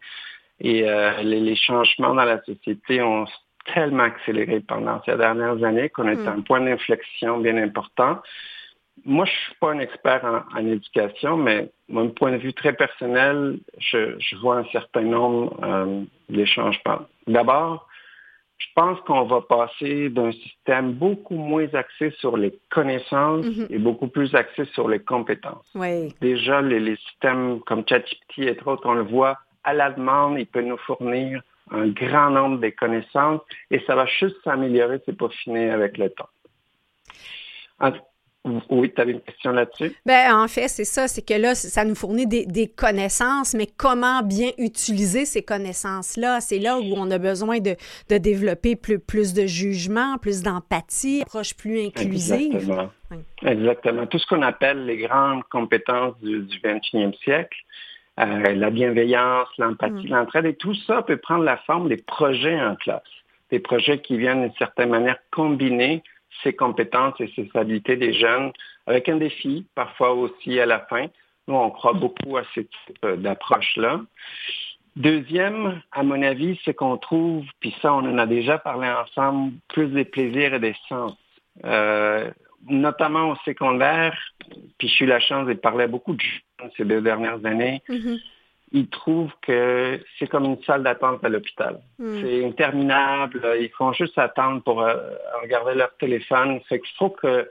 Et 0.61 0.83
euh, 0.87 1.21
les, 1.21 1.55
changements 1.55 2.13
dans 2.13 2.25
la 2.25 2.41
société 2.43 3.01
ont 3.01 3.25
tellement 3.73 4.03
accéléré 4.03 4.59
pendant 4.59 5.01
ces 5.03 5.15
dernières 5.15 5.63
années 5.63 5.89
qu'on 5.89 6.07
est 6.07 6.27
à 6.27 6.31
un 6.31 6.41
point 6.41 6.61
d'inflexion 6.61 7.39
bien 7.39 7.57
important. 7.57 8.19
Moi, 9.05 9.25
je 9.25 9.31
suis 9.31 9.55
pas 9.59 9.71
un 9.71 9.79
expert 9.79 10.43
en, 10.55 10.65
éducation, 10.65 11.37
mais 11.37 11.69
mon 11.87 12.09
point 12.09 12.31
de 12.31 12.37
vue 12.37 12.53
très 12.53 12.73
personnel, 12.73 13.59
je, 13.77 14.35
vois 14.41 14.57
un 14.57 14.65
certain 14.71 15.01
nombre 15.01 15.57
euh, 15.63 16.03
de 16.29 16.45
changements. 16.45 17.01
D'abord, 17.27 17.87
je 18.57 18.67
pense 18.75 18.99
qu'on 19.01 19.23
va 19.23 19.41
passer 19.41 20.09
d'un 20.09 20.31
système 20.31 20.93
beaucoup 20.93 21.35
moins 21.35 21.67
axé 21.73 22.11
sur 22.19 22.37
les 22.37 22.59
connaissances 22.69 23.45
mm-hmm. 23.45 23.67
et 23.73 23.77
beaucoup 23.77 24.07
plus 24.07 24.35
axé 24.35 24.65
sur 24.73 24.89
les 24.89 24.99
compétences. 24.99 25.65
Déjà, 26.21 26.61
les, 26.61 26.79
les 26.79 26.97
systèmes 26.97 27.61
comme 27.61 27.83
ChatGPT 27.87 28.39
et 28.39 28.57
autres, 28.65 28.85
on 28.85 28.93
le 28.93 29.03
voit, 29.03 29.37
à 29.63 29.73
la 29.73 29.91
demande, 29.91 30.39
il 30.39 30.45
peut 30.45 30.61
nous 30.61 30.77
fournir 30.77 31.41
un 31.71 31.87
grand 31.89 32.31
nombre 32.31 32.59
de 32.59 32.69
connaissances 32.69 33.41
et 33.71 33.79
ça 33.85 33.95
va 33.95 34.05
juste 34.05 34.37
s'améliorer, 34.43 34.99
c'est 35.05 35.17
pas 35.17 35.29
fini 35.29 35.69
avec 35.69 35.97
le 35.97 36.09
temps. 36.09 36.29
Oui, 38.69 38.91
tu 38.93 39.01
avais 39.01 39.11
une 39.11 39.21
question 39.21 39.51
là-dessus? 39.51 39.93
Ben, 40.05 40.33
en 40.33 40.47
fait, 40.47 40.69
c'est 40.69 40.85
ça, 40.85 41.07
c'est 41.07 41.21
que 41.21 41.33
là, 41.33 41.55
ça 41.55 41.83
nous 41.83 41.95
fournit 41.95 42.25
des, 42.25 42.67
connaissances, 42.67 43.53
mais 43.53 43.67
comment 43.77 44.21
bien 44.21 44.51
utiliser 44.57 45.25
ces 45.25 45.43
connaissances-là? 45.43 46.39
C'est 46.39 46.59
là 46.59 46.79
où 46.79 46.93
on 46.95 47.11
a 47.11 47.17
besoin 47.17 47.59
de, 47.59 47.75
développer 48.09 48.75
plus, 48.75 48.99
plus 48.99 49.33
de 49.33 49.45
jugement, 49.45 50.17
plus 50.17 50.41
d'empathie, 50.41 51.21
approche 51.23 51.53
plus 51.55 51.85
inclusive. 51.85 52.55
Exactement. 52.55 52.89
Exactement. 53.43 54.05
Tout 54.07 54.19
ce 54.19 54.27
qu'on 54.27 54.41
appelle 54.41 54.85
les 54.85 54.97
grandes 54.97 55.43
compétences 55.51 56.17
du, 56.21 56.39
du 56.41 56.59
21e 56.59 57.15
siècle, 57.23 57.57
euh, 58.19 58.53
la 58.53 58.69
bienveillance, 58.69 59.47
l'empathie, 59.57 60.07
mm. 60.07 60.11
l'entraide, 60.11 60.45
et 60.45 60.55
tout 60.55 60.75
ça 60.87 61.01
peut 61.01 61.17
prendre 61.17 61.43
la 61.43 61.57
forme 61.57 61.89
des 61.89 61.97
projets 61.97 62.59
en 62.59 62.75
classe, 62.75 63.01
des 63.49 63.59
projets 63.59 63.99
qui 63.99 64.17
viennent 64.17 64.43
d'une 64.43 64.57
certaine 64.57 64.89
manière 64.89 65.17
combiner 65.31 66.03
ces 66.43 66.53
compétences 66.53 67.19
et 67.19 67.31
ces 67.35 67.49
habiletés 67.53 67.95
des 67.95 68.13
jeunes 68.13 68.51
avec 68.87 69.09
un 69.09 69.17
défi, 69.17 69.65
parfois 69.75 70.13
aussi 70.13 70.59
à 70.59 70.65
la 70.65 70.79
fin. 70.79 71.07
Nous, 71.47 71.55
on 71.55 71.69
croit 71.69 71.93
beaucoup 71.93 72.37
à 72.37 72.43
ce 72.53 72.61
type 72.61 73.05
d'approche-là. 73.05 74.01
Deuxième, 74.95 75.81
à 75.91 76.03
mon 76.03 76.21
avis, 76.21 76.59
c'est 76.65 76.73
qu'on 76.73 76.97
trouve, 76.97 77.45
puis 77.59 77.75
ça, 77.81 77.93
on 77.93 77.99
en 77.99 78.17
a 78.17 78.25
déjà 78.25 78.57
parlé 78.57 78.89
ensemble, 78.89 79.53
plus 79.69 79.87
des 79.87 80.05
plaisirs 80.05 80.53
et 80.53 80.59
des 80.59 80.75
sens. 80.87 81.15
Euh, 81.65 82.29
notamment 82.67 83.29
au 83.31 83.35
secondaire, 83.45 84.17
puis 84.77 84.87
j'ai 84.87 85.05
eu 85.05 85.07
la 85.07 85.19
chance 85.19 85.47
de 85.47 85.53
parler 85.53 85.85
à 85.85 85.87
beaucoup 85.87 86.13
de 86.13 86.21
jeunes 86.21 86.71
ces 86.75 86.85
deux 86.85 87.01
dernières 87.01 87.45
années, 87.45 87.81
mm-hmm. 87.87 88.19
Ils 88.71 88.87
trouvent 88.87 89.33
que 89.41 89.99
c'est 90.17 90.27
comme 90.27 90.45
une 90.45 90.61
salle 90.63 90.83
d'attente 90.83 91.23
à 91.23 91.29
l'hôpital. 91.29 91.79
Mm. 91.97 92.21
C'est 92.21 92.45
interminable, 92.45 93.57
ils 93.59 93.69
font 93.69 93.93
juste 93.93 94.17
attendre 94.17 94.61
pour 94.63 94.81
euh, 94.81 94.95
regarder 95.41 95.75
leur 95.75 95.95
téléphone. 95.97 96.59
Fait 96.67 96.79
qu'il 96.79 96.95
faut 96.97 97.09
que 97.09 97.47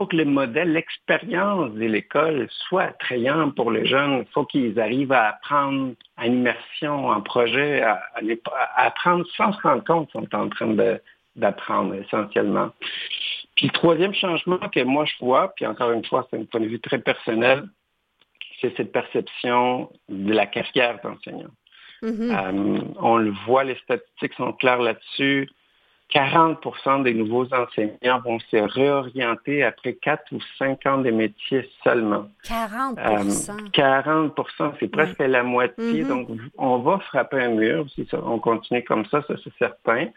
faut 0.00 0.06
que 0.06 0.16
le 0.16 0.24
modèle, 0.24 0.72
l'expérience 0.72 1.72
de 1.74 1.84
l'école 1.84 2.48
soit 2.48 2.84
attrayant 2.84 3.50
pour 3.50 3.70
les 3.70 3.84
jeunes. 3.84 4.24
Il 4.26 4.32
faut 4.32 4.46
qu'ils 4.46 4.80
arrivent 4.80 5.12
à 5.12 5.28
apprendre 5.28 5.92
à 6.16 6.26
une 6.26 6.36
immersion, 6.36 7.08
en 7.08 7.20
projet, 7.20 7.82
à, 7.82 8.00
apprendre 8.76 9.26
sans 9.36 9.52
se 9.52 9.60
rendre 9.60 9.84
compte 9.84 10.10
qu'ils 10.10 10.20
sont 10.22 10.34
en 10.34 10.48
train 10.48 10.74
d'apprendre 11.36 11.94
essentiellement. 11.96 12.70
Puis 13.56 13.66
le 13.66 13.72
troisième 13.72 14.14
changement 14.14 14.58
que 14.72 14.82
moi 14.82 15.04
je 15.04 15.22
vois, 15.22 15.52
puis 15.54 15.66
encore 15.66 15.90
une 15.90 16.04
fois, 16.06 16.26
c'est 16.30 16.38
un 16.38 16.44
point 16.44 16.60
de 16.60 16.68
vue 16.68 16.80
très 16.80 16.98
personnel, 16.98 17.64
c'est 18.60 18.76
cette 18.76 18.92
perception 18.92 19.90
de 20.08 20.32
la 20.32 20.46
carrière 20.46 21.00
d'enseignant. 21.02 21.50
Mm-hmm. 22.02 22.30
Euh, 22.30 22.80
on 23.00 23.16
le 23.16 23.32
voit, 23.46 23.64
les 23.64 23.76
statistiques 23.76 24.34
sont 24.34 24.52
claires 24.52 24.80
là-dessus. 24.80 25.48
40% 26.12 27.04
des 27.04 27.14
nouveaux 27.14 27.46
enseignants 27.54 28.20
vont 28.24 28.40
se 28.50 28.56
réorienter 28.56 29.62
après 29.62 29.94
4 29.94 30.32
ou 30.32 30.40
5 30.58 30.84
ans 30.86 30.98
de 30.98 31.10
métier 31.10 31.70
seulement. 31.84 32.26
40 32.44 32.98
40% 32.98 34.32
euh, 34.60 34.70
c'est 34.80 34.88
presque 34.88 35.20
la 35.20 35.44
moitié. 35.44 36.02
Mm-hmm. 36.02 36.08
Donc, 36.08 36.28
on 36.58 36.78
va 36.78 36.98
frapper 36.98 37.40
un 37.40 37.50
mur 37.50 37.86
si 37.94 38.06
on 38.12 38.40
continue 38.40 38.82
comme 38.82 39.06
ça, 39.06 39.22
ça 39.28 39.34
c'est 39.44 39.54
certain. 39.58 40.08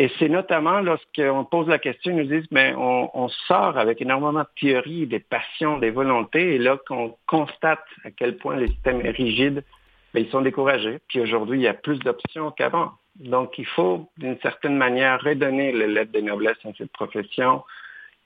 Et 0.00 0.08
c'est 0.20 0.28
notamment 0.28 0.80
lorsqu'on 0.80 1.44
pose 1.44 1.66
la 1.66 1.80
question, 1.80 2.12
ils 2.12 2.18
nous 2.18 2.38
disent, 2.38 2.48
ben, 2.52 2.76
on, 2.76 3.28
sort 3.48 3.76
avec 3.76 4.00
énormément 4.00 4.42
de 4.42 4.46
théories, 4.60 5.08
des 5.08 5.18
passions, 5.18 5.78
des 5.78 5.90
volontés, 5.90 6.54
et 6.54 6.58
là 6.58 6.78
qu'on 6.86 7.16
constate 7.26 7.84
à 8.04 8.12
quel 8.12 8.36
point 8.36 8.54
le 8.54 8.68
système 8.68 9.04
est 9.04 9.10
rigide, 9.10 9.64
ben, 10.14 10.22
ils 10.24 10.30
sont 10.30 10.40
découragés. 10.40 11.00
Puis 11.08 11.20
aujourd'hui, 11.20 11.58
il 11.58 11.62
y 11.62 11.68
a 11.68 11.74
plus 11.74 11.98
d'options 11.98 12.52
qu'avant. 12.52 12.92
Donc, 13.16 13.58
il 13.58 13.66
faut, 13.66 14.08
d'une 14.18 14.38
certaine 14.38 14.76
manière, 14.76 15.20
redonner 15.20 15.72
le 15.72 15.86
lettre 15.86 16.12
de 16.12 16.20
noblesse 16.20 16.58
à 16.64 16.68
cette 16.78 16.92
profession, 16.92 17.64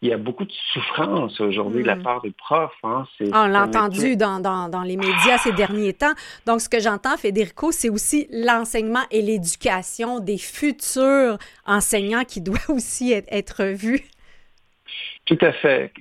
il 0.03 0.09
y 0.09 0.13
a 0.13 0.19
beaucoup 0.19 0.45
de 0.45 0.53
souffrance 0.73 1.41
aujourd'hui 1.41 1.83
de 1.83 1.87
la 1.87 1.95
hmm. 1.95 2.03
part 2.03 2.23
des 2.23 2.33
profs. 2.33 2.73
Hein. 2.83 3.05
On 3.33 3.47
l'a 3.47 3.63
entendu 3.63 4.17
dans, 4.17 4.41
dans, 4.41 4.83
les 4.83 4.97
médias 4.97 5.39
ces 5.39 5.53
derniers 5.53 5.95
temps. 5.95 6.13
Donc, 6.45 6.61
ce 6.61 6.69
que 6.69 6.81
j'entends, 6.81 7.17
Federico, 7.17 7.71
c'est 7.71 7.89
aussi 7.89 8.27
l'enseignement 8.33 9.05
et 9.13 9.23
l'éducation 9.23 10.19
des 10.19 10.39
futurs 10.39 11.39
enseignants 11.67 12.25
qui 12.25 12.41
doit 12.41 12.59
aussi 12.69 13.13
être, 13.13 13.29
être 13.31 13.65
vu. 13.65 14.03
Tout 15.25 15.39
à 15.41 15.53
fait. 15.53 15.93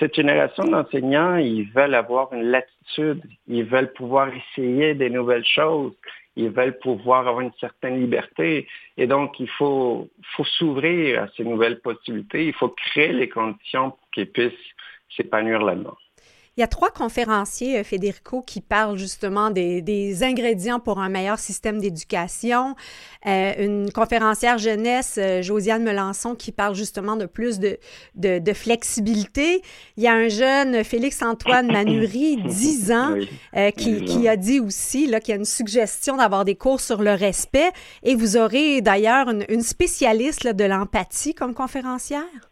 cette 0.00 0.16
génération 0.16 0.64
d'enseignants, 0.64 1.36
ils 1.36 1.70
veulent 1.70 1.94
avoir 1.94 2.32
une 2.32 2.50
latitude, 2.50 3.22
ils 3.46 3.64
veulent 3.64 3.92
pouvoir 3.92 4.28
essayer 4.34 4.94
des 4.94 5.08
nouvelles 5.08 5.46
choses, 5.46 5.92
ils 6.36 6.50
veulent 6.50 6.78
pouvoir 6.78 7.20
avoir 7.20 7.40
une 7.40 7.52
certaine 7.60 8.00
liberté. 8.00 8.66
Et 8.96 9.06
donc, 9.06 9.40
il 9.40 9.48
faut, 9.48 10.08
faut 10.36 10.44
s'ouvrir 10.44 11.24
à 11.24 11.28
ces 11.36 11.44
nouvelles 11.44 11.80
possibilités. 11.80 12.46
Il 12.46 12.54
faut 12.54 12.68
créer 12.68 13.12
les 13.12 13.28
conditions 13.28 13.90
pour 13.90 14.10
qu'ils 14.12 14.30
puissent 14.30 14.52
s'épanouir 15.16 15.62
là-dedans. 15.62 15.96
Il 16.56 16.60
y 16.60 16.64
a 16.64 16.66
trois 16.66 16.90
conférenciers, 16.90 17.78
euh, 17.78 17.84
Federico, 17.84 18.42
qui 18.42 18.60
parlent 18.60 18.98
justement 18.98 19.50
des, 19.50 20.22
ingrédients 20.24 20.80
pour 20.80 20.98
un 20.98 21.08
meilleur 21.08 21.38
système 21.38 21.78
d'éducation. 21.78 22.74
Euh, 23.26 23.54
une 23.58 23.92
conférencière 23.92 24.58
jeunesse, 24.58 25.16
euh, 25.16 25.42
Josiane 25.42 25.84
Melançon, 25.84 26.34
qui 26.34 26.50
parle 26.50 26.74
justement 26.74 27.14
de 27.14 27.26
plus 27.26 27.60
de, 27.60 27.78
de, 28.16 28.52
flexibilité. 28.52 29.62
Il 29.96 30.02
y 30.02 30.08
a 30.08 30.12
un 30.12 30.28
jeune, 30.28 30.82
Félix-Antoine 30.82 31.66
Manuri, 31.72 32.42
10 32.42 32.92
ans, 32.92 33.14
qui, 33.76 34.04
qui, 34.04 34.28
a 34.28 34.36
dit 34.36 34.58
aussi 34.58 35.04
qu'il 35.04 35.28
y 35.28 35.32
a 35.32 35.36
une 35.36 35.44
suggestion 35.44 36.16
d'avoir 36.16 36.44
des 36.44 36.56
cours 36.56 36.80
sur 36.80 37.00
le 37.00 37.12
respect. 37.12 37.70
Et 38.02 38.16
vous 38.16 38.36
aurez 38.36 38.80
d'ailleurs 38.80 39.28
une, 39.30 39.62
spécialiste 39.62 40.48
de 40.48 40.64
l'empathie 40.64 41.34
comme 41.34 41.54
conférencière. 41.54 42.49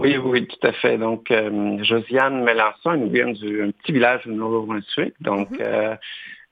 Oui, 0.00 0.16
oui, 0.16 0.46
tout 0.46 0.66
à 0.66 0.72
fait. 0.72 0.96
Donc, 0.96 1.30
euh, 1.30 1.82
Josiane 1.82 2.42
Mélenchon, 2.42 2.92
elle 2.92 3.00
nous 3.00 3.10
vient 3.10 3.26
d'un 3.26 3.70
petit 3.70 3.92
village 3.92 4.22
du 4.24 4.32
Nouveau-Brunswick. 4.32 5.14
Donc, 5.20 5.50
mhm. 5.50 5.58
euh, 5.60 5.96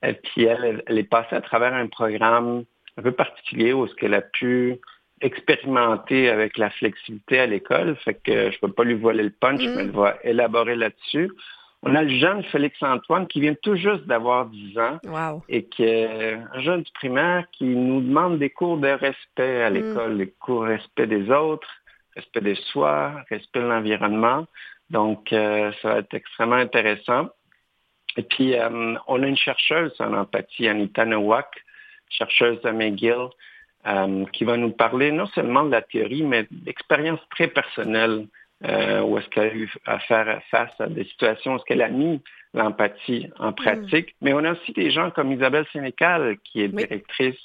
elle, 0.01 0.19
puis 0.21 0.43
elle, 0.43 0.83
elle, 0.85 0.97
est 0.97 1.09
passée 1.09 1.35
à 1.35 1.41
travers 1.41 1.73
un 1.73 1.87
programme 1.87 2.63
un 2.97 3.01
peu 3.01 3.11
particulier 3.11 3.73
où 3.73 3.87
ce 3.87 3.95
qu'elle 3.95 4.13
a 4.13 4.21
pu 4.21 4.77
expérimenter 5.21 6.29
avec 6.29 6.57
la 6.57 6.69
flexibilité 6.69 7.39
à 7.39 7.47
l'école. 7.47 7.95
Fait 7.97 8.13
que 8.13 8.51
je 8.51 8.59
peux 8.59 8.71
pas 8.71 8.83
lui 8.83 8.93
voler 8.93 9.23
le 9.23 9.31
punch, 9.31 9.61
mhm. 9.61 9.73
mais 9.75 9.81
elle 9.81 9.91
va 9.91 10.15
élaborer 10.23 10.75
là-dessus. 10.75 11.31
On 11.81 11.95
a 11.95 12.03
le 12.03 12.09
jeune 12.09 12.43
Félix-Antoine 12.43 13.27
qui 13.27 13.39
vient 13.39 13.55
tout 13.63 13.75
juste 13.75 14.05
d'avoir 14.05 14.47
10 14.47 14.77
ans 14.79 14.99
et 15.47 15.63
qui 15.63 15.83
est 15.83 16.33
un 16.53 16.59
jeune 16.59 16.81
du 16.81 16.91
primaire 16.91 17.45
qui 17.53 17.63
nous 17.63 18.01
demande 18.01 18.37
des 18.37 18.49
cours 18.49 18.77
de 18.77 18.89
respect 18.89 19.63
à 19.63 19.69
mhm. 19.69 19.75
l'école, 19.75 20.17
des 20.17 20.27
cours 20.39 20.63
de 20.63 20.69
respect 20.69 21.07
des 21.07 21.31
autres, 21.31 21.69
respect 22.19 22.41
de 22.41 22.53
soi, 22.55 23.23
respect 23.29 23.59
de 23.59 23.65
l'environnement. 23.65 24.45
Donc, 24.89 25.31
euh, 25.33 25.71
ça 25.81 25.89
va 25.89 25.99
être 25.99 26.13
extrêmement 26.13 26.55
intéressant. 26.55 27.29
Et 28.17 28.23
puis, 28.23 28.55
euh, 28.55 28.95
on 29.07 29.23
a 29.23 29.27
une 29.27 29.37
chercheuse 29.37 29.93
en 29.99 30.13
empathie, 30.13 30.67
Anita 30.67 31.05
Nowak, 31.05 31.47
chercheuse 32.09 32.59
à 32.65 32.71
McGill, 32.71 33.27
euh, 33.87 34.25
qui 34.33 34.43
va 34.43 34.57
nous 34.57 34.71
parler 34.71 35.11
non 35.11 35.27
seulement 35.27 35.63
de 35.63 35.71
la 35.71 35.81
théorie, 35.81 36.23
mais 36.23 36.47
d'expériences 36.51 37.21
très 37.31 37.47
personnelles 37.47 38.27
où 38.61 39.17
est-ce 39.17 39.29
qu'elle 39.29 39.51
a 39.51 39.55
eu 39.55 39.71
à 39.85 39.99
faire 39.99 40.41
face 40.51 40.73
à 40.79 40.87
des 40.87 41.05
situations 41.05 41.53
où 41.53 41.55
est-ce 41.55 41.63
qu'elle 41.63 41.81
a 41.81 41.87
mis 41.87 42.21
l'empathie 42.53 43.29
en 43.39 43.53
pratique. 43.53 44.09
Mm. 44.09 44.15
Mais 44.21 44.33
on 44.33 44.43
a 44.43 44.51
aussi 44.51 44.73
des 44.73 44.91
gens 44.91 45.11
comme 45.11 45.31
Isabelle 45.31 45.65
Sénécal, 45.71 46.35
qui 46.43 46.63
est 46.63 46.67
directrice 46.67 47.39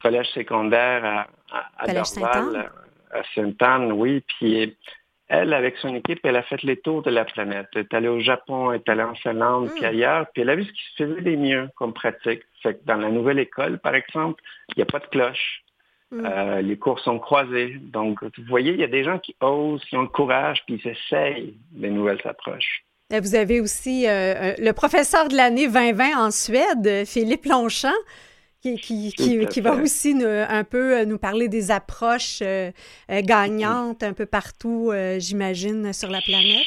collège 0.00 0.28
secondaire 0.28 1.26
à, 1.50 1.68
à, 1.78 1.92
Dorval, 1.92 2.70
à 3.12 3.22
Sainte-Anne, 3.34 3.92
oui. 3.92 4.22
Puis 4.26 4.76
elle, 5.28 5.52
avec 5.52 5.76
son 5.76 5.94
équipe, 5.94 6.20
elle 6.24 6.36
a 6.36 6.42
fait 6.42 6.62
les 6.62 6.78
tours 6.78 7.02
de 7.02 7.10
la 7.10 7.24
planète. 7.24 7.66
Elle 7.74 7.82
est 7.82 7.94
allée 7.94 8.08
au 8.08 8.20
Japon, 8.20 8.72
elle 8.72 8.80
est 8.80 8.88
allée 8.88 9.02
en 9.02 9.14
Finlande, 9.14 9.70
puis 9.74 9.84
hmm. 9.84 9.88
ailleurs, 9.88 10.26
puis 10.32 10.42
elle 10.42 10.50
a 10.50 10.56
vu 10.56 10.64
ce 10.64 10.72
qui 10.72 10.82
se 10.96 11.04
faisait 11.04 11.20
des 11.20 11.36
mieux 11.36 11.68
comme 11.76 11.92
pratique. 11.92 12.42
Fait 12.62 12.74
que 12.74 12.80
dans 12.84 12.96
la 12.96 13.10
nouvelle 13.10 13.38
école, 13.38 13.78
par 13.78 13.94
exemple, 13.94 14.42
il 14.70 14.74
n'y 14.78 14.82
a 14.82 14.86
pas 14.86 15.00
de 15.00 15.06
cloche. 15.06 15.62
Hmm. 16.10 16.24
Euh, 16.24 16.62
les 16.62 16.78
cours 16.78 16.98
sont 17.00 17.18
croisés. 17.18 17.76
Donc, 17.80 18.22
vous 18.22 18.44
voyez, 18.48 18.72
il 18.72 18.80
y 18.80 18.84
a 18.84 18.88
des 18.88 19.04
gens 19.04 19.18
qui 19.18 19.36
osent, 19.40 19.84
qui 19.84 19.96
ont 19.96 20.02
le 20.02 20.08
courage, 20.08 20.62
puis 20.66 20.80
ils 20.82 20.90
essayent 20.90 21.54
des 21.72 21.90
nouvelles 21.90 22.22
approches. 22.24 22.84
Vous 23.10 23.34
avez 23.34 23.60
aussi 23.60 24.06
euh, 24.06 24.10
euh, 24.10 24.54
le 24.58 24.72
professeur 24.72 25.28
de 25.28 25.36
l'année 25.36 25.66
2020 25.66 26.26
en 26.26 26.30
Suède, 26.30 27.06
Philippe 27.06 27.46
Longchamp 27.46 27.94
qui, 28.60 29.12
qui, 29.12 29.60
va 29.60 29.74
aussi 29.74 30.16
un 30.24 30.64
peu 30.64 30.98
euh, 30.98 31.04
nous 31.04 31.18
parler 31.18 31.48
des 31.48 31.70
approches 31.70 32.40
euh, 32.42 32.70
euh, 33.10 33.20
gagnantes 33.22 34.02
un 34.02 34.12
peu 34.12 34.26
partout, 34.26 34.92
j'imagine, 35.18 35.92
sur 35.92 36.10
la 36.10 36.20
planète? 36.20 36.66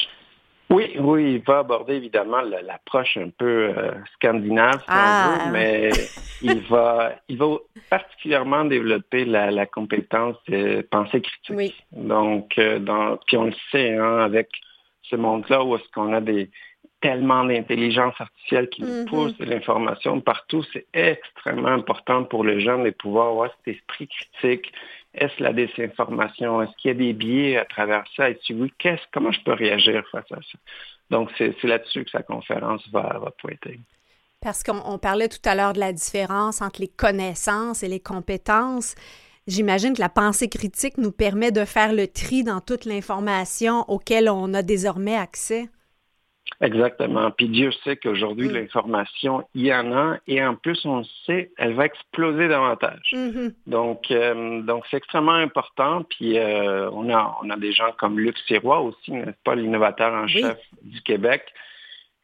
Oui, 0.70 0.96
oui, 0.98 1.34
il 1.34 1.42
va 1.42 1.58
aborder 1.58 1.94
évidemment 1.94 2.40
l'approche 2.40 3.18
un 3.18 3.28
peu 3.28 3.74
scandinave, 4.14 4.78
si 4.78 4.88
on 4.88 4.94
ah, 4.94 5.38
veut, 5.44 5.52
mais 5.52 5.90
il 6.42 6.60
va, 6.60 7.12
il 7.28 7.36
va 7.36 7.46
particulièrement 7.90 8.64
développer 8.64 9.26
la, 9.26 9.66
compétence 9.66 10.36
de 10.48 10.80
pensée 10.90 11.20
critique. 11.20 11.54
Oui. 11.54 11.74
Donc, 11.92 12.58
dans, 12.58 13.18
puis 13.26 13.36
on 13.36 13.44
le 13.44 13.54
sait, 13.70 13.98
hein, 13.98 14.20
avec 14.20 14.48
ce 15.02 15.16
monde-là 15.16 15.62
où 15.62 15.76
est-ce 15.76 15.90
qu'on 15.92 16.14
a 16.14 16.22
des, 16.22 16.50
tellement 17.02 17.44
d'intelligence 17.44 18.14
artificielle 18.18 18.68
qui 18.70 18.82
nous 18.82 19.02
mm-hmm. 19.02 19.04
pousse 19.06 19.36
de 19.36 19.44
l'information 19.44 20.20
partout. 20.20 20.64
C'est 20.72 20.86
extrêmement 20.94 21.68
important 21.68 22.24
pour 22.24 22.44
les 22.44 22.60
jeunes 22.60 22.84
de 22.84 22.90
pouvoir 22.90 23.28
avoir 23.28 23.50
cet 23.58 23.76
esprit 23.76 24.08
critique. 24.08 24.72
Est-ce 25.14 25.42
la 25.42 25.52
désinformation? 25.52 26.62
Est-ce 26.62 26.72
qu'il 26.78 26.92
y 26.92 26.94
a 26.94 26.96
des 26.96 27.12
biais 27.12 27.58
à 27.58 27.66
travers 27.66 28.04
ça? 28.16 28.30
Et 28.30 28.38
si 28.42 28.54
oui, 28.54 28.72
qu'est-ce, 28.78 29.02
comment 29.12 29.32
je 29.32 29.42
peux 29.42 29.52
réagir 29.52 30.02
face 30.10 30.30
à 30.32 30.36
ça? 30.36 30.58
Donc, 31.10 31.30
c'est, 31.36 31.62
là-dessus 31.64 32.04
que 32.04 32.10
sa 32.10 32.22
conférence 32.22 32.88
va, 32.90 33.18
va 33.22 33.30
pointer. 33.32 33.78
Parce 34.40 34.62
qu'on 34.62 34.98
parlait 34.98 35.28
tout 35.28 35.46
à 35.46 35.54
l'heure 35.54 35.74
de 35.74 35.80
la 35.80 35.92
différence 35.92 36.62
entre 36.62 36.80
les 36.80 36.88
connaissances 36.88 37.82
et 37.82 37.88
les 37.88 38.00
compétences. 38.00 38.94
J'imagine 39.46 39.92
que 39.92 40.00
la 40.00 40.08
pensée 40.08 40.48
critique 40.48 40.98
nous 40.98 41.12
permet 41.12 41.52
de 41.52 41.64
faire 41.64 41.92
le 41.92 42.06
tri 42.06 42.44
dans 42.44 42.60
toute 42.60 42.84
l'information 42.84 43.84
auquel 43.88 44.30
on 44.30 44.54
a 44.54 44.62
désormais 44.62 45.16
accès. 45.16 45.68
Exactement. 46.62 47.30
Puis 47.32 47.48
Dieu 47.48 47.72
sait 47.84 47.96
qu'aujourd'hui, 47.96 48.48
mm. 48.48 48.52
l'information, 48.52 49.46
il 49.54 49.66
y 49.66 49.74
en 49.74 49.92
a, 49.92 50.18
et 50.28 50.44
en 50.44 50.54
plus, 50.54 50.84
on 50.86 51.02
sait, 51.26 51.50
elle 51.58 51.74
va 51.74 51.86
exploser 51.86 52.46
davantage. 52.48 53.10
Mm-hmm. 53.12 53.54
Donc, 53.66 54.10
euh, 54.10 54.62
donc 54.62 54.84
c'est 54.90 54.98
extrêmement 54.98 55.32
important. 55.32 56.04
Puis 56.04 56.38
euh, 56.38 56.88
on 56.90 57.12
a, 57.12 57.36
on 57.42 57.50
a 57.50 57.56
des 57.56 57.72
gens 57.72 57.90
comme 57.98 58.18
Luc 58.18 58.38
Sirois 58.46 58.80
aussi, 58.80 59.10
n'est-ce 59.10 59.42
pas, 59.44 59.56
l'innovateur 59.56 60.12
en 60.12 60.28
chef 60.28 60.58
du 60.82 61.00
Québec, 61.02 61.42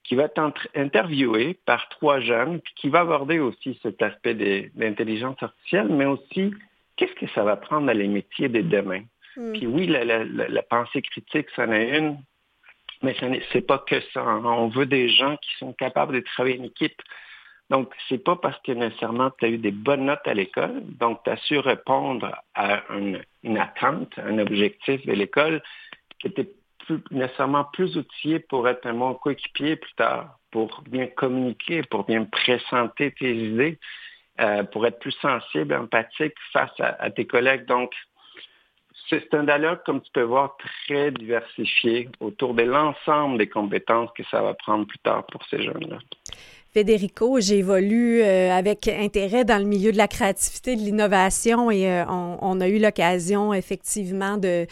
qui 0.05 0.14
va 0.14 0.25
être 0.25 0.41
interviewé 0.75 1.59
par 1.66 1.89
trois 1.89 2.21
jeunes, 2.21 2.61
puis 2.61 2.75
qui 2.77 2.89
va 2.89 3.01
aborder 3.01 3.41
aussi 3.41 3.79
cet 3.83 4.01
aspect 4.03 4.35
de 4.35 4.71
l'intelligence 4.77 5.37
artificielle, 5.43 5.89
mais 5.91 6.07
aussi 6.07 6.55
qu'est-ce 6.97 7.14
que 7.14 7.31
ça 7.35 7.43
va 7.43 7.57
prendre 7.57 7.89
dans 7.89 7.99
les 7.99 8.09
métiers 8.09 8.49
de 8.49 8.61
demain. 8.61 9.03
Mm. 9.37 9.53
Puis 9.53 9.66
oui, 9.66 9.87
la, 9.89 10.05
la 10.25 10.62
pensée 10.62 11.03
critique, 11.03 11.49
c'en 11.57 11.73
est 11.73 11.99
une, 11.99 12.19
mais 13.03 13.15
ce 13.21 13.27
n'est 13.27 13.63
pas 13.63 13.79
que 13.79 14.01
ça. 14.13 14.21
Hein. 14.21 14.43
On 14.45 14.69
veut 14.69 14.87
des 14.87 15.09
gens 15.09 15.37
qui 15.37 15.51
sont 15.59 15.73
capables 15.73 16.15
de 16.15 16.21
travailler 16.21 16.61
en 16.61 16.65
équipe. 16.65 17.01
Donc, 17.71 17.93
c'est 18.09 18.23
pas 18.25 18.37
parce 18.37 18.59
que 18.63 18.73
nécessairement 18.73 19.31
tu 19.39 19.45
as 19.45 19.49
eu 19.49 19.59
des 19.59 19.71
bonnes 19.71 20.07
notes 20.07 20.27
à 20.27 20.35
l'école, 20.35 20.83
donc 20.85 21.23
tu 21.25 21.31
as 21.31 21.37
su 21.37 21.59
répondre 21.59 22.35
à 22.55 22.83
une, 22.95 23.59
attente, 23.59 24.19
un 24.19 24.39
objectif 24.39 25.05
de 25.05 25.13
l'école, 25.13 25.63
que 26.23 26.29
tu 26.29 26.41
es 26.41 26.49
nécessairement 27.11 27.65
plus 27.65 27.97
outillé 27.99 28.39
pour 28.39 28.67
être 28.69 28.87
un 28.87 28.95
bon 28.95 29.15
coéquipier 29.15 29.77
plus 29.77 29.93
tard, 29.95 30.39
pour 30.51 30.83
bien 30.89 31.09
communiquer, 31.09 31.83
pour 31.83 32.05
bien 32.05 32.25
présenter 32.25 33.13
tes 33.13 33.35
idées, 33.35 33.79
euh, 34.41 34.63
pour 34.63 34.87
être 34.87 34.99
plus 34.99 35.17
sensible, 35.21 35.75
empathique 35.75 36.35
face 36.55 36.73
à 36.79 37.11
tes 37.11 37.27
collègues. 37.27 37.67
Donc, 37.67 37.93
c'est 39.09 39.35
un 39.35 39.45
dialogue, 39.45 39.81
comme 39.85 40.01
tu 40.01 40.11
peux 40.13 40.23
voir, 40.23 40.57
très 40.87 41.11
diversifié 41.11 42.09
autour 42.21 42.55
de 42.55 42.63
l'ensemble 42.63 43.39
des 43.39 43.49
compétences 43.49 44.11
que 44.17 44.25
ça 44.31 44.43
va 44.43 44.55
prendre 44.55 44.87
plus 44.87 44.99
tard 44.99 45.25
pour 45.27 45.45
ces 45.47 45.63
jeunes-là. 45.63 45.99
Federico, 46.75 47.41
j'évolue 47.41 48.21
euh, 48.21 48.53
avec 48.53 48.89
intérêt 48.89 49.47
dans 49.47 49.57
le 49.57 49.64
milieu 49.64 49.91
de 49.91 49.97
la 49.97 50.07
créativité, 50.07 50.77
de 50.77 50.83
l'innovation 50.83 51.71
et 51.71 51.91
euh, 51.91 52.05
on, 52.07 52.61
a 52.61 52.69
eu 52.69 52.79
l'occasion 52.79 53.55
effectivement 53.55 54.37
de, 54.37 54.66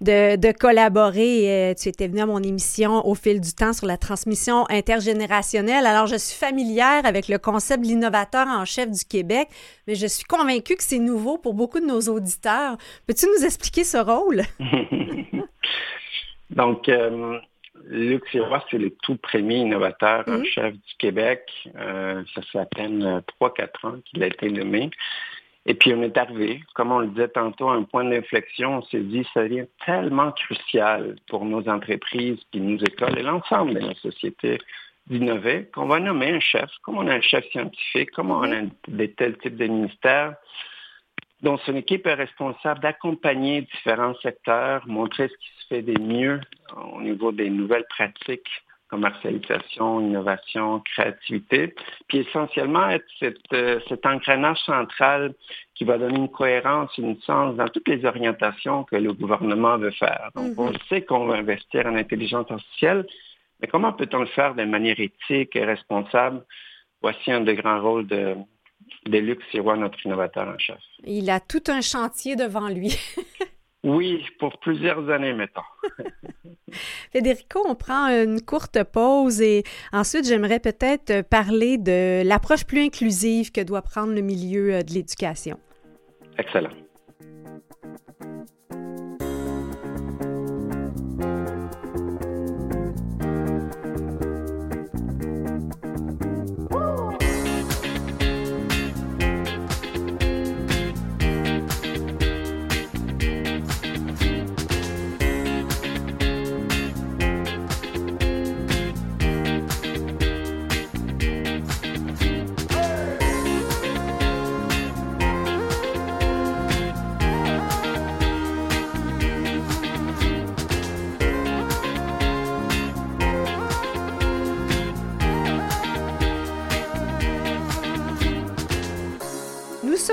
de, 0.00 0.52
collaborer. 0.52 1.70
Euh, 1.70 1.74
tu 1.74 1.90
étais 1.90 2.08
venu 2.08 2.22
à 2.22 2.26
mon 2.26 2.42
émission 2.42 3.06
au 3.06 3.14
fil 3.14 3.38
du 3.38 3.52
temps 3.52 3.74
sur 3.74 3.86
la 3.86 3.98
transmission 3.98 4.64
intergénérationnelle. 4.70 5.84
Alors, 5.84 6.06
je 6.06 6.16
suis 6.16 6.38
familière 6.38 7.04
avec 7.04 7.28
le 7.28 7.36
concept 7.36 7.82
de 7.82 7.88
l'innovateur 7.88 8.46
en 8.48 8.64
chef 8.64 8.90
du 8.90 9.04
Québec, 9.04 9.48
mais 9.86 9.94
je 9.94 10.06
suis 10.06 10.24
convaincue 10.24 10.76
que 10.76 10.82
c'est 10.82 10.98
nouveau 10.98 11.36
pour 11.36 11.52
beaucoup 11.52 11.80
de 11.80 11.86
nos 11.86 12.00
auditeurs. 12.00 12.78
Peux-tu 13.06 13.26
nous 13.26 13.44
expliquer 13.44 13.84
ce 13.84 13.98
rôle? 13.98 14.42
Donc, 16.50 16.88
Luc 17.88 18.26
Sirois, 18.28 18.64
c'est 18.70 18.78
le 18.78 18.90
tout 19.02 19.16
premier 19.16 19.56
innovateur 19.56 20.24
en 20.26 20.38
mhm. 20.38 20.44
chef 20.46 20.74
du 20.74 20.94
Québec. 20.98 21.50
Euh, 21.76 22.22
ça 22.34 22.42
fait 22.42 22.58
à 22.58 22.66
peine 22.66 23.22
3-4 23.40 23.86
ans 23.86 23.96
qu'il 24.04 24.22
a 24.22 24.26
été 24.26 24.50
nommé. 24.50 24.90
Et 25.64 25.74
puis 25.74 25.94
on 25.94 26.02
est 26.02 26.16
arrivé, 26.16 26.60
comme 26.74 26.90
on 26.90 26.98
le 27.00 27.08
disait 27.08 27.28
tantôt, 27.28 27.68
à 27.68 27.74
un 27.74 27.84
point 27.84 28.04
d'inflexion. 28.04 28.78
On 28.78 28.82
s'est 28.82 29.00
dit, 29.00 29.26
ça 29.32 29.44
devient 29.44 29.66
tellement 29.86 30.32
crucial 30.32 31.16
pour 31.28 31.44
nos 31.44 31.68
entreprises, 31.68 32.40
puis 32.50 32.60
nos 32.60 32.78
écoles 32.78 33.18
et 33.18 33.22
l'ensemble 33.22 33.74
de 33.74 33.80
nos 33.80 33.94
sociétés 33.94 34.58
d'innover 35.06 35.68
qu'on 35.74 35.86
va 35.86 35.98
nommer 35.98 36.30
un 36.30 36.40
chef, 36.40 36.70
comme 36.82 36.98
on 36.98 37.06
a 37.06 37.14
un 37.14 37.20
chef 37.20 37.44
scientifique, 37.50 38.10
comme 38.12 38.30
on 38.30 38.50
a 38.52 38.62
des 38.88 39.12
tels 39.12 39.36
types 39.38 39.56
de 39.56 39.66
ministères 39.66 40.34
dont 41.42 41.58
son 41.58 41.74
équipe 41.74 42.06
est 42.06 42.14
responsable 42.14 42.80
d'accompagner 42.80 43.62
différents 43.62 44.14
secteurs, 44.22 44.86
montrer 44.86 45.28
ce 45.28 45.34
qui 45.34 45.61
des 45.80 45.98
mieux 45.98 46.40
au 46.94 47.00
niveau 47.00 47.32
des 47.32 47.48
nouvelles 47.48 47.86
pratiques, 47.88 48.50
commercialisation, 48.92 50.00
innovation, 50.00 50.80
créativité, 50.80 51.74
puis 52.08 52.18
essentiellement 52.18 52.90
être 52.90 53.06
euh, 53.54 53.80
cet 53.88 54.04
engrenage 54.04 54.58
central 54.66 55.32
qui 55.74 55.84
va 55.84 55.96
donner 55.96 56.18
une 56.18 56.28
cohérence, 56.28 56.90
une 56.98 57.18
sens 57.22 57.56
dans 57.56 57.68
toutes 57.68 57.88
les 57.88 58.04
orientations 58.04 58.84
que 58.84 58.96
le 58.96 59.14
gouvernement 59.14 59.78
veut 59.78 59.92
faire. 59.92 60.28
Donc, 60.34 60.52
mm-hmm. 60.52 60.60
on 60.60 60.88
sait 60.90 61.02
qu'on 61.02 61.24
va 61.24 61.36
investir 61.36 61.86
en 61.86 61.96
intelligence 61.96 62.50
artificielle, 62.50 63.06
Mais 63.62 63.68
comment 63.68 63.94
peut-on 63.94 64.20
le 64.20 64.26
faire 64.26 64.54
de 64.54 64.64
manière 64.64 65.00
éthique 65.00 65.56
et 65.56 65.64
responsable? 65.64 66.44
Voici 67.00 67.32
un 67.32 67.40
des 67.40 67.54
grands 67.54 67.80
rôles 67.80 68.06
de, 68.06 68.36
de 69.06 69.18
Luc 69.18 69.40
Sirois, 69.50 69.76
notre 69.78 70.04
innovateur 70.04 70.46
en 70.46 70.58
chef. 70.58 70.78
Il 71.04 71.30
a 71.30 71.40
tout 71.40 71.64
un 71.68 71.80
chantier 71.80 72.36
devant 72.36 72.68
lui. 72.68 72.94
oui, 73.84 74.24
pour 74.38 74.58
plusieurs 74.58 75.10
années, 75.10 75.32
mettons. 75.32 75.62
Federico, 77.12 77.64
on 77.68 77.74
prend 77.74 78.06
une 78.06 78.40
courte 78.40 78.84
pause 78.84 79.40
et 79.40 79.64
ensuite, 79.92 80.24
j'aimerais 80.26 80.60
peut-être 80.60 81.22
parler 81.28 81.78
de 81.78 82.22
l'approche 82.24 82.64
plus 82.64 82.84
inclusive 82.84 83.50
que 83.50 83.60
doit 83.60 83.82
prendre 83.82 84.14
le 84.14 84.20
milieu 84.20 84.74
euh, 84.74 84.82
de 84.82 84.92
l'éducation. 84.92 85.58
Excellent. 86.38 86.70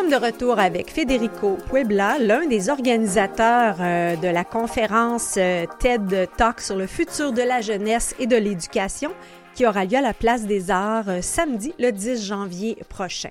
De 0.10 0.16
retour 0.16 0.58
avec 0.58 0.90
Federico 0.90 1.58
Puebla, 1.70 2.18
l'un 2.18 2.48
des 2.48 2.70
organisateurs 2.70 3.76
euh, 3.80 4.16
de 4.16 4.28
la 4.28 4.44
conférence 4.44 5.36
euh, 5.38 5.66
TED 5.80 6.28
Talk 6.36 6.62
sur 6.62 6.76
le 6.76 6.88
futur 6.88 7.32
de 7.32 7.44
la 7.44 7.62
jeunesse 7.62 8.16
et 8.18 8.26
de 8.26 8.36
l'éducation 8.36 9.12
qui 9.54 9.68
aura 9.68 9.86
lieu 9.86 9.98
à 9.98 10.02
la 10.02 10.16
Place 10.16 10.48
des 10.48 10.72
Arts 10.72 11.10
euh, 11.10 11.22
samedi 11.22 11.76
le 11.78 11.92
10 11.92 12.26
janvier 12.26 12.78
prochain. 12.90 13.30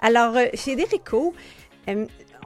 Alors, 0.00 0.34
Federico, 0.54 1.32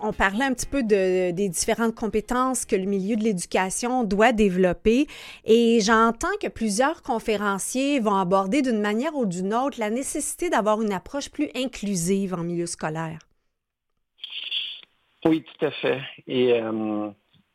on 0.02 0.12
parlait 0.12 0.44
un 0.44 0.52
petit 0.52 0.66
peu 0.66 0.82
de, 0.82 1.30
des 1.30 1.48
différentes 1.48 1.94
compétences 1.94 2.66
que 2.66 2.76
le 2.76 2.84
milieu 2.84 3.16
de 3.16 3.24
l'éducation 3.24 4.04
doit 4.04 4.32
développer 4.32 5.06
et 5.46 5.80
j'entends 5.80 6.36
que 6.42 6.48
plusieurs 6.48 7.02
conférenciers 7.02 7.98
vont 7.98 8.16
aborder 8.16 8.60
d'une 8.60 8.80
manière 8.80 9.16
ou 9.16 9.24
d'une 9.24 9.54
autre 9.54 9.80
la 9.80 9.88
nécessité 9.88 10.50
d'avoir 10.50 10.82
une 10.82 10.92
approche 10.92 11.30
plus 11.30 11.48
inclusive 11.54 12.34
en 12.34 12.42
milieu 12.42 12.66
scolaire. 12.66 13.20
Oui, 15.26 15.42
tout 15.42 15.66
à 15.66 15.70
fait. 15.70 16.00
Et 16.26 16.52
euh, 16.52 17.08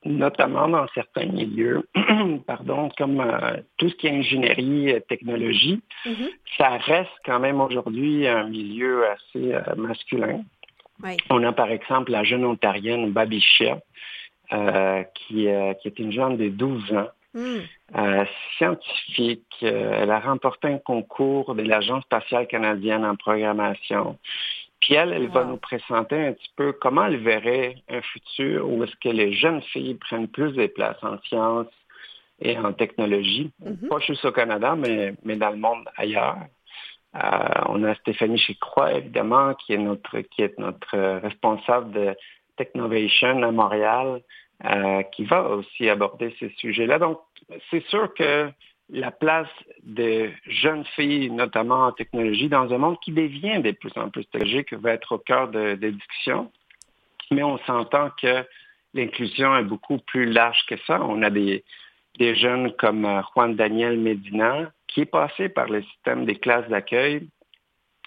notamment 0.03 0.67
dans 0.67 0.87
certains 0.95 1.27
milieux, 1.27 1.87
pardon, 2.47 2.89
comme 2.97 3.21
euh, 3.21 3.57
tout 3.77 3.89
ce 3.89 3.95
qui 3.95 4.07
est 4.07 4.17
ingénierie, 4.17 4.93
euh, 4.93 4.99
technologie, 5.01 5.81
mm-hmm. 6.05 6.29
ça 6.57 6.69
reste 6.69 7.11
quand 7.25 7.39
même 7.39 7.61
aujourd'hui 7.61 8.27
un 8.27 8.45
milieu 8.45 9.05
assez 9.07 9.53
masculin. 9.77 10.41
On 11.29 11.43
a 11.43 11.53
par 11.53 11.69
exemple 11.69 12.11
la 12.11 12.23
jeune 12.23 12.43
ontarienne 12.43 13.11
Babishia, 13.11 13.79
qui, 14.49 15.35
qui 15.35 15.47
est 15.47 15.99
une 15.99 16.11
jeune 16.11 16.37
de 16.37 16.49
12 16.49 16.93
ans. 16.93 17.07
Mm. 17.31 18.25
scientifique. 18.57 19.55
elle 19.61 20.09
a 20.09 20.19
remporté 20.19 20.67
un 20.67 20.79
concours 20.79 21.53
de 21.53 21.61
l'Agence 21.61 22.03
spatiale 22.03 22.47
canadienne 22.47 23.05
en 23.05 23.15
programmation. 23.15 24.17
Puis 24.79 24.93
elle, 24.93 25.11
elle 25.11 25.27
va 25.27 25.43
nous 25.43 25.57
présenter 25.57 26.27
un 26.27 26.33
petit 26.33 26.51
peu 26.55 26.71
comment 26.71 27.05
elle 27.05 27.17
verrait 27.17 27.75
un 27.89 28.01
futur 28.01 28.69
où 28.69 28.83
est-ce 28.83 28.95
que 28.97 29.09
les 29.09 29.33
jeunes 29.33 29.61
filles 29.61 29.95
prennent 29.95 30.27
plus 30.27 30.53
de 30.53 30.67
place 30.67 30.97
en 31.03 31.17
sciences 31.23 31.67
et 32.41 32.57
en 32.57 32.71
technologie, 32.71 33.51
mm-hmm. 33.61 33.87
pas 33.89 33.99
juste 33.99 34.23
au 34.23 34.31
Canada, 34.31 34.75
mais, 34.77 35.13
mais 35.23 35.35
dans 35.35 35.49
le 35.49 35.57
monde 35.57 35.85
ailleurs. 35.97 36.37
Euh, 37.15 37.19
on 37.67 37.83
a 37.83 37.95
Stéphanie 37.95 38.37
Chicroix, 38.37 38.93
évidemment, 38.93 39.55
qui 39.55 39.73
est 39.73 39.77
notre, 39.77 40.19
qui 40.19 40.43
est 40.43 40.57
notre 40.59 40.97
responsable 41.19 41.91
de 41.91 42.15
Technovation 42.55 43.41
à 43.41 43.51
Montréal, 43.51 44.21
euh, 44.65 45.01
qui 45.13 45.23
va 45.23 45.43
aussi 45.49 45.89
aborder 45.89 46.35
ces 46.39 46.49
sujets-là. 46.57 46.99
Donc, 46.99 47.19
c'est 47.71 47.83
sûr 47.87 48.13
que 48.13 48.51
la 48.89 49.11
place 49.11 49.47
des 49.83 50.33
jeunes 50.47 50.85
filles, 50.95 51.29
notamment 51.29 51.85
en 51.85 51.91
technologie, 51.91 52.49
dans 52.49 52.73
un 52.73 52.77
monde 52.77 52.97
qui 53.03 53.11
devient 53.11 53.61
de 53.61 53.71
plus 53.71 53.91
en 53.95 54.09
plus 54.09 54.25
technologique, 54.25 54.73
va 54.73 54.93
être 54.93 55.13
au 55.13 55.17
cœur 55.19 55.49
des 55.49 55.91
discussions. 55.91 56.51
Mais 57.31 57.43
on 57.43 57.59
s'entend 57.59 58.09
que 58.21 58.43
l'inclusion 58.93 59.55
est 59.57 59.63
beaucoup 59.63 59.99
plus 59.99 60.25
large 60.25 60.65
que 60.67 60.75
ça. 60.87 61.01
On 61.03 61.21
a 61.21 61.29
des, 61.29 61.63
des 62.17 62.35
jeunes 62.35 62.71
comme 62.73 63.05
euh, 63.05 63.21
Juan 63.33 63.55
Daniel 63.55 63.97
Medina, 63.99 64.71
qui 64.87 65.01
est 65.01 65.05
passé 65.05 65.49
par 65.49 65.67
le 65.67 65.83
système 65.83 66.25
des 66.25 66.35
classes 66.35 66.67
d'accueil. 66.69 67.27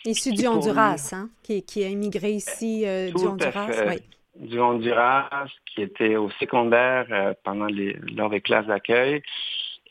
Issu 0.05 0.33
du 0.33 0.49
Honduras, 0.49 1.11
hein, 1.13 1.31
qui, 1.45 1.63
qui, 1.63 1.85
a 1.85 1.89
immigré 1.89 2.33
ici 2.33 2.83
euh, 2.85 3.13
du 3.13 3.25
Honduras. 3.25 3.69
Oui. 3.87 4.03
Du 4.35 4.59
Honduras, 4.59 5.29
qui 5.67 5.83
était 5.83 6.17
au 6.17 6.29
secondaire 6.41 7.07
euh, 7.11 7.35
pendant 7.45 7.67
les, 7.67 7.93
lors 8.17 8.31
des 8.31 8.41
classes 8.41 8.67
d'accueil 8.67 9.23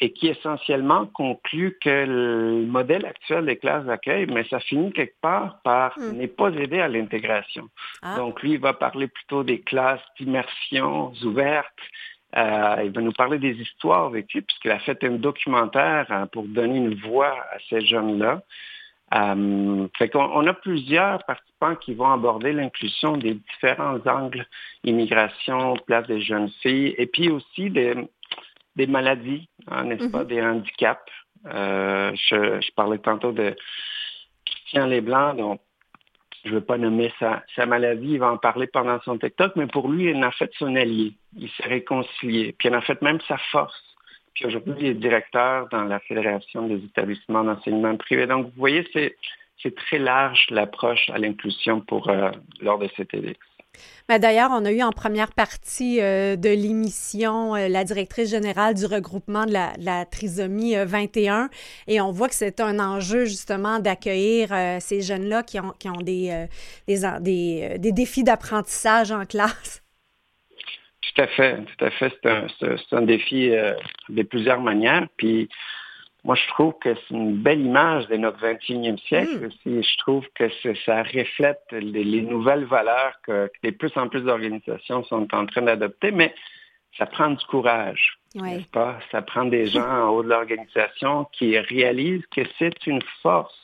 et 0.01 0.11
qui 0.11 0.27
essentiellement 0.27 1.05
conclut 1.05 1.77
que 1.79 2.05
le 2.07 2.65
modèle 2.65 3.05
actuel 3.05 3.45
des 3.45 3.57
classes 3.57 3.85
d'accueil, 3.85 4.25
mais 4.25 4.43
ça 4.49 4.59
finit 4.59 4.91
quelque 4.91 5.21
part 5.21 5.59
par 5.63 5.97
hmm. 5.97 6.17
n'est 6.17 6.27
pas 6.27 6.49
aidé 6.49 6.79
à 6.79 6.87
l'intégration. 6.87 7.69
Ah. 8.01 8.15
Donc 8.17 8.41
lui, 8.41 8.53
il 8.53 8.59
va 8.59 8.73
parler 8.73 9.07
plutôt 9.07 9.43
des 9.43 9.61
classes 9.61 10.01
d'immersion 10.19 11.13
ouvertes. 11.23 11.67
Euh, 12.35 12.81
il 12.83 12.91
va 12.91 13.01
nous 13.01 13.11
parler 13.11 13.37
des 13.37 13.53
histoires 13.53 14.09
vécues, 14.09 14.41
puisqu'il 14.41 14.71
a 14.71 14.79
fait 14.79 15.03
un 15.03 15.11
documentaire 15.11 16.07
hein, 16.09 16.25
pour 16.31 16.45
donner 16.45 16.77
une 16.77 16.95
voix 16.95 17.35
à 17.51 17.57
ces 17.69 17.81
jeunes-là. 17.85 18.41
Euh, 19.13 19.87
fait 19.97 20.09
qu'on 20.09 20.23
on 20.23 20.47
a 20.47 20.53
plusieurs 20.53 21.23
participants 21.25 21.75
qui 21.75 21.93
vont 21.93 22.11
aborder 22.11 22.53
l'inclusion 22.53 23.17
des 23.17 23.35
différents 23.35 23.99
angles, 24.07 24.47
immigration, 24.83 25.75
place 25.85 26.07
des 26.07 26.21
jeunes 26.21 26.49
filles, 26.61 26.95
et 26.97 27.05
puis 27.05 27.29
aussi 27.29 27.69
des, 27.69 27.93
des 28.75 28.87
maladies, 28.87 29.49
hein, 29.67 29.85
n'est-ce 29.85 30.07
pas, 30.07 30.23
mhm. 30.23 30.27
des 30.27 30.41
handicaps. 30.41 31.11
Euh, 31.47 32.11
je, 32.15 32.71
parlais 32.75 32.99
tantôt 32.99 33.31
de 33.31 33.55
Christian 34.45 34.87
Leblanc, 34.87 35.33
donc 35.33 35.61
je 36.43 36.49
ne 36.49 36.55
veux 36.55 36.61
pas 36.61 36.77
nommer 36.77 37.11
sa, 37.19 37.43
sa, 37.55 37.65
maladie, 37.65 38.13
il 38.13 38.19
va 38.19 38.31
en 38.31 38.37
parler 38.37 38.67
pendant 38.67 38.99
son 39.01 39.17
TikTok, 39.17 39.55
mais 39.55 39.67
pour 39.67 39.89
lui, 39.89 40.09
il 40.09 40.17
en 40.17 40.23
a 40.23 40.31
fait 40.31 40.51
son 40.57 40.75
allié. 40.75 41.13
Il 41.37 41.49
s'est 41.49 41.67
réconcilié. 41.67 42.55
Puis 42.57 42.67
il 42.67 42.75
en 42.75 42.79
a 42.79 42.81
fait 42.81 43.01
même 43.01 43.19
sa 43.27 43.37
force. 43.51 43.91
Puis 44.33 44.45
aujourd'hui, 44.45 44.75
il 44.79 44.85
est 44.87 44.93
directeur 44.93 45.67
dans 45.69 45.83
la 45.83 45.99
Fédération 45.99 46.67
des 46.67 46.83
établissements 46.83 47.43
d'enseignement 47.43 47.95
privé. 47.97 48.27
Donc, 48.27 48.45
vous 48.45 48.57
voyez, 48.57 48.87
c'est, 48.93 49.15
très 49.75 49.99
large 49.99 50.47
l'approche 50.49 51.09
à 51.11 51.19
l'inclusion 51.19 51.81
pour 51.81 52.09
euh, 52.09 52.31
lors 52.61 52.79
de 52.79 52.89
cet 52.97 53.09
TEDx. 53.09 53.39
D'ailleurs, 54.19 54.49
on 54.51 54.65
a 54.65 54.71
eu 54.71 54.81
en 54.81 54.91
première 54.91 55.31
partie 55.31 56.01
euh, 56.01 56.35
de 56.35 56.49
l'émission 56.49 57.55
euh, 57.55 57.67
la 57.67 57.83
directrice 57.83 58.29
générale 58.29 58.73
du 58.73 58.85
regroupement 58.85 59.45
de 59.45 59.53
la, 59.53 60.05
trisomie 60.05 60.75
21 60.75 61.43
euh, 61.43 61.47
et 61.87 62.01
on 62.01 62.11
voit 62.11 62.27
que 62.27 62.35
c'est 62.35 62.59
un 62.59 62.79
enjeu 62.79 63.25
justement 63.25 63.79
d'accueillir 63.79 64.49
ces 64.79 65.01
jeunes-là 65.01 65.43
qui 65.43 65.59
ont, 65.59 65.73
qui 65.79 65.89
ont 65.89 66.01
des, 66.01 66.47
des, 66.87 67.77
des, 67.77 67.91
défis 67.91 68.23
d'apprentissage 68.23 69.11
en 69.11 69.25
classe. 69.25 69.83
Tout 71.01 71.21
à 71.21 71.27
fait, 71.27 71.57
tout 71.57 71.85
à 71.85 71.91
fait. 71.91 72.13
C'est 72.21 72.95
un, 72.95 72.97
un, 72.97 73.01
défi 73.01 73.51
de 74.09 74.23
plusieurs 74.23 74.61
manières. 74.61 75.07
Puis 75.17 75.49
moi, 76.23 76.35
je 76.35 76.47
trouve 76.49 76.73
que 76.79 76.93
c'est 76.93 77.15
une 77.15 77.37
belle 77.37 77.61
image 77.61 78.07
de 78.07 78.15
notre 78.15 78.39
21e 78.45 78.99
siècle 79.07 79.47
aussi. 79.47 79.81
Je 79.81 79.97
trouve 79.97 80.23
que 80.35 80.49
ça 80.85 81.01
reflète 81.01 81.61
les, 81.71 82.21
nouvelles 82.21 82.65
valeurs 82.65 83.13
que, 83.23 83.49
de 83.63 83.71
plus 83.71 83.91
en 83.95 84.07
plus 84.07 84.21
d'organisations 84.21 85.03
sont 85.05 85.27
en 85.33 85.45
train 85.47 85.63
d'adopter, 85.63 86.11
mais 86.11 86.33
ça 86.95 87.07
prend 87.07 87.31
du 87.31 87.43
courage. 87.45 88.19
Pas? 88.71 88.99
Ça 89.11 89.23
prend 89.23 89.45
des 89.45 89.65
gens 89.65 89.87
en 89.87 90.09
haut 90.09 90.23
de 90.23 90.29
l'organisation 90.29 91.25
qui 91.31 91.57
réalisent 91.57 92.25
que 92.27 92.41
c'est 92.59 92.85
une 92.85 93.01
force, 93.23 93.57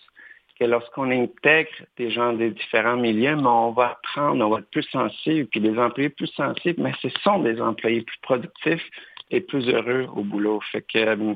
que 0.60 0.66
lorsqu'on 0.66 1.12
intègre 1.12 1.70
des 1.98 2.10
gens 2.10 2.34
des 2.34 2.50
différents 2.50 2.98
milieux, 2.98 3.36
mais 3.36 3.48
on 3.48 3.72
va 3.72 3.92
apprendre, 3.92 4.44
on 4.44 4.50
va 4.50 4.60
être 4.60 4.72
plus 4.72 4.90
sensible, 4.90 5.48
puis 5.50 5.60
des 5.60 5.78
employés 5.78 6.10
plus 6.10 6.34
sensibles, 6.34 6.82
mais 6.82 6.94
ce 7.04 7.10
sont 7.22 7.40
des 7.40 7.62
employés 7.62 8.02
plus 8.02 8.20
productifs 8.24 8.90
et 9.32 9.42
plus 9.42 9.68
heureux 9.68 10.08
au 10.16 10.24
boulot. 10.24 10.62
Fait 10.72 10.82
que 10.82 10.98
euh, 10.98 11.16
moi, 11.16 11.36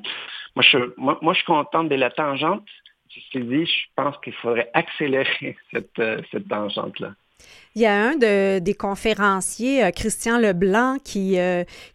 je, 0.60 0.78
moi, 0.98 1.18
je 1.34 1.38
suis 1.38 1.46
contente 1.46 1.90
de 1.90 1.96
la 1.96 2.10
tangente. 2.10 2.66
Dit, 3.36 3.66
je 3.66 3.88
pense 3.96 4.16
qu'il 4.24 4.34
faudrait 4.34 4.70
accélérer 4.74 5.58
cette, 5.74 6.00
euh, 6.00 6.22
cette 6.32 6.48
tangente-là. 6.48 7.14
Il 7.76 7.82
y 7.82 7.86
a 7.86 7.94
un 7.94 8.16
de, 8.16 8.60
des 8.60 8.74
conférenciers, 8.74 9.84
euh, 9.84 9.92
Christian 9.92 10.38
Leblanc, 10.38 10.98
qui, 11.04 11.38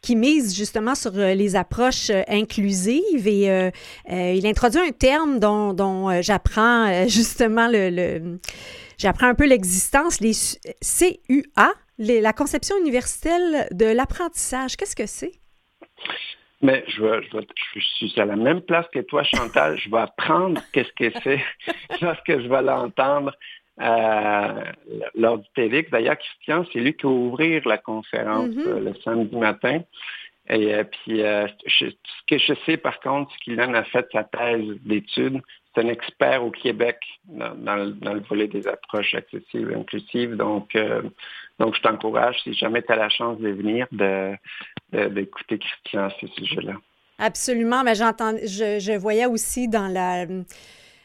qui 0.03 0.17
mise 0.17 0.57
justement 0.57 0.95
sur 0.95 1.13
les 1.13 1.57
approches 1.57 2.11
inclusives 2.29 3.29
et 3.29 3.71
il 4.09 4.47
introduit 4.47 4.81
un 4.81 4.91
terme 4.91 5.39
dont, 5.39 5.73
dont 5.73 6.21
j'apprends 6.21 7.05
justement 7.09 7.69
le, 7.71 8.39
j'apprends 8.99 9.29
un 9.29 9.35
peu 9.35 9.47
l'existence, 9.47 10.21
les 10.21 10.33
CUA, 10.81 11.73
la 11.99 12.33
conception 12.33 12.77
universelle 12.79 13.69
de 13.71 13.87
l'apprentissage. 13.87 14.77
Qu'est-ce 14.77 14.97
que 14.97 15.07
c'est? 15.07 15.33
Mais 16.63 16.85
je, 16.89 17.23
je, 17.75 17.81
suis 17.81 18.21
à 18.21 18.25
la 18.25 18.37
même 18.37 18.63
place 18.63 18.87
que 18.93 19.01
toi, 19.01 19.23
Chantal. 19.25 19.79
Je 19.79 19.91
vais 19.91 19.99
apprendre 19.99 20.61
qu'est-ce 20.73 20.93
que 20.93 21.13
c'est 21.23 21.45
lorsque 22.01 22.31
je 22.31 22.49
vais 22.49 22.63
l'entendre 22.63 23.33
euh, 23.81 24.63
lors 25.15 25.39
du 25.39 25.47
TEDx. 25.55 25.91
D'ailleurs, 25.91 26.17
Christian, 26.17 26.65
c'est 26.73 26.81
lui 26.81 26.95
qui 26.95 27.05
va 27.05 27.13
ouvrir 27.13 27.69
la 27.69 27.77
conférence 27.77 28.49
mm-hmm. 28.49 28.69
euh, 28.69 28.81
le 28.81 28.95
samedi 29.05 29.37
matin. 29.37 29.81
Et 30.49 30.75
euh, 30.75 30.85
puis, 30.85 31.19
ce 31.19 31.91
que 32.27 32.39
je 32.39 32.55
sais 32.65 32.77
par 32.79 33.01
contre, 33.01 33.31
c'est 33.33 33.41
qu'il 33.41 33.61
en 33.61 33.75
a 33.75 33.85
fait 33.85 34.07
sa 34.13 34.25
thèse 34.25 34.65
d'études. 34.85 35.43
C'est 35.77 35.85
un 35.85 35.89
expert 35.89 36.43
au 36.43 36.51
Québec 36.51 36.99
dans, 37.27 37.77
le, 37.77 38.21
volet 38.29 38.49
des 38.49 38.67
approches 38.67 39.15
accessibles 39.15 39.73
et 39.73 39.77
inclusives. 39.77 40.35
Donc, 40.35 40.77
donc 41.59 41.77
je 41.77 41.83
t'encourage, 41.83 42.37
si 42.43 42.55
jamais 42.55 42.83
tu 42.83 42.93
as 42.93 42.97
la 42.97 43.11
chance 43.11 43.39
de 43.39 43.51
venir, 43.51 43.87
d'écouter 44.91 45.59
Christian 45.59 46.05
à 46.05 46.11
ce 46.19 46.27
sujet-là. 46.29 46.75
Absolument. 47.19 47.85
Mais 47.85 47.95
j'entends, 47.95 48.37
je 48.39 48.97
voyais 48.97 49.27
aussi 49.27 49.69
dans 49.69 49.89
la 49.89 50.27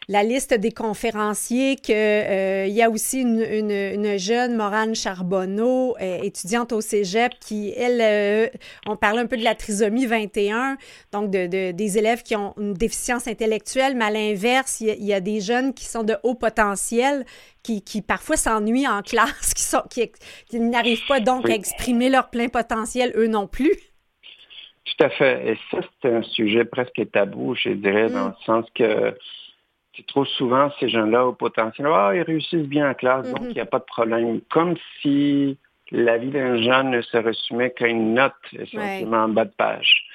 la 0.08 0.24
liste 0.24 0.54
des 0.54 0.72
conférenciers 0.72 1.76
qu'il 1.76 1.96
euh, 1.96 2.66
y 2.68 2.82
a 2.82 2.90
aussi 2.90 3.22
une, 3.22 4.18
jeune, 4.18 4.56
Morane 4.56 4.96
Charbonneau, 4.96 5.96
euh, 6.02 6.20
étudiante 6.24 6.72
au 6.72 6.82
cégep, 6.82 7.34
qui, 7.40 7.74
elle, 7.78 8.02
euh, 8.02 8.48
on 8.88 8.96
parle 8.96 9.20
un 9.20 9.28
peu 9.28 9.38
de 9.38 9.44
la 9.44 9.56
trisomie 9.56 10.08
21, 10.08 10.78
donc 11.12 11.30
de, 11.30 11.72
des 11.72 11.98
élèves 11.98 12.24
qui 12.24 12.36
ont 12.36 12.54
une 12.58 12.74
déficience 12.74 13.28
intellectuelle, 13.28 13.96
mais 13.96 14.06
à 14.06 14.12
l'inverse, 14.12 14.82
il 14.82 15.04
y, 15.04 15.14
a 15.14 15.20
des 15.20 15.40
jeunes 15.40 15.74
qui 15.74 15.86
sont 15.86 16.04
de 16.04 16.16
haut 16.24 16.36
potentiel, 16.36 17.24
qui, 17.64 17.82
parfois 18.02 18.38
s'ennuient 18.38 18.88
en 18.88 19.02
classe, 19.04 19.54
qui, 19.54 19.64
sont, 19.64 19.84
qui, 19.90 20.10
n'arrivent 20.54 21.06
pas 21.08 21.20
donc 21.20 21.50
à 21.50 21.54
exprimer 21.54 22.10
leur 22.10 22.30
plein 22.30 22.48
potentiel, 22.48 23.14
eux 23.16 23.28
non 23.28 23.48
plus. 23.48 23.72
Tout 24.84 25.04
à 25.06 25.10
fait. 25.10 25.52
Et 25.52 25.58
ça, 25.70 25.78
c'est 26.02 26.12
un 26.12 26.24
sujet 26.24 26.66
presque 26.66 27.00
tabou, 27.12 27.56
je 27.56 27.70
dirais, 27.70 28.10
dans 28.10 28.30
mm. 28.30 28.34
le 28.40 28.46
sens 28.46 28.66
que 28.74 29.16
trop 30.04 30.26
souvent 30.26 30.72
ces 30.80 30.90
gens-là 30.90 31.26
au 31.26 31.34
potentiel, 31.34 31.88
ah, 31.92 32.12
ils 32.14 32.22
réussissent 32.22 32.68
bien 32.68 32.90
en 32.90 32.94
classe, 32.94 33.30
donc 33.30 33.42
mhm. 33.42 33.50
il 33.50 33.56
n'y 33.56 33.62
a 33.62 33.66
pas 33.66 33.80
de 33.80 33.86
problème. 33.86 34.42
Comme 34.50 34.76
si 35.02 35.58
la 35.92 36.18
vie 36.18 36.30
d'un 36.30 36.62
jeune 36.62 36.92
ne 36.92 37.02
se 37.02 37.18
résumait 37.18 37.72
qu'à 37.72 37.88
une 37.88 38.14
note 38.14 38.34
essentiellement 38.54 39.26
en 39.26 39.30
bas 39.30 39.46
de 39.46 39.52
page. 39.52 40.06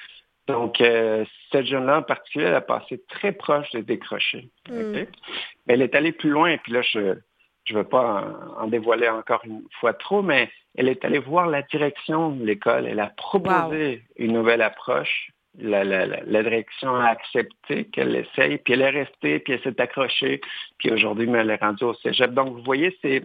Donc, 0.47 0.79
euh, 0.79 1.25
cette 1.51 1.65
jeune-là 1.65 1.99
en 1.99 2.01
particulier, 2.03 2.45
elle 2.45 2.55
a 2.55 2.61
passé 2.61 3.01
très 3.09 3.33
proche 3.33 3.69
de 3.71 3.81
décrocher. 3.81 4.49
Mais 4.69 5.07
elle 5.67 5.81
est 5.81 5.93
allée 5.93 6.13
plus 6.13 6.29
loin, 6.29 6.49
et 6.49 6.57
puis 6.57 6.71
là, 6.71 6.81
je 6.81 6.99
ne 6.99 7.77
veux 7.77 7.83
pas 7.83 8.33
en, 8.57 8.67
dévoiler 8.67 9.09
encore 9.09 9.41
une 9.43 9.63
fois 9.79 9.93
trop, 9.93 10.21
mais 10.21 10.49
elle 10.75 10.87
est 10.87 11.03
allée 11.03 11.19
voir 11.19 11.47
la 11.47 11.63
direction 11.63 12.29
de 12.29 12.45
l'école. 12.45 12.87
Elle 12.87 13.01
a 13.01 13.07
proposé 13.07 14.03
une 14.15 14.33
nouvelle 14.33 14.61
approche 14.61 15.31
la, 15.59 15.83
la, 15.83 16.05
la, 16.05 16.43
direction 16.43 16.95
a 16.95 17.07
accepté 17.07 17.85
qu'elle 17.85 18.15
essaye, 18.15 18.57
puis 18.59 18.73
elle 18.73 18.81
est 18.81 18.89
restée, 18.89 19.39
puis 19.39 19.53
elle 19.53 19.61
s'est 19.61 19.81
accrochée, 19.81 20.41
puis 20.77 20.91
aujourd'hui, 20.91 21.29
elle 21.33 21.49
est 21.49 21.61
rendue 21.61 21.83
au 21.83 21.93
cégep. 21.95 22.31
Donc, 22.33 22.53
vous 22.53 22.63
voyez, 22.63 22.95
c'est, 23.01 23.23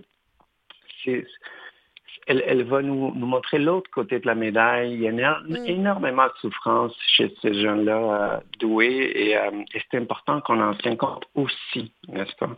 elle, 2.26 2.62
va 2.64 2.82
nous, 2.82 3.10
montrer 3.12 3.58
l'autre 3.58 3.90
côté 3.90 4.18
de 4.18 4.26
la 4.26 4.34
médaille. 4.34 4.94
Il 4.94 5.00
y 5.00 5.08
a 5.08 5.40
mm. 5.40 5.66
énormément 5.66 6.26
de 6.26 6.32
souffrance 6.40 6.92
chez 7.16 7.34
ces 7.42 7.54
jeunes-là 7.54 7.96
euh, 7.96 8.40
doués 8.60 9.36
euh, 9.36 9.50
et, 9.74 9.80
c'est 9.90 9.98
important 9.98 10.40
qu'on 10.40 10.60
en 10.60 10.74
tienne 10.74 10.96
compte 10.96 11.24
aussi, 11.34 11.92
n'est-ce 12.08 12.34
pas? 12.36 12.50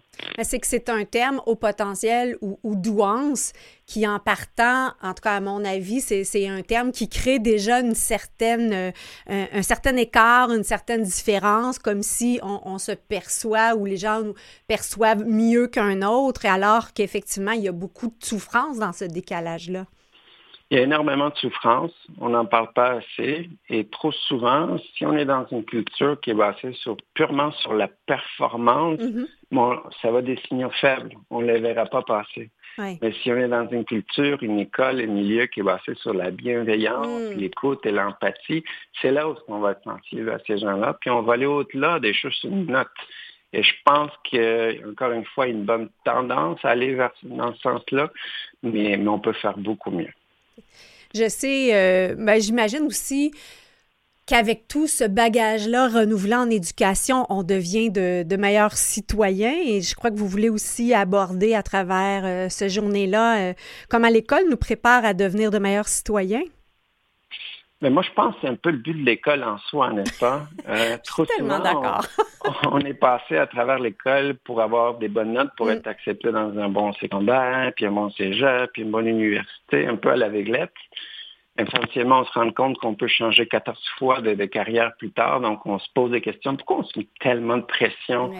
C'est 0.42 0.60
que 0.60 0.66
c'est 0.66 0.88
un 0.88 1.04
terme 1.04 1.40
au 1.46 1.56
potentiel 1.56 2.36
ou, 2.40 2.58
ou 2.62 2.76
douance 2.76 3.52
qui, 3.86 4.06
en 4.06 4.18
partant, 4.18 4.92
en 5.02 5.12
tout 5.12 5.22
cas 5.22 5.36
à 5.36 5.40
mon 5.40 5.64
avis, 5.64 6.00
c'est 6.00 6.48
un 6.48 6.62
terme 6.62 6.90
qui 6.90 7.08
crée 7.08 7.38
déjà 7.38 7.80
une 7.80 7.94
certaine, 7.94 8.72
euh, 8.72 8.90
un, 9.28 9.62
certain 9.62 9.96
écart, 9.96 10.50
une 10.50 10.64
certaine 10.64 11.02
différence, 11.02 11.78
comme 11.78 12.02
si 12.02 12.40
on, 12.42 12.60
on, 12.64 12.78
se 12.78 12.92
perçoit 12.92 13.74
ou 13.74 13.84
les 13.84 13.96
gens 13.96 14.22
nous 14.22 14.34
perçoivent 14.68 15.24
mieux 15.26 15.66
qu'un 15.68 16.02
autre, 16.02 16.46
alors 16.46 16.92
qu'effectivement, 16.94 17.52
il 17.52 17.62
y 17.62 17.68
a 17.68 17.72
beaucoup 17.72 18.08
de 18.08 18.24
souffrance 18.24 18.78
dans 18.78 18.92
ce 18.92 19.04
décalage-là. 19.58 19.86
Il 20.70 20.78
y 20.78 20.80
a 20.80 20.84
énormément 20.84 21.28
de 21.28 21.36
souffrance, 21.36 21.92
on 22.20 22.30
n'en 22.30 22.46
parle 22.46 22.72
pas 22.72 22.92
assez, 22.92 23.50
et 23.68 23.86
trop 23.86 24.12
souvent, 24.12 24.78
si 24.96 25.04
on 25.04 25.14
est 25.16 25.26
dans 25.26 25.46
une 25.52 25.64
culture 25.64 26.18
qui 26.20 26.30
est 26.30 26.34
basée 26.34 26.72
sur, 26.72 26.96
purement 27.12 27.52
sur 27.52 27.74
la 27.74 27.86
performance, 28.06 28.98
mm-hmm. 28.98 29.26
bon, 29.52 29.78
ça 30.00 30.10
va 30.10 30.22
des 30.22 30.38
signaux 30.48 30.70
faibles, 30.80 31.14
on 31.28 31.42
ne 31.42 31.52
les 31.52 31.60
verra 31.60 31.84
pas 31.84 32.02
passer. 32.02 32.50
Mais 32.78 33.12
si 33.22 33.30
on 33.30 33.36
est 33.36 33.48
dans 33.48 33.68
une 33.68 33.84
culture, 33.84 34.42
une 34.42 34.58
école, 34.58 35.00
un 35.00 35.06
milieu 35.06 35.46
qui 35.46 35.60
est 35.60 35.62
basé 35.62 35.94
sur 35.96 36.12
la 36.12 36.30
bienveillance, 36.30 37.34
mm. 37.34 37.38
l'écoute 37.38 37.86
et 37.86 37.92
l'empathie, 37.92 38.64
c'est 39.00 39.12
là 39.12 39.28
où 39.28 39.36
on 39.48 39.60
va 39.60 39.72
être 39.72 39.84
sensible 39.84 40.30
à 40.30 40.38
ces 40.46 40.58
gens-là. 40.58 40.96
Puis 41.00 41.10
on 41.10 41.22
va 41.22 41.34
aller 41.34 41.46
au-delà 41.46 42.00
des 42.00 42.14
choses 42.14 42.34
sur 42.34 42.50
une 42.50 42.66
note. 42.66 42.88
Et 43.54 43.62
je 43.62 43.72
pense 43.84 44.10
a 44.32 44.72
encore 44.90 45.12
une 45.12 45.24
fois 45.24 45.46
une 45.46 45.64
bonne 45.64 45.88
tendance 46.04 46.58
à 46.64 46.70
aller 46.70 46.94
vers, 46.94 47.12
dans 47.22 47.54
ce 47.54 47.60
sens-là, 47.60 48.10
mais, 48.64 48.96
mais 48.96 49.08
on 49.08 49.20
peut 49.20 49.32
faire 49.32 49.56
beaucoup 49.56 49.92
mieux. 49.92 50.10
Je 51.14 51.28
sais, 51.28 51.70
euh, 51.72 52.16
ben, 52.18 52.40
j'imagine 52.40 52.82
aussi 52.82 53.30
qu'avec 54.26 54.66
tout 54.66 54.88
ce 54.88 55.04
bagage-là 55.04 55.88
renouvelé 55.88 56.34
en 56.34 56.50
éducation, 56.50 57.26
on 57.28 57.44
devient 57.44 57.90
de, 57.90 58.36
meilleurs 58.36 58.76
citoyens. 58.76 59.54
Et 59.64 59.82
je 59.82 59.94
crois 59.94 60.10
que 60.10 60.16
vous 60.16 60.28
voulez 60.28 60.48
aussi 60.48 60.92
aborder 60.92 61.54
à 61.54 61.62
travers 61.62 62.24
euh, 62.24 62.48
ce 62.48 62.68
journée-là 62.68 63.50
euh, 63.50 63.54
comment 63.88 64.08
l'école 64.08 64.48
nous 64.50 64.56
prépare 64.56 65.04
à 65.04 65.14
devenir 65.14 65.52
de 65.52 65.58
meilleurs 65.58 65.88
citoyens. 65.88 66.42
Mais 67.82 67.90
moi, 67.90 68.02
je 68.02 68.10
pense 68.12 68.34
que 68.34 68.42
c'est 68.42 68.48
un 68.48 68.54
peu 68.54 68.70
le 68.70 68.78
but 68.78 68.94
de 68.94 69.04
l'école 69.04 69.44
en 69.44 69.58
soi, 69.58 69.92
n'est-ce 69.92 70.18
pas? 70.18 70.42
Euh, 70.68 70.96
trop 71.04 71.26
tellement 71.26 71.58
d'accord. 71.58 72.06
on, 72.72 72.80
est 72.80 72.94
passé 72.94 73.36
à 73.36 73.46
travers 73.46 73.78
l'école 73.78 74.34
pour 74.44 74.62
avoir 74.62 74.94
des 74.94 75.08
bonnes 75.08 75.34
notes, 75.34 75.50
pour 75.56 75.66
mm. 75.66 75.72
être 75.72 75.86
accepté 75.86 76.32
dans 76.32 76.56
un 76.58 76.68
bon 76.70 76.92
secondaire, 76.94 77.70
puis 77.76 77.84
un 77.84 77.92
bon 77.92 78.10
cégep, 78.10 78.70
puis 78.72 78.82
une 78.82 78.90
bonne 78.90 79.08
université, 79.08 79.86
un 79.86 79.96
peu 79.96 80.10
à 80.10 80.16
la 80.16 80.28
l'aveuglette 80.28 80.72
essentiellement, 81.58 82.20
on 82.20 82.24
se 82.24 82.32
rend 82.32 82.50
compte 82.50 82.78
qu'on 82.78 82.94
peut 82.94 83.08
changer 83.08 83.46
14 83.46 83.78
fois 83.98 84.20
de, 84.20 84.44
carrière 84.46 84.92
plus 84.98 85.10
tard. 85.10 85.40
Donc, 85.40 85.64
on 85.66 85.78
se 85.78 85.88
pose 85.94 86.10
des 86.10 86.20
questions. 86.20 86.56
Pourquoi 86.56 86.78
on 86.78 86.84
se 86.84 86.98
met 86.98 87.06
tellement 87.20 87.58
de 87.58 87.62
pression 87.62 88.32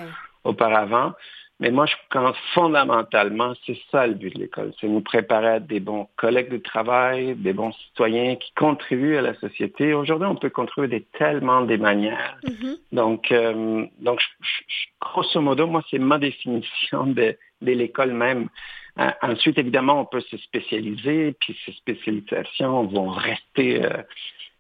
auparavant? 0.43 1.13
Mais 1.61 1.71
moi, 1.71 1.87
je 1.87 1.95
pense 2.11 2.37
fondamentalement, 2.53 3.55
c'est 3.65 3.79
ça 3.91 4.07
le 4.07 4.15
but 4.15 4.35
de 4.35 4.41
l'école. 4.41 4.73
C'est 4.81 4.89
nous 4.89 5.01
préparer 5.01 5.49
à 5.49 5.61
des 5.61 5.79
bons 5.79 6.09
collègues 6.17 6.51
de 6.51 6.59
travail, 6.59 7.37
des 7.37 7.53
bons 7.53 7.73
citoyens 7.73 8.35
qui 8.35 8.53
contribuent 8.55 9.17
à 9.17 9.23
la 9.23 9.35
société. 9.35 9.95
Aujourd'hui, 9.95 10.27
on 10.27 10.35
peut 10.35 10.51
contribuer 10.51 10.99
de 10.99 11.05
tellement 11.17 11.63
des 11.63 11.79
manières. 11.79 12.37
Mm-hmm. 12.45 12.77
Donc, 12.93 13.31
euh, 13.31 13.87
donc 14.01 14.21
grosso 15.01 15.41
modo, 15.41 15.67
moi, 15.69 15.83
c'est 15.91 15.99
ma 15.99 16.19
définition 16.31 17.07
de, 17.07 17.37
de 17.63 17.73
l'école 17.73 18.13
même. 18.13 18.49
Euh, 18.99 19.11
ensuite, 19.23 19.59
évidemment, 19.59 20.01
on 20.01 20.07
peut 20.07 20.21
se 20.21 20.37
spécialiser, 20.39 21.37
puis 21.41 21.57
ces 21.65 21.73
spécialisations 21.73 22.85
vont 22.85 23.11
rester 23.11 23.85
euh, 23.85 24.03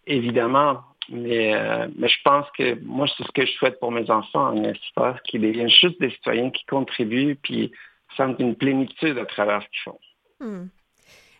évidemment. 0.06 0.80
Mais, 1.08 1.54
euh, 1.54 1.88
mais 1.96 2.08
je 2.08 2.16
pense 2.24 2.46
que 2.56 2.78
moi, 2.82 3.06
c'est 3.16 3.24
ce 3.24 3.32
que 3.32 3.44
je 3.44 3.52
souhaite 3.52 3.78
pour 3.80 3.92
mes 3.92 4.10
enfants, 4.10 4.52
n'est-ce 4.52 4.92
pas, 4.94 5.16
qu'ils 5.24 5.42
deviennent 5.42 5.68
juste 5.68 6.00
des 6.00 6.10
citoyens 6.10 6.50
qui 6.50 6.64
contribuent, 6.66 7.36
puis 7.36 7.72
sentent 8.16 8.40
une 8.40 8.56
plénitude 8.56 9.18
à 9.18 9.26
travers 9.26 9.62
ce 9.62 9.68
qu'ils 9.68 9.92
font. 9.92 9.98
Hmm. 10.40 10.66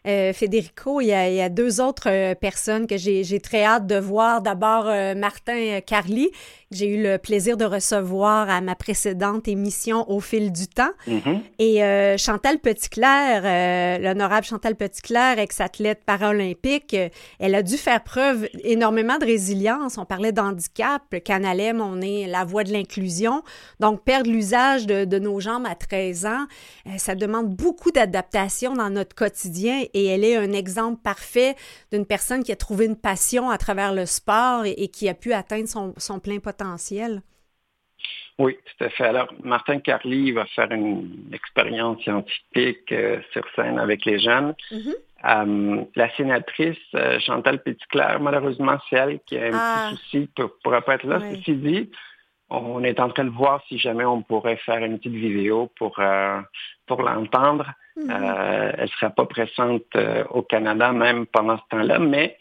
Euh, 0.07 0.35
Federico, 0.35 1.01
il 1.01 1.07
y, 1.07 1.13
a, 1.13 1.49
deux 1.49 1.81
autres 1.81 2.11
euh, 2.11 2.35
personnes 2.35 2.87
que 2.87 2.99
j'ai 2.99 3.41
très 3.41 3.65
hâte 3.65 3.87
de 3.87 3.97
voir. 3.97 4.43
D'abord, 4.43 4.87
euh, 4.87 5.15
Martin 5.15 5.81
Carly, 5.81 6.31
que 6.31 6.77
j'ai 6.77 6.89
eu 6.89 7.03
le 7.03 7.17
plaisir 7.17 7.57
de 7.57 7.65
recevoir 7.65 8.51
à 8.51 8.61
ma 8.61 8.75
précédente 8.75 9.49
émission 9.49 10.11
Au 10.11 10.21
fil 10.21 10.53
du 10.53 10.67
temps. 10.67 10.91
Mm-hmm. 11.09 11.41
Et 11.59 12.19
Chantal 12.19 12.59
Petitclerc, 12.59 14.01
l'honorable 14.01 14.45
Chantal 14.45 14.75
Petitclerc, 14.75 15.39
ex-athlète 15.39 16.03
paralympique, 16.05 16.97
elle 17.39 17.55
a 17.55 17.63
dû 17.63 17.77
faire 17.77 18.03
preuve 18.03 18.49
énormément 18.63 19.19
de 19.19 19.25
résilience. 19.25 19.99
On 19.99 20.05
parlait 20.05 20.33
d'handicap. 20.33 21.03
Canalem, 21.25 21.81
on 21.81 22.01
est 22.01 22.27
la 22.27 22.45
voie 22.45 22.65
de 22.65 22.73
l'inclusion. 22.73 23.43
Donc, 23.81 24.03
perdre 24.03 24.31
l'usage 24.31 24.87
de, 24.87 25.05
de, 25.05 25.19
nos 25.19 25.39
jambes 25.41 25.67
à 25.67 25.77
13 25.77 26.27
ans, 26.27 26.47
ça 26.99 27.15
demande 27.15 27.55
beaucoup 27.55 27.93
d'adaptation 27.93 28.75
dans 28.75 28.91
notre 28.91 29.15
quotidien 29.15 29.85
et 29.95 30.07
elle 30.07 30.25
est 30.25 30.37
un 30.37 30.53
exemple 30.53 31.01
parfait 31.03 31.55
d'une 31.91 32.05
personne 32.05 32.43
qui 32.43 32.53
a 32.53 32.57
trouvé 32.57 32.87
une 32.87 32.97
passion 32.97 33.51
à 33.51 33.59
travers 33.59 33.95
le 33.95 34.07
sport 34.07 34.65
et, 34.67 34.89
qui 34.89 35.09
a 35.09 35.15
pu 35.15 35.33
atteindre 35.33 35.69
son, 35.69 36.21
plein 36.21 36.39
potentiel. 36.41 37.23
Oui, 38.39 38.57
tout 38.65 38.85
à 38.85 38.91
fait. 38.91 39.05
Alors, 39.05 39.33
Martin 39.45 39.79
Carly 39.79 40.33
va 40.33 40.45
faire 40.47 40.71
une 40.73 41.31
expérience 41.33 42.03
scientifique 42.03 42.91
euh, 42.91 43.21
sur 43.33 43.45
scène 43.55 43.79
avec 43.79 44.05
les 44.05 44.19
jeunes. 44.19 44.55
Mm-hmm. 44.73 44.95
Euh, 45.25 45.85
la 45.95 46.15
sénatrice 46.17 46.77
euh, 46.95 47.19
Chantal 47.21 47.63
Petitclerc, 47.63 48.21
malheureusement, 48.21 48.77
c'est 48.91 48.97
elle 48.97 49.21
qui 49.21 49.39
a 49.39 49.45
un 49.45 49.51
petit 49.51 49.57
ah. 49.59 49.91
souci 49.93 50.29
ne 50.37 50.45
pourra 50.63 50.83
pas 50.83 50.97
être 50.97 51.07
là. 51.07 51.21
Ceci 51.31 51.55
dit, 51.55 51.91
on 52.51 52.85
est 52.85 53.01
en 53.01 53.09
train 53.09 53.25
de 53.25 53.31
voir 53.31 53.63
si 53.69 53.79
jamais 53.79 54.05
on 54.05 54.23
pourrait 54.23 54.57
faire 54.59 54.85
une 54.85 54.99
petite 54.99 55.15
vidéo 55.15 55.71
pour, 55.77 56.01
pour 56.87 57.03
l'entendre. 57.03 57.73
Mm-hmm. 57.97 58.75
elle 58.77 58.83
ne 58.83 58.87
sera 58.89 59.11
pas 59.11 59.27
présente 59.27 59.97
au 60.31 60.43
Canada 60.43 60.93
même 60.93 61.27
pendant 61.27 61.57
ce 61.59 61.63
temps-là, 61.71 61.99
mais 61.99 62.37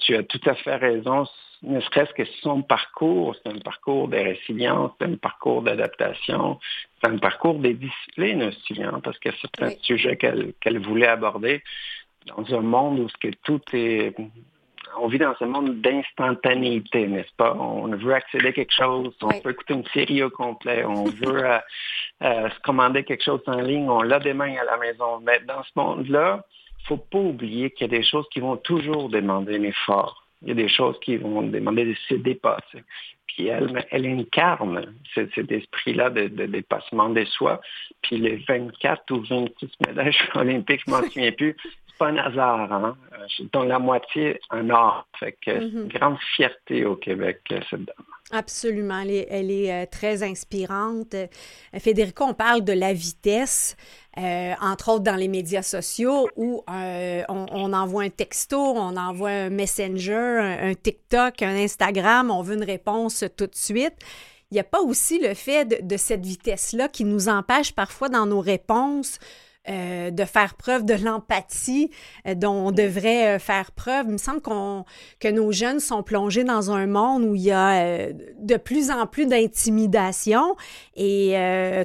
tu 0.00 0.16
as 0.16 0.22
tout 0.24 0.40
à 0.46 0.54
fait 0.54 0.76
raison 0.76 1.26
ne 1.62 1.80
serait-ce 1.80 2.12
que 2.12 2.24
son 2.42 2.62
parcours, 2.62 3.34
c'est 3.36 3.52
un 3.52 3.58
parcours 3.58 4.08
de 4.08 4.16
résilience, 4.16 4.92
c'est 4.98 5.06
un 5.06 5.16
parcours 5.16 5.62
d'adaptation, 5.62 6.58
c'est 7.00 7.10
un 7.10 7.18
parcours 7.18 7.58
des 7.58 7.74
disciplines 7.74 8.42
aussi, 8.44 8.82
hein, 8.82 9.00
parce 9.02 9.18
que 9.18 9.30
c'est 9.40 9.62
un 9.62 9.70
sujet 9.82 10.16
qu'elle 10.16 10.78
voulait 10.80 11.08
aborder 11.08 11.62
dans 12.26 12.44
un 12.54 12.60
monde 12.60 13.00
où 13.00 13.08
ce 13.08 13.16
que 13.16 13.34
tout 13.42 13.60
est... 13.72 14.14
On 14.98 15.08
vit 15.08 15.18
dans 15.18 15.34
un 15.40 15.46
monde 15.46 15.80
d'instantanéité, 15.80 17.06
n'est-ce 17.06 17.34
pas? 17.36 17.54
On 17.54 17.88
veut 17.88 18.14
accéder 18.14 18.48
à 18.48 18.52
quelque 18.52 18.74
chose, 18.74 19.14
on 19.22 19.40
peut 19.40 19.50
écouter 19.50 19.74
une 19.74 19.86
série 19.86 20.22
au 20.22 20.30
complet, 20.30 20.84
on 20.84 21.04
veut 21.22 21.44
euh, 21.44 21.58
euh, 22.22 22.48
se 22.48 22.60
commander 22.60 23.04
quelque 23.04 23.24
chose 23.24 23.42
en 23.46 23.60
ligne, 23.60 23.88
on 23.88 24.02
l'a 24.02 24.18
des 24.18 24.34
mains 24.34 24.54
à 24.56 24.64
la 24.64 24.76
maison. 24.78 25.20
Mais 25.22 25.40
dans 25.46 25.62
ce 25.62 25.70
monde-là, 25.76 26.44
il 26.78 26.82
ne 26.82 26.96
faut 26.96 27.04
pas 27.04 27.18
oublier 27.18 27.70
qu'il 27.70 27.90
y 27.90 27.94
a 27.94 27.98
des 27.98 28.04
choses 28.04 28.26
qui 28.32 28.40
vont 28.40 28.56
toujours 28.56 29.08
demander 29.08 29.56
un 29.56 29.62
effort 29.62 30.26
il 30.42 30.48
y 30.48 30.50
a 30.52 30.54
des 30.54 30.68
choses 30.68 30.98
qui 31.00 31.16
vont 31.16 31.42
demander 31.42 31.84
de 31.84 31.94
se 32.08 32.14
dépasser. 32.14 32.84
Puis 33.26 33.48
elle, 33.48 33.84
elle 33.90 34.06
incarne 34.06 34.94
cet, 35.14 35.36
esprit-là 35.50 36.10
de, 36.10 36.28
dépassement 36.46 37.08
des 37.10 37.26
soi. 37.26 37.60
Puis 38.02 38.16
les 38.16 38.36
24 38.48 39.10
ou 39.10 39.22
26 39.22 39.68
médailles 39.86 40.16
olympiques, 40.34 40.82
je 40.86 40.90
m'en 40.90 41.02
souviens 41.10 41.32
plus, 41.32 41.56
pas 41.98 42.08
un 42.08 42.16
hasard, 42.16 42.72
hein? 42.72 42.96
dont 43.52 43.64
la 43.64 43.78
moitié 43.78 44.40
un 44.50 44.70
or. 44.70 45.06
Fait 45.18 45.32
que 45.32 45.38
c'est 45.46 45.56
une 45.56 45.86
mm-hmm. 45.86 45.98
grande 45.98 46.18
fierté 46.36 46.84
au 46.84 46.96
Québec, 46.96 47.40
cette 47.48 47.84
dame. 47.84 48.06
Absolument, 48.32 49.02
elle 49.02 49.50
est, 49.52 49.72
euh, 49.72 49.86
très 49.88 50.24
inspirante. 50.24 51.14
Euh, 51.14 51.28
Fédérico, 51.78 52.24
on 52.24 52.34
parle 52.34 52.64
de 52.64 52.72
la 52.72 52.92
vitesse, 52.92 53.76
euh, 54.18 54.52
entre 54.60 54.90
autres 54.90 55.04
dans 55.04 55.14
les 55.14 55.28
médias 55.28 55.62
sociaux, 55.62 56.28
où 56.34 56.64
on, 56.66 57.72
envoie 57.72 58.02
un 58.02 58.10
texto, 58.10 58.58
on 58.58 58.96
envoie 58.96 59.30
un 59.30 59.50
messenger, 59.50 60.58
un, 60.60 60.74
TikTok, 60.74 61.42
un 61.42 61.54
Instagram, 61.54 62.32
on 62.32 62.42
veut 62.42 62.56
une 62.56 62.64
réponse 62.64 63.24
tout 63.36 63.46
de 63.46 63.54
suite. 63.54 63.94
Il 64.50 64.54
n'y 64.54 64.60
a 64.60 64.64
pas 64.64 64.80
aussi 64.80 65.20
le 65.20 65.34
fait 65.34 65.86
de 65.86 65.96
cette 65.96 66.24
vitesse-là 66.24 66.88
qui 66.88 67.04
nous 67.04 67.28
empêche 67.28 67.72
parfois 67.72 68.08
dans 68.08 68.26
nos 68.26 68.40
réponses 68.40 69.18
euh, 69.68 70.12
de 70.12 70.24
faire 70.24 70.54
preuve 70.54 70.84
de 70.84 70.94
l'empathie 70.94 71.90
euh, 72.28 72.36
dont 72.36 72.68
on 72.68 72.70
devrait 72.70 73.34
euh, 73.34 73.38
faire 73.40 73.72
preuve. 73.72 74.06
Il 74.06 74.12
me 74.12 74.16
semble 74.16 74.40
qu'on, 74.40 74.84
que 75.18 75.26
nos 75.26 75.50
jeunes 75.50 75.80
sont 75.80 76.04
plongés 76.04 76.44
dans 76.44 76.70
un 76.70 76.86
monde 76.86 77.24
où 77.24 77.34
il 77.34 77.42
y 77.42 77.50
a 77.50 78.12
de 78.12 78.56
plus 78.58 78.92
en 78.92 79.06
plus 79.06 79.26
d'intimidation. 79.26 80.54
Et 80.94 81.34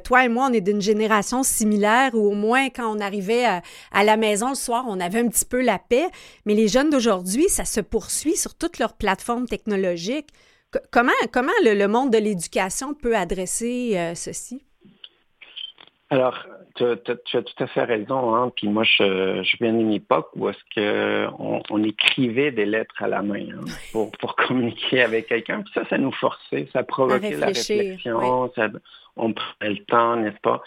toi 0.03 0.25
et 0.25 0.29
moi, 0.29 0.47
on 0.49 0.53
est 0.53 0.61
d'une 0.61 0.81
génération 0.81 1.41
similaire 1.41 2.11
où 2.13 2.19
au 2.19 2.35
moins 2.35 2.69
quand 2.69 2.95
on 2.95 2.99
arrivait 2.99 3.45
à, 3.45 4.03
la 4.03 4.15
maison 4.15 4.49
le 4.49 4.55
soir, 4.55 4.85
on 4.87 4.99
avait 4.99 5.19
un 5.19 5.27
petit 5.27 5.45
peu 5.45 5.61
la 5.61 5.79
paix. 5.79 6.07
Mais 6.45 6.53
les 6.53 6.67
jeunes 6.67 6.91
d'aujourd'hui, 6.91 7.49
ça 7.49 7.65
se 7.65 7.81
poursuit 7.81 8.35
sur 8.35 8.53
toutes 8.53 8.77
leurs 8.77 8.93
plateformes 8.93 9.47
technologiques. 9.47 10.29
comment 10.91 11.11
comment 11.31 11.51
le, 11.63 11.87
monde 11.87 12.11
de 12.11 12.19
l'éducation 12.19 12.93
peut 12.93 13.15
adresser 13.15 14.11
ceci? 14.15 14.63
Alors, 16.11 16.45
tu, 16.75 16.83
as 16.83 17.41
tout 17.41 17.63
à 17.63 17.67
fait 17.67 17.83
raison. 17.83 18.35
Hein? 18.35 18.51
Puis 18.55 18.67
moi, 18.67 18.83
je, 18.83 19.41
viens 19.59 19.73
d'une 19.73 19.93
époque 19.93 20.29
où 20.35 20.49
est-ce 20.49 20.59
qu'on 20.75 21.61
on 21.69 21.83
écrivait 21.83 22.51
des 22.51 22.65
lettres 22.65 23.01
à 23.01 23.07
la 23.07 23.21
main 23.21 23.45
hein, 23.53 23.65
pour, 23.91 24.11
pour 24.11 24.35
communiquer 24.35 25.03
avec 25.03 25.27
quelqu'un. 25.27 25.61
Puis 25.61 25.71
ça, 25.73 25.83
ça 25.89 25.97
nous 25.97 26.11
forçait, 26.11 26.67
ça 26.73 26.83
provoquait 26.83 27.37
la 27.37 27.47
réflexion, 27.47 28.49
on 29.17 29.33
prenait 29.33 29.73
le 29.73 29.85
temps, 29.85 30.15
n'est-ce 30.15 30.39
pas? 30.39 30.61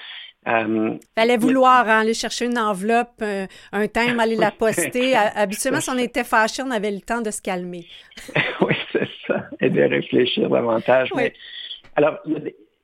Euh, 0.46 0.98
Fallait 1.16 1.36
vouloir 1.38 1.88
hein, 1.88 2.00
aller 2.00 2.14
chercher 2.14 2.44
une 2.44 2.58
enveloppe, 2.58 3.22
euh, 3.22 3.46
un 3.72 3.88
thème, 3.88 4.20
aller 4.20 4.36
la 4.36 4.50
poster. 4.58 5.14
Habituellement, 5.16 5.80
si 5.80 5.90
on 5.90 5.98
était 5.98 6.24
fâché, 6.24 6.62
on 6.62 6.70
avait 6.70 6.90
le 6.90 7.00
temps 7.00 7.22
de 7.22 7.30
se 7.30 7.40
calmer. 7.40 7.86
oui, 8.60 8.74
c'est 8.92 9.08
ça, 9.26 9.46
et 9.60 9.70
de 9.70 9.82
réfléchir 9.82 10.50
davantage. 10.50 11.10
Mais, 11.16 11.32
alors, 11.96 12.18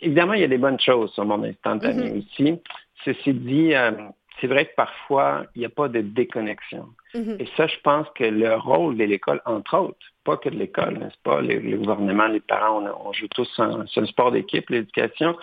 évidemment, 0.00 0.32
il 0.32 0.40
y 0.40 0.44
a 0.44 0.48
des 0.48 0.58
bonnes 0.58 0.80
choses 0.80 1.12
sur 1.12 1.24
mon 1.24 1.42
instantané 1.44 2.10
mm-hmm. 2.10 2.18
aussi. 2.18 2.62
Ceci 3.04 3.32
dit, 3.32 3.74
euh, 3.74 3.92
c'est 4.40 4.46
vrai 4.46 4.66
que 4.66 4.74
parfois, 4.74 5.44
il 5.54 5.60
n'y 5.60 5.64
a 5.64 5.70
pas 5.70 5.88
de 5.88 6.00
déconnexion. 6.00 6.86
Mm-hmm. 7.14 7.42
Et 7.42 7.48
ça, 7.56 7.66
je 7.66 7.76
pense 7.82 8.06
que 8.14 8.24
le 8.24 8.54
rôle 8.56 8.96
de 8.96 9.04
l'école, 9.04 9.40
entre 9.44 9.76
autres, 9.76 10.06
pas 10.24 10.36
que 10.36 10.48
de 10.48 10.56
l'école, 10.56 10.98
n'est-ce 10.98 11.18
pas, 11.22 11.40
le, 11.40 11.76
gouvernement, 11.76 12.26
les 12.26 12.40
parents, 12.40 12.84
on, 13.04 13.12
joue 13.12 13.28
tous 13.28 13.50
sur 13.54 14.00
le 14.00 14.06
sport 14.06 14.32
d'équipe, 14.32 14.68
l'éducation. 14.70 15.36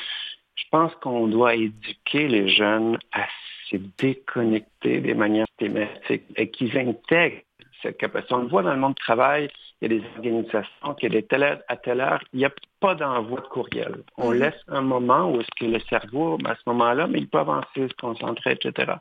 Je 0.55 0.64
pense 0.72 0.93
qu'on 0.95 1.28
doit 1.28 1.55
éduquer 1.55 2.28
les 2.28 2.49
jeunes 2.49 2.97
à 3.12 3.28
se 3.70 3.78
déconnecter 3.97 5.01
des 5.01 5.14
manières 5.14 5.47
thématiques 5.58 6.24
et 6.36 6.49
qu'ils 6.49 6.78
intègrent 6.78 7.41
cette 7.82 7.98
capacité. 7.98 8.34
On 8.34 8.40
le 8.40 8.48
voit 8.48 8.64
dans 8.64 8.74
le 8.74 8.80
monde 8.80 8.94
du 8.96 9.04
travail, 9.04 9.50
il 9.82 9.92
y 9.92 9.96
a 9.96 10.00
des 10.00 10.06
organisations 10.16 10.94
qui, 11.00 11.08
des 11.10 11.24
telle 11.24 11.64
à 11.68 11.78
telle 11.78 12.02
heure, 12.02 12.22
il 12.34 12.40
n'y 12.40 12.46
a 12.46 12.52
pas 12.80 12.96
d'envoi 12.96 13.42
de 13.42 13.48
courriel. 13.48 14.04
On 14.18 14.32
mhm. 14.32 14.40
laisse 14.40 14.62
un 14.68 14.82
moment 14.82 15.32
où 15.32 15.40
est-ce 15.40 15.50
que 15.60 15.66
le 15.66 15.80
cerveau, 15.90 16.38
ben, 16.38 16.52
à 16.52 16.56
ce 16.56 16.62
moment-là, 16.68 17.08
mais 17.08 17.20
il 17.20 17.30
peut 17.30 17.40
avancer, 17.40 17.88
se 17.88 17.96
concentrer, 18.00 18.54
etc. 18.54 18.94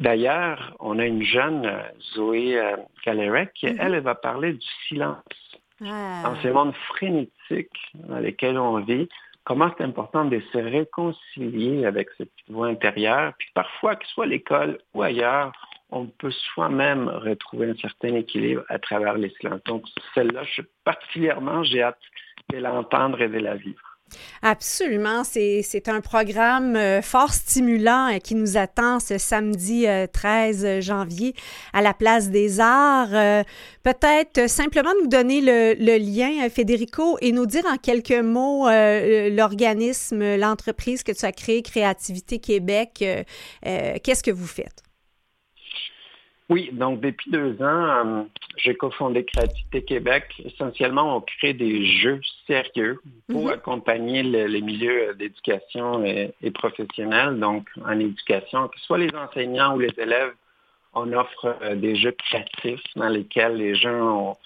D'ailleurs, 0.00 0.76
on 0.78 0.98
a 0.98 1.06
une 1.06 1.22
jeune, 1.22 1.66
euh, 1.66 1.82
Zoé 2.14 2.58
euh, 2.58 2.76
qui, 3.02 3.10
mhm. 3.10 3.76
elle, 3.80 3.94
elle, 3.94 4.00
va 4.00 4.14
parler 4.14 4.52
du 4.52 4.66
silence. 4.86 5.22
Ah. 5.84 6.22
Dans 6.24 6.40
ces 6.42 6.50
mondes 6.50 6.74
frénétiques 6.88 7.70
dans 7.94 8.18
lesquels 8.18 8.58
on 8.58 8.78
vit, 8.80 9.08
comment 9.44 9.70
c'est 9.76 9.84
important 9.84 10.24
de 10.24 10.40
se 10.52 10.58
réconcilier 10.58 11.86
avec 11.86 12.08
cette 12.18 12.30
voix 12.48 12.66
intérieure. 12.66 13.32
Puis 13.38 13.48
parfois, 13.54 13.96
que 13.96 14.04
ce 14.06 14.12
soit 14.12 14.24
à 14.24 14.28
l'école 14.28 14.78
ou 14.94 15.02
ailleurs, 15.02 15.52
on 15.90 16.06
peut 16.06 16.30
soi-même 16.30 17.08
retrouver 17.08 17.70
un 17.70 17.76
certain 17.76 18.14
équilibre 18.14 18.62
à 18.68 18.78
travers 18.78 19.16
les 19.16 19.30
silences. 19.40 19.62
Donc, 19.64 19.84
celle-là, 20.14 20.42
je, 20.44 20.62
particulièrement, 20.84 21.62
j'ai 21.64 21.82
hâte 21.82 21.98
de 22.50 22.58
l'entendre 22.58 23.20
et 23.20 23.28
de 23.28 23.38
la 23.38 23.56
vivre. 23.56 23.88
Absolument. 24.42 25.22
C'est 25.24 25.88
un 25.88 26.00
programme 26.00 26.76
euh, 26.76 27.02
fort 27.02 27.32
stimulant 27.32 28.14
euh, 28.14 28.18
qui 28.18 28.34
nous 28.34 28.56
attend 28.56 29.00
ce 29.00 29.18
samedi 29.18 29.86
13 30.12 30.64
euh, 30.64 30.80
janvier 30.80 31.34
à 31.72 31.82
la 31.82 31.92
Place 31.92 32.30
des 32.30 32.60
Arts. 32.60 33.44
Peut-être 33.82 34.48
simplement 34.48 34.92
nous 35.02 35.08
donner 35.08 35.40
le, 35.40 35.74
le, 35.74 35.98
lien, 35.98 36.48
Federico, 36.48 37.18
et 37.20 37.32
nous 37.32 37.46
dire 37.46 37.64
en 37.66 37.76
quelques 37.76 38.12
mots 38.12 38.66
l'organisme, 38.68 40.36
l'entreprise 40.36 41.02
que 41.02 41.12
tu 41.12 41.24
as 41.24 41.32
créée, 41.32 41.62
Créativité 41.62 42.38
Québec. 42.38 43.04
Qu'est-ce 43.62 44.22
que 44.22 44.30
vous 44.30 44.46
faites? 44.46 44.87
Oui, 46.48 46.70
donc 46.72 47.00
depuis 47.00 47.30
deux 47.30 47.60
ans, 47.62 47.62
euh, 47.62 48.22
j'ai 48.56 48.74
cofondé 48.74 49.24
Créativité 49.24 49.84
Québec. 49.84 50.24
Essentiellement, 50.44 51.16
on 51.16 51.20
crée 51.20 51.52
des 51.52 51.84
jeux 51.84 52.20
sérieux 52.46 53.00
pour 53.28 53.44
mhm. 53.44 53.52
accompagner 53.52 54.22
les 54.22 54.60
milieux 54.62 55.14
d'éducation 55.14 56.04
et, 56.04 56.32
et, 56.42 56.50
professionnels. 56.50 57.38
Donc, 57.38 57.68
en 57.84 57.98
éducation, 57.98 58.68
que 58.68 58.78
ce 58.78 58.86
soit 58.86 58.98
les 58.98 59.14
enseignants 59.14 59.76
ou 59.76 59.80
les 59.80 59.92
élèves, 59.98 60.32
on 60.94 61.12
offre 61.12 61.56
euh, 61.62 61.74
des 61.74 61.96
jeux 61.96 62.12
créatifs 62.12 62.82
dans 62.96 63.08
lesquels 63.08 63.56
les 63.56 63.74
gens 63.74 64.30
ont, 64.30 64.36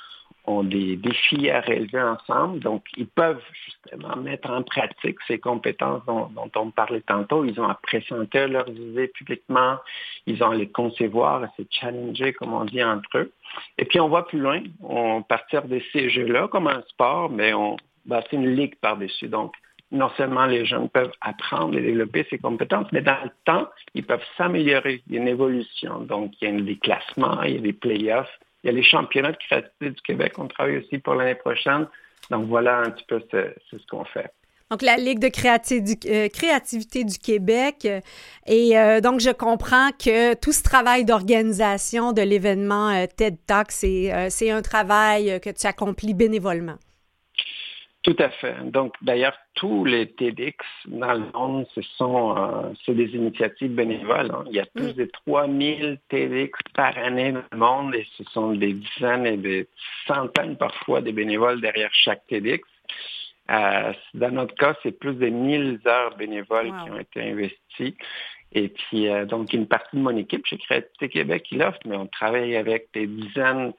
ont 0.45 0.65
des 0.65 0.97
défis 0.97 1.51
à 1.51 1.61
relever 1.61 2.01
ensemble. 2.01 2.59
Donc, 2.61 2.85
ils 2.97 3.07
peuvent 3.07 3.43
justement 3.65 4.17
mettre 4.17 4.51
en 4.51 4.63
pratique 4.63 5.19
ces 5.29 5.39
compétences 5.39 6.05
dont, 6.07 6.31
on 6.57 6.71
parlait 6.71 7.03
tantôt. 7.03 7.45
Ils 7.45 7.61
ont 7.61 7.69
à 7.69 7.75
présenter 7.75 8.49
leurs 8.49 8.69
idées 8.69 9.09
publiquement, 9.09 9.77
ils 10.27 10.43
ont 10.43 10.51
à 10.51 10.55
les 10.55 10.69
concevoir, 10.69 11.45
à 11.45 11.49
se 11.57 11.63
challenger, 11.71 12.33
comme 12.33 12.53
on 12.53 12.65
dit, 12.65 12.83
entre 12.83 13.19
eux. 13.19 13.33
Et 13.79 13.85
puis, 13.85 14.01
on 14.01 14.09
va 14.09 14.23
plus 14.23 14.41
loin. 14.41 14.63
On 14.83 15.23
partir 15.23 15.63
de 15.63 15.81
ces 15.93 16.11
jeux-là 16.11 16.49
comme 16.49 16.67
un 16.67 16.83
sport, 16.89 17.31
mais 17.31 17.55
on 17.55 17.77
bâtit 18.05 18.37
une 18.37 18.55
ligue 18.55 18.75
par-dessus. 18.77 19.29
Donc, 19.29 19.55
non 19.93 20.09
seulement 20.17 20.47
les 20.47 20.65
jeunes 20.65 20.89
peuvent 20.89 21.13
apprendre 21.21 21.77
et 21.77 21.83
développer 21.83 22.27
ces 22.31 22.39
compétences, 22.39 22.91
mais 22.93 23.03
dans 23.03 23.23
le 23.23 23.31
temps, 23.45 23.69
ils 23.95 24.05
peuvent 24.05 24.25
s'améliorer. 24.37 25.03
Il 25.07 25.15
y 25.15 25.19
a 25.19 25.21
une 25.21 25.29
évolution. 25.29 26.01
Donc, 26.01 26.33
il 26.41 26.49
y 26.49 26.57
a 26.57 26.61
des 26.61 26.79
classements, 26.79 27.43
il 27.43 27.55
y 27.55 27.59
a 27.59 27.61
des 27.61 27.75
playoffs 27.75 28.39
il 28.63 28.69
y 28.69 28.71
a 28.71 28.73
les 28.73 28.83
championnats 28.83 29.33
de 29.33 29.37
créativité 29.37 29.91
du 29.91 30.03
Québec. 30.03 30.35
On 30.39 30.47
travaille 30.47 30.79
aussi 30.79 30.99
pour 30.99 31.15
l'année 31.15 31.35
prochaine. 31.35 31.87
Donc 32.31 32.47
voilà 32.47 32.79
un 32.79 32.91
petit 32.91 33.05
peu 33.07 33.21
ce, 33.31 33.77
qu'on 33.91 34.05
fait. 34.05 34.33
Donc, 34.71 34.81
la 34.81 34.97
Ligue 34.97 35.19
de 35.19 35.27
euh, 35.27 36.29
créativité 36.29 37.05
du 37.05 37.19
Québec. 37.19 37.87
Et 38.47 38.79
euh, 38.79 39.03
donc, 39.03 39.21
je 39.21 39.29
comprends 39.29 39.91
que 39.91 40.33
tout 40.35 40.53
ce 40.53 40.63
travail 40.63 41.05
d'organisation 41.05 42.13
de 42.13 42.23
l'événement 42.23 42.89
euh, 42.89 43.05
TED 43.05 43.37
Talk, 43.47 43.71
c'est 43.71 44.11
un 44.51 44.63
travail 44.63 45.41
que 45.41 45.51
tu 45.51 45.67
accomplis 45.67 46.15
bénévolement. 46.15 46.77
Tout 48.03 48.17
à 48.19 48.31
fait. 48.31 48.57
Donc, 48.65 48.95
d'ailleurs, 49.01 49.37
tous 49.55 49.85
les 49.85 50.09
TEDx 50.11 50.57
dans 50.89 51.13
le 51.13 51.25
monde, 51.33 51.67
ce 51.73 51.83
sont 51.83 52.37
euh, 52.37 52.93
des 52.93 53.15
initiatives 53.15 53.73
bénévoles. 53.73 54.33
Hein. 54.33 54.45
Il 54.49 54.57
y 54.57 54.61
a 54.61 54.67
plus 54.67 54.93
mm. 54.93 54.95
de 54.95 55.05
3000 55.27 55.99
TEDx 56.09 56.59
par 56.75 56.99
année 56.99 57.31
dans 57.31 57.45
le 57.53 57.59
monde 57.59 57.95
et 57.95 58.05
ce 58.19 58.25
sont 58.25 58.55
des 58.55 58.73
dizaines 58.73 59.27
et 59.27 59.37
des 59.37 59.69
centaines 60.09 60.57
parfois 60.57 61.01
de 61.01 61.13
bénévoles 61.13 61.61
derrière 61.61 61.91
chaque 61.93 62.27
TEDx. 62.27 62.67
Euh, 63.51 63.93
dans 64.15 64.33
notre 64.33 64.55
cas, 64.57 64.75
c'est 64.83 64.99
plus 64.99 65.15
de 65.15 65.29
1000 65.29 65.81
heures 65.87 66.17
bénévoles 66.17 66.73
qui 66.85 66.91
ont 66.91 66.99
été 66.99 67.23
investies. 67.23 67.97
Et 68.55 68.69
puis, 68.69 69.09
euh, 69.09 69.25
donc, 69.25 69.53
une 69.53 69.67
partie 69.67 69.97
de 69.97 70.03
mon 70.03 70.17
équipe 70.17 70.45
chez 70.47 70.59
Créativité 70.59 71.09
Québec 71.09 71.45
qui 71.45 71.57
l'offre, 71.57 71.79
mais 71.87 71.97
on 71.97 72.07
travaille 72.07 72.57
avec 72.57 72.89
des 72.93 73.07
dizaines 73.07 73.73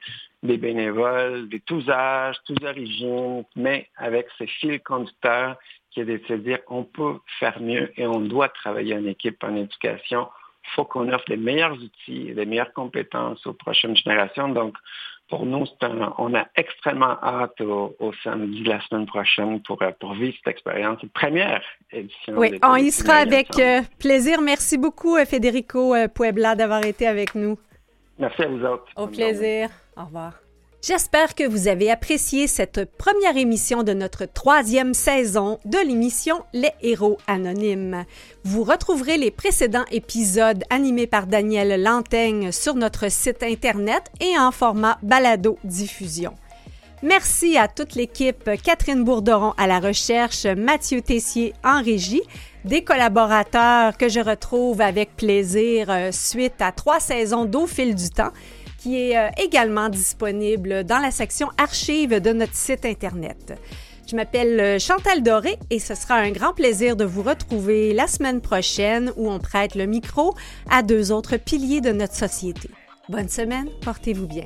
des 0.44 0.58
bénévoles 0.58 1.48
de 1.48 1.58
tous 1.58 1.88
âges, 1.88 2.36
tous 2.46 2.64
origines, 2.64 3.44
mais 3.56 3.88
avec 3.96 4.26
ce 4.38 4.44
fil 4.44 4.80
conducteur 4.80 5.56
qui 5.90 6.00
est 6.00 6.04
de 6.04 6.20
se 6.28 6.34
dire 6.34 6.58
on 6.68 6.84
peut 6.84 7.16
faire 7.40 7.60
mieux 7.60 7.92
et 7.96 8.06
on 8.06 8.20
doit 8.20 8.48
travailler 8.48 8.94
en 8.94 9.06
équipe 9.06 9.42
en 9.42 9.56
éducation. 9.56 10.28
Il 10.66 10.70
faut 10.74 10.84
qu'on 10.84 11.12
offre 11.12 11.24
les 11.28 11.36
meilleurs 11.36 11.74
outils 11.74 12.28
et 12.28 12.34
les 12.34 12.46
meilleures 12.46 12.72
compétences 12.72 13.46
aux 13.46 13.52
prochaines 13.52 13.96
générations. 13.96 14.48
Donc, 14.48 14.74
pour 15.28 15.46
nous, 15.46 15.64
on 16.18 16.34
a 16.34 16.46
extrêmement 16.56 17.16
hâte 17.22 17.60
au, 17.60 18.12
samedi 18.22 18.62
de 18.62 18.68
la 18.68 18.80
semaine 18.82 19.06
prochaine 19.06 19.62
pour, 19.62 19.80
euh, 19.82 19.90
pour 19.98 20.12
vivre 20.14 20.34
cette 20.36 20.48
expérience, 20.48 20.98
cette 21.00 21.12
première 21.12 21.62
édition. 21.90 22.34
Oui, 22.36 22.58
on 22.62 22.76
y 22.76 22.90
sera 22.90 23.14
avec 23.14 23.58
euh, 23.58 23.80
plaisir. 23.98 24.42
Merci 24.42 24.76
beaucoup, 24.76 25.16
euh, 25.16 25.24
Federico 25.24 25.94
Puebla, 26.14 26.54
d'avoir 26.54 26.84
été 26.84 27.06
avec 27.06 27.34
nous. 27.34 27.58
Merci 28.18 28.42
à 28.42 28.48
vous 28.48 28.64
autres. 28.64 28.86
Au 28.96 29.06
plaisir. 29.06 29.70
Au 29.96 30.04
revoir. 30.04 30.34
J'espère 30.86 31.34
que 31.34 31.48
vous 31.48 31.66
avez 31.66 31.90
apprécié 31.90 32.46
cette 32.46 32.84
première 32.98 33.38
émission 33.38 33.84
de 33.84 33.94
notre 33.94 34.26
troisième 34.26 34.92
saison 34.92 35.58
de 35.64 35.78
l'émission 35.78 36.44
Les 36.52 36.72
Héros 36.82 37.16
Anonymes. 37.26 38.04
Vous 38.44 38.64
retrouverez 38.64 39.16
les 39.16 39.30
précédents 39.30 39.86
épisodes 39.90 40.62
animés 40.68 41.06
par 41.06 41.26
Daniel 41.26 41.82
Lantaigne 41.82 42.52
sur 42.52 42.74
notre 42.74 43.10
site 43.10 43.42
Internet 43.42 44.10
et 44.20 44.38
en 44.38 44.50
format 44.50 44.98
balado-diffusion. 45.02 46.34
Merci 47.02 47.56
à 47.56 47.66
toute 47.66 47.94
l'équipe, 47.94 48.50
Catherine 48.62 49.04
Bourderon 49.04 49.54
à 49.56 49.66
la 49.66 49.80
recherche, 49.80 50.44
Mathieu 50.44 51.00
Tessier 51.00 51.54
en 51.64 51.82
régie, 51.82 52.22
des 52.66 52.84
collaborateurs 52.84 53.96
que 53.96 54.10
je 54.10 54.20
retrouve 54.20 54.82
avec 54.82 55.16
plaisir 55.16 55.90
euh, 55.90 56.12
suite 56.12 56.60
à 56.60 56.72
trois 56.72 57.00
saisons 57.00 57.46
d'au 57.46 57.66
fil 57.66 57.94
du 57.94 58.10
temps 58.10 58.32
qui 58.84 59.00
est 59.00 59.16
euh, 59.16 59.30
également 59.42 59.88
disponible 59.88 60.84
dans 60.84 60.98
la 60.98 61.10
section 61.10 61.48
archives 61.56 62.20
de 62.20 62.32
notre 62.34 62.54
site 62.54 62.84
Internet. 62.84 63.58
Je 64.06 64.14
m'appelle 64.14 64.60
euh, 64.60 64.78
Chantal 64.78 65.22
Doré 65.22 65.58
et 65.70 65.78
ce 65.78 65.94
sera 65.94 66.16
un 66.16 66.30
grand 66.32 66.52
plaisir 66.52 66.94
de 66.94 67.06
vous 67.06 67.22
retrouver 67.22 67.94
la 67.94 68.06
semaine 68.06 68.42
prochaine 68.42 69.10
où 69.16 69.30
on 69.30 69.38
prête 69.38 69.74
le 69.74 69.86
micro 69.86 70.34
à 70.70 70.82
deux 70.82 71.12
autres 71.12 71.38
piliers 71.38 71.80
de 71.80 71.92
notre 71.92 72.14
société. 72.14 72.68
Bonne 73.08 73.30
semaine, 73.30 73.70
portez-vous 73.80 74.26
bien. 74.26 74.44